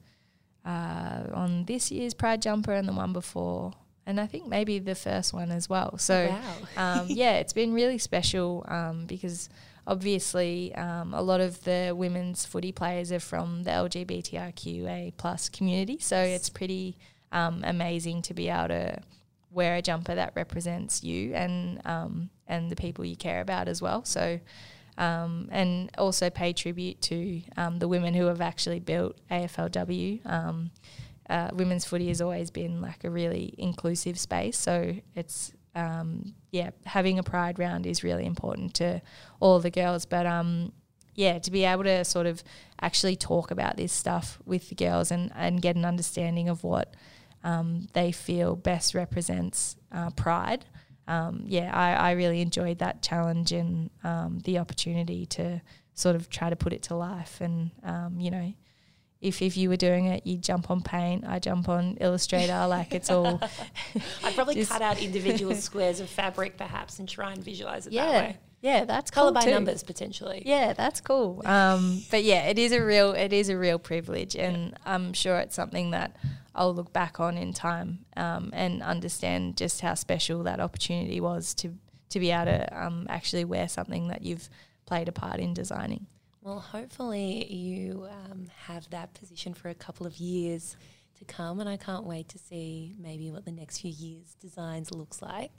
uh, 0.64 1.24
on 1.34 1.64
this 1.64 1.90
year's 1.90 2.14
Pride 2.14 2.40
jumper 2.40 2.72
and 2.72 2.88
the 2.88 2.92
one 2.92 3.12
before, 3.12 3.72
and 4.06 4.18
I 4.20 4.26
think 4.26 4.48
maybe 4.48 4.78
the 4.78 4.94
first 4.94 5.32
one 5.32 5.50
as 5.50 5.68
well. 5.68 5.98
So 5.98 6.28
wow. 6.76 7.00
um, 7.00 7.06
yeah, 7.10 7.34
it's 7.34 7.52
been 7.52 7.74
really 7.74 7.98
special 7.98 8.64
um, 8.68 9.04
because 9.06 9.48
obviously 9.86 10.74
um, 10.74 11.14
a 11.14 11.22
lot 11.22 11.40
of 11.40 11.62
the 11.64 11.92
women's 11.96 12.44
footy 12.44 12.72
players 12.72 13.10
are 13.12 13.20
from 13.20 13.64
the 13.64 13.70
LGBTIQA 13.70 15.14
plus 15.16 15.48
community, 15.48 15.98
so 16.00 16.16
it's 16.16 16.48
pretty 16.48 16.96
um, 17.32 17.62
amazing 17.64 18.22
to 18.22 18.34
be 18.34 18.48
able 18.48 18.68
to 18.68 18.98
wear 19.50 19.76
a 19.76 19.82
jumper 19.82 20.14
that 20.14 20.32
represents 20.34 21.04
you 21.04 21.34
and 21.34 21.80
um, 21.84 22.30
and 22.46 22.70
the 22.70 22.76
people 22.76 23.04
you 23.04 23.16
care 23.16 23.40
about 23.40 23.68
as 23.68 23.82
well. 23.82 24.04
So. 24.04 24.40
Um, 24.98 25.48
and 25.50 25.90
also 25.96 26.28
pay 26.28 26.52
tribute 26.52 27.00
to 27.02 27.40
um, 27.56 27.78
the 27.78 27.88
women 27.88 28.12
who 28.12 28.26
have 28.26 28.42
actually 28.42 28.78
built 28.78 29.16
AFLW. 29.30 30.20
Um, 30.30 30.70
uh, 31.30 31.48
women's 31.54 31.86
footy 31.86 32.08
has 32.08 32.20
always 32.20 32.50
been 32.50 32.82
like 32.82 33.02
a 33.02 33.08
really 33.10 33.54
inclusive 33.56 34.18
space, 34.18 34.58
so 34.58 34.94
it's 35.14 35.54
um, 35.74 36.34
yeah, 36.50 36.70
having 36.84 37.18
a 37.18 37.22
pride 37.22 37.58
round 37.58 37.86
is 37.86 38.04
really 38.04 38.26
important 38.26 38.74
to 38.74 39.00
all 39.40 39.58
the 39.60 39.70
girls. 39.70 40.06
But 40.06 40.26
um, 40.26 40.72
yeah, 41.14 41.38
to 41.38 41.50
be 41.50 41.64
able 41.64 41.84
to 41.84 42.04
sort 42.04 42.26
of 42.26 42.42
actually 42.80 43.16
talk 43.16 43.50
about 43.50 43.76
this 43.76 43.92
stuff 43.92 44.38
with 44.44 44.68
the 44.68 44.74
girls 44.74 45.10
and, 45.10 45.30
and 45.34 45.62
get 45.62 45.76
an 45.76 45.84
understanding 45.84 46.48
of 46.48 46.64
what 46.64 46.94
um, 47.44 47.88
they 47.92 48.12
feel 48.12 48.56
best 48.56 48.94
represents 48.94 49.76
uh, 49.92 50.10
pride. 50.10 50.64
Um, 51.08 51.44
yeah, 51.46 51.70
I, 51.74 52.10
I 52.10 52.10
really 52.12 52.40
enjoyed 52.40 52.78
that 52.78 53.02
challenge 53.02 53.52
and 53.52 53.90
um, 54.04 54.40
the 54.44 54.58
opportunity 54.58 55.26
to 55.26 55.60
sort 55.94 56.16
of 56.16 56.30
try 56.30 56.48
to 56.48 56.56
put 56.56 56.72
it 56.72 56.82
to 56.84 56.94
life. 56.94 57.40
And, 57.40 57.72
um, 57.82 58.20
you 58.20 58.30
know, 58.30 58.54
if, 59.22 59.40
if 59.40 59.56
you 59.56 59.68
were 59.68 59.76
doing 59.76 60.06
it, 60.06 60.26
you 60.26 60.36
jump 60.36 60.70
on 60.70 60.82
paint, 60.82 61.24
I 61.26 61.38
jump 61.38 61.68
on 61.68 61.96
Illustrator, 62.00 62.66
like 62.66 62.92
it's 62.92 63.10
all 63.10 63.40
I'd 64.24 64.34
probably 64.34 64.64
cut 64.64 64.82
out 64.82 65.00
individual 65.00 65.54
squares 65.54 66.00
of 66.00 66.10
fabric 66.10 66.58
perhaps 66.58 66.98
and 66.98 67.08
try 67.08 67.32
and 67.32 67.42
visualize 67.42 67.86
it 67.86 67.92
that 67.92 68.10
way. 68.10 68.38
yeah, 68.60 68.84
that's 68.84 69.12
Color 69.12 69.28
cool 69.28 69.34
by 69.34 69.44
too. 69.44 69.50
numbers 69.50 69.84
potentially. 69.84 70.42
Yeah, 70.44 70.72
that's 70.72 71.00
cool. 71.00 71.40
Um, 71.44 72.02
but 72.10 72.24
yeah, 72.24 72.46
it 72.48 72.58
is 72.58 72.72
a 72.72 72.84
real 72.84 73.12
it 73.12 73.32
is 73.32 73.48
a 73.48 73.56
real 73.56 73.78
privilege, 73.78 74.34
and 74.34 74.76
I'm 74.84 75.12
sure 75.12 75.38
it's 75.38 75.54
something 75.54 75.92
that 75.92 76.16
I'll 76.54 76.74
look 76.74 76.92
back 76.92 77.20
on 77.20 77.38
in 77.38 77.52
time 77.52 78.04
um, 78.16 78.50
and 78.52 78.82
understand 78.82 79.56
just 79.56 79.80
how 79.82 79.94
special 79.94 80.42
that 80.42 80.58
opportunity 80.58 81.20
was 81.20 81.54
to 81.54 81.74
to 82.10 82.18
be 82.18 82.32
able 82.32 82.46
to 82.46 82.84
um, 82.84 83.06
actually 83.08 83.44
wear 83.44 83.68
something 83.68 84.08
that 84.08 84.22
you've 84.22 84.50
played 84.84 85.08
a 85.08 85.12
part 85.12 85.38
in 85.38 85.54
designing. 85.54 86.06
Well, 86.42 86.58
hopefully 86.58 87.46
you 87.52 88.08
um, 88.10 88.48
have 88.66 88.90
that 88.90 89.14
position 89.14 89.54
for 89.54 89.68
a 89.68 89.74
couple 89.74 90.06
of 90.06 90.16
years 90.16 90.76
to 91.18 91.24
come, 91.24 91.60
and 91.60 91.68
I 91.68 91.76
can't 91.76 92.04
wait 92.04 92.28
to 92.30 92.38
see 92.38 92.96
maybe 92.98 93.30
what 93.30 93.44
the 93.44 93.52
next 93.52 93.78
few 93.78 93.92
years' 93.92 94.34
designs 94.40 94.90
looks 94.90 95.22
like. 95.22 95.52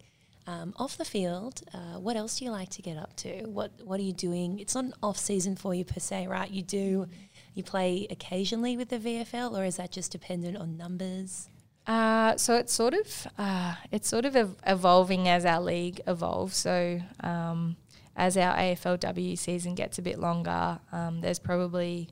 Um, 0.45 0.73
off 0.75 0.97
the 0.97 1.05
field, 1.05 1.61
uh, 1.73 1.99
what 1.99 2.17
else 2.17 2.37
do 2.39 2.43
you 2.43 2.51
like 2.51 2.69
to 2.71 2.81
get 2.81 2.97
up 2.97 3.15
to? 3.17 3.45
What 3.45 3.71
What 3.85 3.97
are 4.01 4.03
you 4.03 4.11
doing? 4.11 4.59
It's 4.59 4.75
not 4.75 4.83
an 4.83 4.93
off 5.01 5.17
season 5.17 5.55
for 5.55 5.73
you 5.73 5.85
per 5.85 6.01
se, 6.01 6.27
right? 6.27 6.51
You 6.51 6.61
do 6.61 7.07
you 7.53 7.63
play 7.63 8.05
occasionally 8.09 8.75
with 8.75 8.89
the 8.89 8.99
VFL, 8.99 9.57
or 9.57 9.63
is 9.63 9.77
that 9.77 9.91
just 9.91 10.11
dependent 10.11 10.57
on 10.57 10.75
numbers? 10.75 11.47
Uh, 11.87 12.35
so 12.35 12.55
it's 12.55 12.73
sort 12.73 12.93
of 12.93 13.27
uh, 13.37 13.75
it's 13.89 14.09
sort 14.09 14.25
of 14.25 14.35
ev- 14.35 14.57
evolving 14.67 15.29
as 15.29 15.45
our 15.45 15.61
league 15.61 16.01
evolves. 16.07 16.57
So 16.57 16.99
um, 17.21 17.77
as 18.15 18.37
our 18.37 18.55
AFLW 18.55 19.37
season 19.37 19.75
gets 19.75 19.97
a 19.97 20.01
bit 20.01 20.19
longer, 20.19 20.79
um, 20.91 21.21
there's 21.21 21.39
probably 21.39 22.09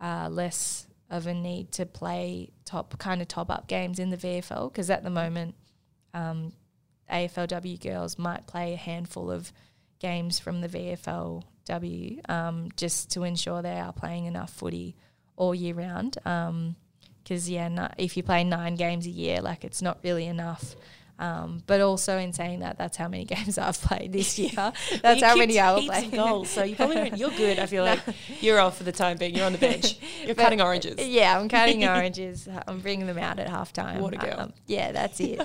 uh, 0.00 0.28
less 0.30 0.86
of 1.10 1.26
a 1.26 1.34
need 1.34 1.70
to 1.72 1.86
play 1.86 2.50
top 2.64 2.98
kind 2.98 3.20
of 3.20 3.28
top 3.28 3.50
up 3.50 3.68
games 3.68 3.98
in 3.98 4.10
the 4.10 4.16
VFL 4.16 4.72
because 4.72 4.90
at 4.90 5.02
the 5.02 5.10
moment 5.10 5.54
um, 6.14 6.52
AFLW 7.10 7.80
girls 7.80 8.18
might 8.18 8.46
play 8.46 8.72
a 8.72 8.76
handful 8.76 9.30
of 9.30 9.52
games 9.98 10.38
from 10.38 10.60
the 10.60 10.68
VFLW 10.68 12.30
um, 12.30 12.68
just 12.76 13.10
to 13.12 13.22
ensure 13.24 13.62
they 13.62 13.78
are 13.78 13.92
playing 13.92 14.26
enough 14.26 14.50
footy 14.50 14.96
all 15.36 15.54
year 15.54 15.74
round. 15.74 16.16
Because 16.22 17.48
yeah, 17.50 17.68
no, 17.68 17.88
if 17.98 18.16
you 18.16 18.22
play 18.22 18.44
nine 18.44 18.76
games 18.76 19.06
a 19.06 19.10
year, 19.10 19.40
like 19.40 19.64
it's 19.64 19.82
not 19.82 19.98
really 20.02 20.26
enough. 20.26 20.74
Um, 21.16 21.62
but 21.66 21.80
also 21.80 22.18
in 22.18 22.32
saying 22.32 22.60
that, 22.60 22.76
that's 22.76 22.96
how 22.96 23.06
many 23.08 23.24
games 23.34 23.56
I've 23.56 23.80
played 23.80 24.12
this 24.12 24.36
year. 24.38 24.50
That's 24.54 25.02
Well, 25.02 25.20
how 25.22 25.36
many 25.36 25.58
I 25.60 25.72
will 25.72 25.82
play. 25.86 26.08
goals, 26.08 26.50
so 26.50 26.64
you 26.64 26.74
probably 26.76 27.12
you're 27.16 27.30
good. 27.30 27.58
I 27.60 27.66
feel 27.66 27.84
like 27.90 28.00
you're 28.40 28.58
off 28.58 28.78
for 28.78 28.84
the 28.84 28.92
time 28.92 29.16
being. 29.16 29.34
You're 29.36 29.46
on 29.46 29.52
the 29.52 29.58
bench. 29.58 29.96
You're 30.26 30.34
cutting 30.34 30.60
oranges. 30.60 30.96
Yeah, 31.06 31.38
I'm 31.38 31.48
cutting 31.48 31.84
oranges. 31.84 32.48
I'm 32.66 32.80
bringing 32.80 33.06
them 33.06 33.18
out 33.18 33.38
at 33.38 33.46
halftime. 33.48 34.00
What 34.00 34.14
a 34.14 34.16
girl. 34.16 34.40
Um, 34.40 34.52
yeah, 34.66 34.90
that's 34.92 35.20
it. 35.20 35.40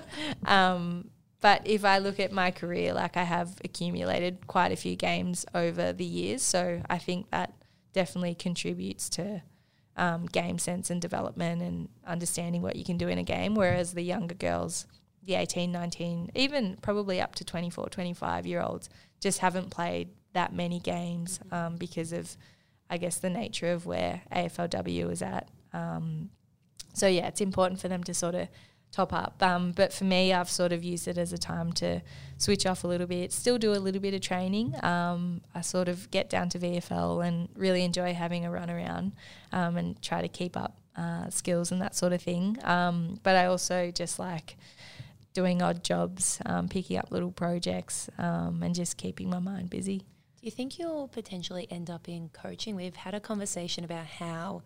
um, 0.46 1.10
but 1.42 1.62
if 1.66 1.86
I 1.86 2.00
look 2.00 2.20
at 2.20 2.32
my 2.32 2.52
career, 2.52 2.94
like 2.94 3.16
I 3.16 3.24
have 3.24 3.60
accumulated 3.64 4.48
quite 4.48 4.72
a 4.72 4.76
few 4.76 4.96
games 4.96 5.46
over 5.54 5.94
the 5.94 6.04
years, 6.06 6.42
so 6.42 6.82
I 6.90 6.98
think 6.98 7.30
that 7.32 7.54
definitely 7.94 8.36
contributes 8.36 9.08
to 9.10 9.42
um, 9.96 10.26
game 10.26 10.58
sense 10.60 10.90
and 10.90 11.02
development 11.02 11.62
and 11.62 11.90
understanding 12.06 12.62
what 12.62 12.76
you 12.76 12.84
can 12.84 12.98
do 12.98 13.08
in 13.08 13.18
a 13.18 13.24
game. 13.24 13.56
Whereas 13.56 13.94
the 13.94 14.02
younger 14.02 14.36
girls, 14.36 14.86
the 15.30 15.36
18, 15.36 15.72
19, 15.72 16.32
even 16.34 16.76
probably 16.82 17.22
up 17.22 17.36
to 17.36 17.46
24, 17.46 17.90
25 17.90 18.48
year 18.48 18.62
olds 18.62 18.90
just 19.22 19.38
haven't 19.38 19.70
played 19.70 20.10
that 20.34 20.54
many 20.54 20.80
games 20.80 21.40
um, 21.52 21.76
because 21.76 22.12
of, 22.12 22.36
I 22.90 22.98
guess, 22.98 23.20
the 23.20 23.30
nature 23.30 23.72
of 23.72 23.86
where 23.86 24.24
AFLW 24.34 25.12
is 25.12 25.22
at. 25.22 25.48
Um, 25.72 26.32
so 26.94 27.06
yeah, 27.06 27.28
it's 27.28 27.42
important 27.42 27.80
for 27.80 27.88
them 27.88 28.04
to 28.06 28.14
sort 28.14 28.34
of 28.34 28.48
top 28.92 29.14
up. 29.14 29.44
Um, 29.44 29.72
but 29.72 29.94
for 29.94 30.04
me, 30.04 30.34
I've 30.34 30.50
sort 30.50 30.72
of 30.72 30.84
used 30.84 31.08
it 31.08 31.20
as 31.20 31.32
a 31.32 31.38
time 31.38 31.74
to 31.74 32.02
switch 32.38 32.66
off 32.66 32.84
a 32.84 32.88
little 32.88 33.06
bit, 33.06 33.32
still 33.32 33.60
do 33.60 33.74
a 33.74 33.78
little 33.78 34.02
bit 34.02 34.16
of 34.16 34.22
training. 34.22 34.74
Um, 34.84 35.42
I 35.54 35.62
sort 35.62 35.88
of 35.88 36.10
get 36.10 36.32
down 36.32 36.50
to 36.50 36.60
VFL 36.60 37.24
and 37.24 37.50
really 37.56 37.84
enjoy 37.84 38.16
having 38.16 38.46
a 38.46 38.52
run 38.52 38.72
around 38.72 39.12
um, 39.52 39.78
and 39.78 40.02
try 40.02 40.24
to 40.24 40.28
keep 40.28 40.58
up 40.58 40.76
uh, 40.96 41.30
skills 41.30 41.72
and 41.72 41.80
that 41.84 41.96
sort 41.96 42.14
of 42.14 42.22
thing. 42.24 42.58
Um, 42.64 43.20
but 43.22 43.36
I 43.36 43.46
also 43.46 43.92
just 43.92 44.18
like 44.18 44.58
doing 45.34 45.62
odd 45.62 45.84
jobs, 45.84 46.40
um, 46.46 46.68
picking 46.68 46.98
up 46.98 47.12
little 47.12 47.32
projects, 47.32 48.10
um, 48.18 48.62
and 48.64 48.74
just 48.74 48.98
keeping 48.98 49.30
my 49.30 49.40
mind 49.40 49.70
busy. 49.70 50.00
Do 50.00 50.46
you 50.46 50.52
think 50.52 50.80
you'll 50.80 51.08
potentially 51.08 51.68
end 51.70 51.90
up 51.90 52.08
in 52.08 52.30
coaching? 52.30 52.76
We've 52.76 52.96
had 52.96 53.14
a 53.14 53.20
conversation 53.20 53.84
about 53.84 54.06
how 54.06 54.64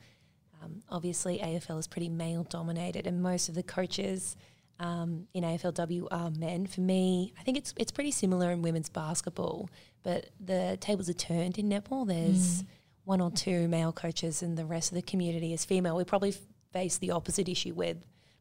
um, 0.61 0.83
obviously 0.89 1.39
AFL 1.39 1.79
is 1.79 1.87
pretty 1.87 2.09
male 2.09 2.43
dominated, 2.43 3.07
and 3.07 3.21
most 3.21 3.49
of 3.49 3.55
the 3.55 3.63
coaches 3.63 4.35
um, 4.79 5.27
in 5.33 5.43
AFLW 5.43 6.07
are 6.11 6.29
men. 6.31 6.67
For 6.67 6.81
me, 6.81 7.33
I 7.39 7.43
think 7.43 7.57
it's 7.57 7.73
it's 7.77 7.91
pretty 7.91 8.11
similar 8.11 8.51
in 8.51 8.61
women's 8.61 8.89
basketball, 8.89 9.69
but 10.03 10.29
the 10.39 10.77
tables 10.79 11.09
are 11.09 11.13
turned 11.13 11.57
in 11.57 11.69
netball. 11.69 12.07
There's 12.07 12.63
mm. 12.63 12.67
one 13.05 13.21
or 13.21 13.31
two 13.31 13.67
male 13.67 13.91
coaches, 13.91 14.43
and 14.43 14.57
the 14.57 14.65
rest 14.65 14.91
of 14.91 14.95
the 14.95 15.01
community 15.01 15.53
is 15.53 15.65
female. 15.65 15.95
We 15.95 16.03
probably 16.03 16.35
face 16.71 16.97
the 16.97 17.11
opposite 17.11 17.49
issue 17.49 17.73
with 17.73 17.97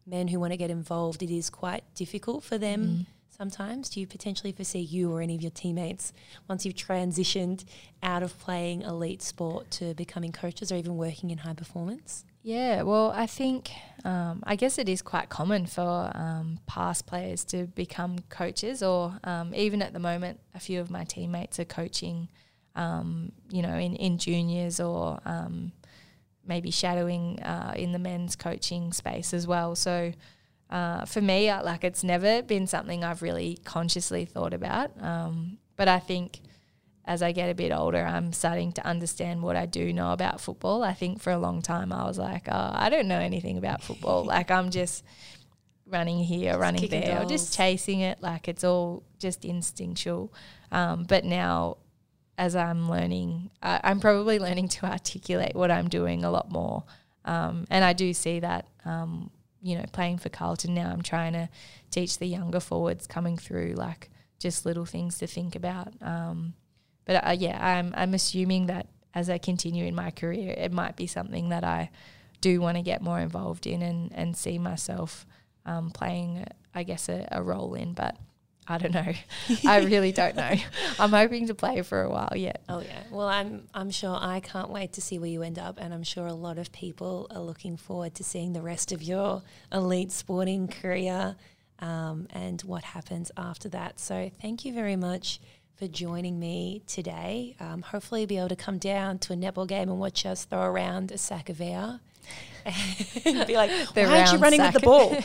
men 0.07 0.29
who 0.29 0.41
want 0.41 0.53
to 0.53 0.57
get 0.57 0.71
involved. 0.71 1.23
It 1.23 1.31
is 1.31 1.51
quite 1.51 1.85
difficult 1.95 2.45
for 2.45 2.59
them. 2.59 2.85
Mm 2.85 3.07
sometimes? 3.43 3.89
Do 3.89 3.99
you 3.99 4.07
potentially 4.07 4.53
foresee 4.53 4.81
you 4.81 5.11
or 5.13 5.21
any 5.21 5.35
of 5.35 5.43
your 5.43 5.51
teammates, 5.51 6.13
once 6.49 6.65
you've 6.65 6.77
transitioned 6.77 7.65
out 8.03 8.23
of 8.23 8.39
playing 8.39 8.83
elite 8.83 9.21
sport 9.21 9.69
to 9.73 9.95
becoming 9.95 10.31
coaches 10.31 10.71
or 10.71 10.77
even 10.77 10.97
working 10.97 11.31
in 11.31 11.39
high 11.39 11.55
performance? 11.55 12.25
Yeah, 12.45 12.83
well, 12.83 13.11
I 13.11 13.27
think, 13.27 13.71
um, 14.05 14.43
I 14.45 14.55
guess 14.55 14.79
it 14.79 14.89
is 14.89 15.03
quite 15.03 15.29
common 15.29 15.67
for 15.67 16.11
um, 16.15 16.59
past 16.67 17.07
players 17.07 17.45
to 17.47 17.67
become 17.67 18.19
coaches, 18.29 18.83
or 18.83 19.19
um, 19.25 19.53
even 19.55 19.83
at 19.83 19.93
the 19.93 19.99
moment, 20.01 20.39
a 20.55 20.61
few 20.61 20.81
of 20.81 20.91
my 20.91 21.05
teammates 21.05 21.59
are 21.59 21.65
coaching, 21.65 22.29
um, 22.77 23.33
you 23.51 23.63
know, 23.63 23.77
in, 23.77 23.97
in 23.97 24.19
juniors 24.19 24.79
or 24.79 25.21
um, 25.25 25.73
maybe 26.47 26.71
shadowing 26.71 27.41
uh, 27.41 27.75
in 27.77 27.93
the 27.93 27.99
men's 27.99 28.37
coaching 28.37 28.93
space 28.93 29.33
as 29.33 29.47
well. 29.47 29.75
So, 29.75 30.13
uh, 30.71 31.05
for 31.05 31.21
me, 31.21 31.51
I, 31.51 31.61
like 31.61 31.85
it's 31.85 32.03
never 32.03 32.43
been 32.43 32.67
something 32.67 33.05
I've 33.05 33.23
really 33.23 33.59
consciously 33.65 34.25
thought 34.25 34.55
about. 34.55 34.91
Um, 35.03 35.59
but 35.77 35.89
I 35.89 35.99
think 35.99 36.41
as 37.05 37.23
I 37.23 37.33
get 37.33 37.51
a 37.51 37.55
bit 37.55 37.73
older, 37.73 38.05
I'm 38.05 38.33
starting 38.33 38.73
to 38.73 38.87
understand 38.87 39.43
what 39.43 39.57
I 39.57 39.67
do 39.67 39.93
know 39.93 40.13
about 40.13 40.41
football. 40.41 40.83
I 40.83 40.95
think 40.95 41.21
for 41.21 41.31
a 41.31 41.39
long 41.39 41.61
time 41.61 41.93
I 41.93 42.05
was 42.05 42.19
like, 42.19 42.49
oh, 42.49 42.71
I 42.73 42.89
don't 42.91 43.09
know 43.09 43.19
anything 43.19 43.59
about 43.59 43.83
football. 43.83 44.25
like 44.37 44.51
I'm 44.51 44.71
just 44.71 45.05
running 45.87 46.19
here, 46.19 46.53
just 46.53 46.61
running 46.61 46.89
there, 46.89 47.23
or 47.23 47.25
just 47.27 47.55
chasing 47.55 48.01
it. 48.01 48.23
Like 48.23 48.49
it's 48.49 48.65
all 48.65 49.03
just 49.19 49.45
instinctual. 49.45 50.33
Um, 50.71 51.05
but 51.05 51.25
now, 51.25 51.79
as 52.39 52.57
I'm 52.57 52.89
learning, 52.89 53.51
I, 53.63 53.81
I'm 53.85 54.01
probably 54.01 54.39
learning 54.39 54.69
to 54.69 54.87
articulate 54.87 55.55
what 55.55 55.71
I'm 55.71 55.89
doing 55.89 56.25
a 56.25 56.31
lot 56.31 56.51
more. 56.51 56.85
Um, 57.25 57.67
and 57.71 57.85
I 57.85 57.93
do 57.93 58.13
see 58.13 58.41
that 58.41 58.67
um, 58.85 59.31
you 59.63 59.77
know, 59.77 59.85
playing 59.93 60.19
for 60.19 60.29
Carlton 60.29 60.75
now, 60.75 60.91
I'm 60.91 61.03
trying 61.03 61.33
to 61.35 61.49
teach 61.91 62.19
the 62.19 62.27
younger 62.27 62.61
forwards 62.61 63.07
coming 63.07 63.39
through 63.39 63.75
like 63.77 64.11
just 64.39 64.67
little 64.67 64.85
things 64.85 65.19
to 65.19 65.27
think 65.27 65.55
about. 65.55 65.93
Um, 66.03 66.55
but 67.05 67.25
uh, 67.25 67.37
yeah, 67.39 67.65
I'm 67.65 67.95
I'm 67.97 68.13
assuming 68.13 68.67
that 68.67 68.89
as 69.15 69.31
I 69.31 69.39
continue 69.39 69.85
in 69.85 69.95
my 69.95 70.11
career, 70.11 70.53
it 70.57 70.73
might 70.73 70.97
be 70.97 71.07
something 71.07 71.51
that 71.51 71.65
I 71.65 71.91
do 72.41 72.61
want 72.61 72.77
to 72.77 72.83
get 72.83 73.03
more 73.03 73.21
involved 73.21 73.67
in 73.67 73.83
and 73.83 74.13
and 74.13 74.37
see 74.37 74.59
myself 74.59 75.25
um, 75.65 75.91
playing, 75.91 76.45
I 76.75 76.83
guess, 76.83 77.09
a, 77.09 77.29
a 77.31 77.43
role 77.43 77.75
in. 77.75 77.93
But 77.93 78.17
I 78.67 78.79
don't 78.79 78.95
know. 78.95 79.13
I 79.67 79.79
really 79.81 80.13
don't 80.13 80.37
know. 80.37 80.55
I'm 80.99 81.11
hoping 81.11 81.49
to 81.49 81.55
play 81.55 81.83
for 81.83 82.03
a 82.03 82.09
while 82.11 82.33
yet. 82.37 82.63
Oh 82.69 82.81
yeah. 82.81 83.03
Well, 83.11 83.29
I'm 83.29 83.69
I'm 83.75 83.91
sure 83.91 84.17
I 84.21 84.41
can't 84.41 84.71
wait 84.71 84.93
to 84.95 85.01
see 85.01 85.19
where 85.19 85.29
you 85.29 85.43
end 85.43 85.59
up 85.59 85.79
and 85.81 85.93
I'm 85.93 86.05
sure 86.05 86.27
a 86.27 86.33
lot 86.33 86.59
of 86.59 86.71
people 86.73 87.27
are 87.31 87.41
looking 87.41 87.77
forward 87.77 88.15
to 88.17 88.25
seeing 88.25 88.53
the 88.53 88.63
rest 88.63 88.93
of 88.93 89.03
your 89.03 89.43
elite 89.73 90.13
sporting 90.13 90.69
career 90.69 91.37
um, 91.81 92.29
and 92.31 92.61
what 92.63 92.85
happens 92.85 93.33
after 93.37 93.69
that. 93.71 93.99
So, 93.99 94.31
thank 94.41 94.65
you 94.65 94.73
very 94.73 94.97
much 94.97 95.41
for 95.75 95.89
joining 95.89 96.39
me 96.39 96.83
today. 96.87 97.57
Um, 97.59 97.83
hopefully, 97.83 98.21
you'll 98.21 98.29
be 98.29 98.39
able 98.39 98.49
to 98.51 98.57
come 98.57 98.79
down 98.79 99.19
to 99.21 99.33
a 99.33 99.37
netball 99.37 99.67
game 99.67 99.89
and 99.89 99.99
watch 99.99 100.25
us 100.25 100.45
throw 100.45 100.63
around 100.63 101.11
a 101.11 101.19
sack 101.19 101.49
of 101.49 101.61
air 101.61 101.99
and 102.65 103.47
be 103.47 103.55
like, 103.55 103.71
the 103.95 104.05
why 104.05 104.21
aren't 104.21 104.33
you 104.33 104.39
running 104.39 104.61
sack. 104.61 104.75
with 104.75 104.83
the 104.83 104.87
ball? 104.87 105.17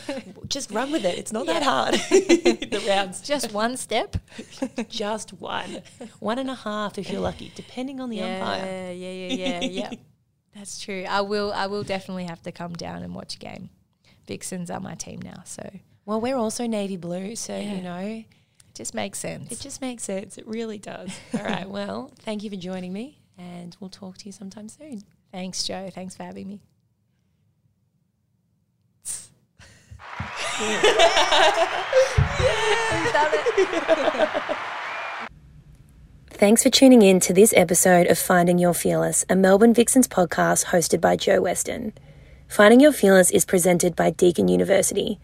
Just 0.48 0.72
run 0.72 0.92
with 0.92 1.06
it. 1.06 1.18
It's 1.18 1.32
not 1.32 1.46
yeah. 1.46 1.54
that 1.54 1.64
hard. 1.64 1.94
the 2.10 2.84
rounds. 2.88 3.22
Just 3.22 3.52
one 3.54 3.78
step. 3.78 4.18
Just 4.90 5.34
one. 5.34 5.82
One 6.20 6.40
and 6.40 6.50
a 6.50 6.56
half 6.56 6.98
if 6.98 7.10
you're 7.10 7.22
lucky, 7.22 7.52
depending 7.56 8.00
on 8.00 8.10
the 8.10 8.18
yeah, 8.18 8.40
umpire. 8.40 8.92
Yeah, 8.94 9.12
yeah, 9.12 9.34
yeah, 9.34 9.60
yeah. 9.62 9.92
That's 10.56 10.80
true. 10.80 11.06
I 11.08 11.22
will 11.22 11.52
I 11.54 11.68
will 11.68 11.84
definitely 11.84 12.26
have 12.26 12.42
to 12.44 12.52
come 12.52 12.74
down 12.74 13.04
and 13.04 13.14
watch 13.14 13.36
a 13.36 13.40
game. 13.40 13.70
Vixens 14.28 14.70
are 14.70 14.80
my 14.80 14.96
team 14.96 15.22
now, 15.22 15.44
so 15.46 15.70
Well, 16.06 16.20
we're 16.20 16.36
also 16.36 16.68
navy 16.68 16.98
blue, 16.98 17.36
so 17.36 17.56
yeah. 17.56 17.74
you 17.74 17.82
know. 17.82 18.24
It 18.68 18.76
just 18.76 18.94
makes 18.94 19.20
sense. 19.20 19.52
It 19.52 19.60
just 19.60 19.82
makes 19.82 20.04
sense. 20.04 20.38
It 20.38 20.48
really 20.48 20.78
does. 20.78 21.12
All 21.34 21.44
right. 21.44 21.70
Well, 21.70 22.12
thank 22.20 22.44
you 22.44 22.50
for 22.50 22.56
joining 22.56 22.94
me 22.94 23.20
and 23.38 23.76
we'll 23.80 23.90
talk 23.90 24.18
to 24.18 24.26
you 24.26 24.32
sometime 24.32 24.70
soon. 24.70 25.04
Thanks, 25.32 25.64
Jo. 25.64 25.90
Thanks 25.94 26.16
for 26.16 26.24
having 26.24 26.48
me. 26.48 26.62
Thanks 36.30 36.64
for 36.64 36.72
tuning 36.72 37.04
in 37.04 37.20
to 37.20 37.32
this 37.32 37.54
episode 37.56 38.08
of 38.08 38.18
Finding 38.18 38.58
Your 38.58 38.74
Fearless, 38.74 39.24
a 39.30 39.36
Melbourne 39.36 39.76
Vixens 39.76 40.08
podcast 40.08 40.66
hosted 40.68 41.00
by 41.00 41.16
Jo 41.16 41.42
Weston. 41.42 41.94
Finding 42.48 42.80
Your 42.80 42.92
Fearless 42.92 43.30
is 43.30 43.46
presented 43.46 43.96
by 43.96 44.10
Deakin 44.10 44.48
University. 44.48 45.20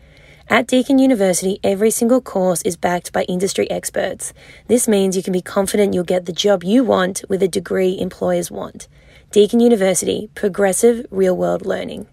At 0.49 0.67
Deakin 0.67 0.99
University, 0.99 1.59
every 1.63 1.89
single 1.89 2.21
course 2.21 2.61
is 2.61 2.77
backed 2.77 3.11
by 3.11 3.23
industry 3.23 3.67
experts. 3.71 4.33
This 4.67 4.87
means 4.87 5.17
you 5.17 5.23
can 5.23 5.33
be 5.33 5.41
confident 5.41 5.95
you'll 5.95 6.03
get 6.03 6.27
the 6.27 6.31
job 6.31 6.63
you 6.63 6.83
want 6.83 7.23
with 7.27 7.41
a 7.41 7.47
degree 7.47 7.99
employers 7.99 8.51
want. 8.51 8.87
Deakin 9.31 9.59
University, 9.59 10.29
progressive 10.35 11.07
real 11.09 11.35
world 11.35 11.65
learning. 11.65 12.07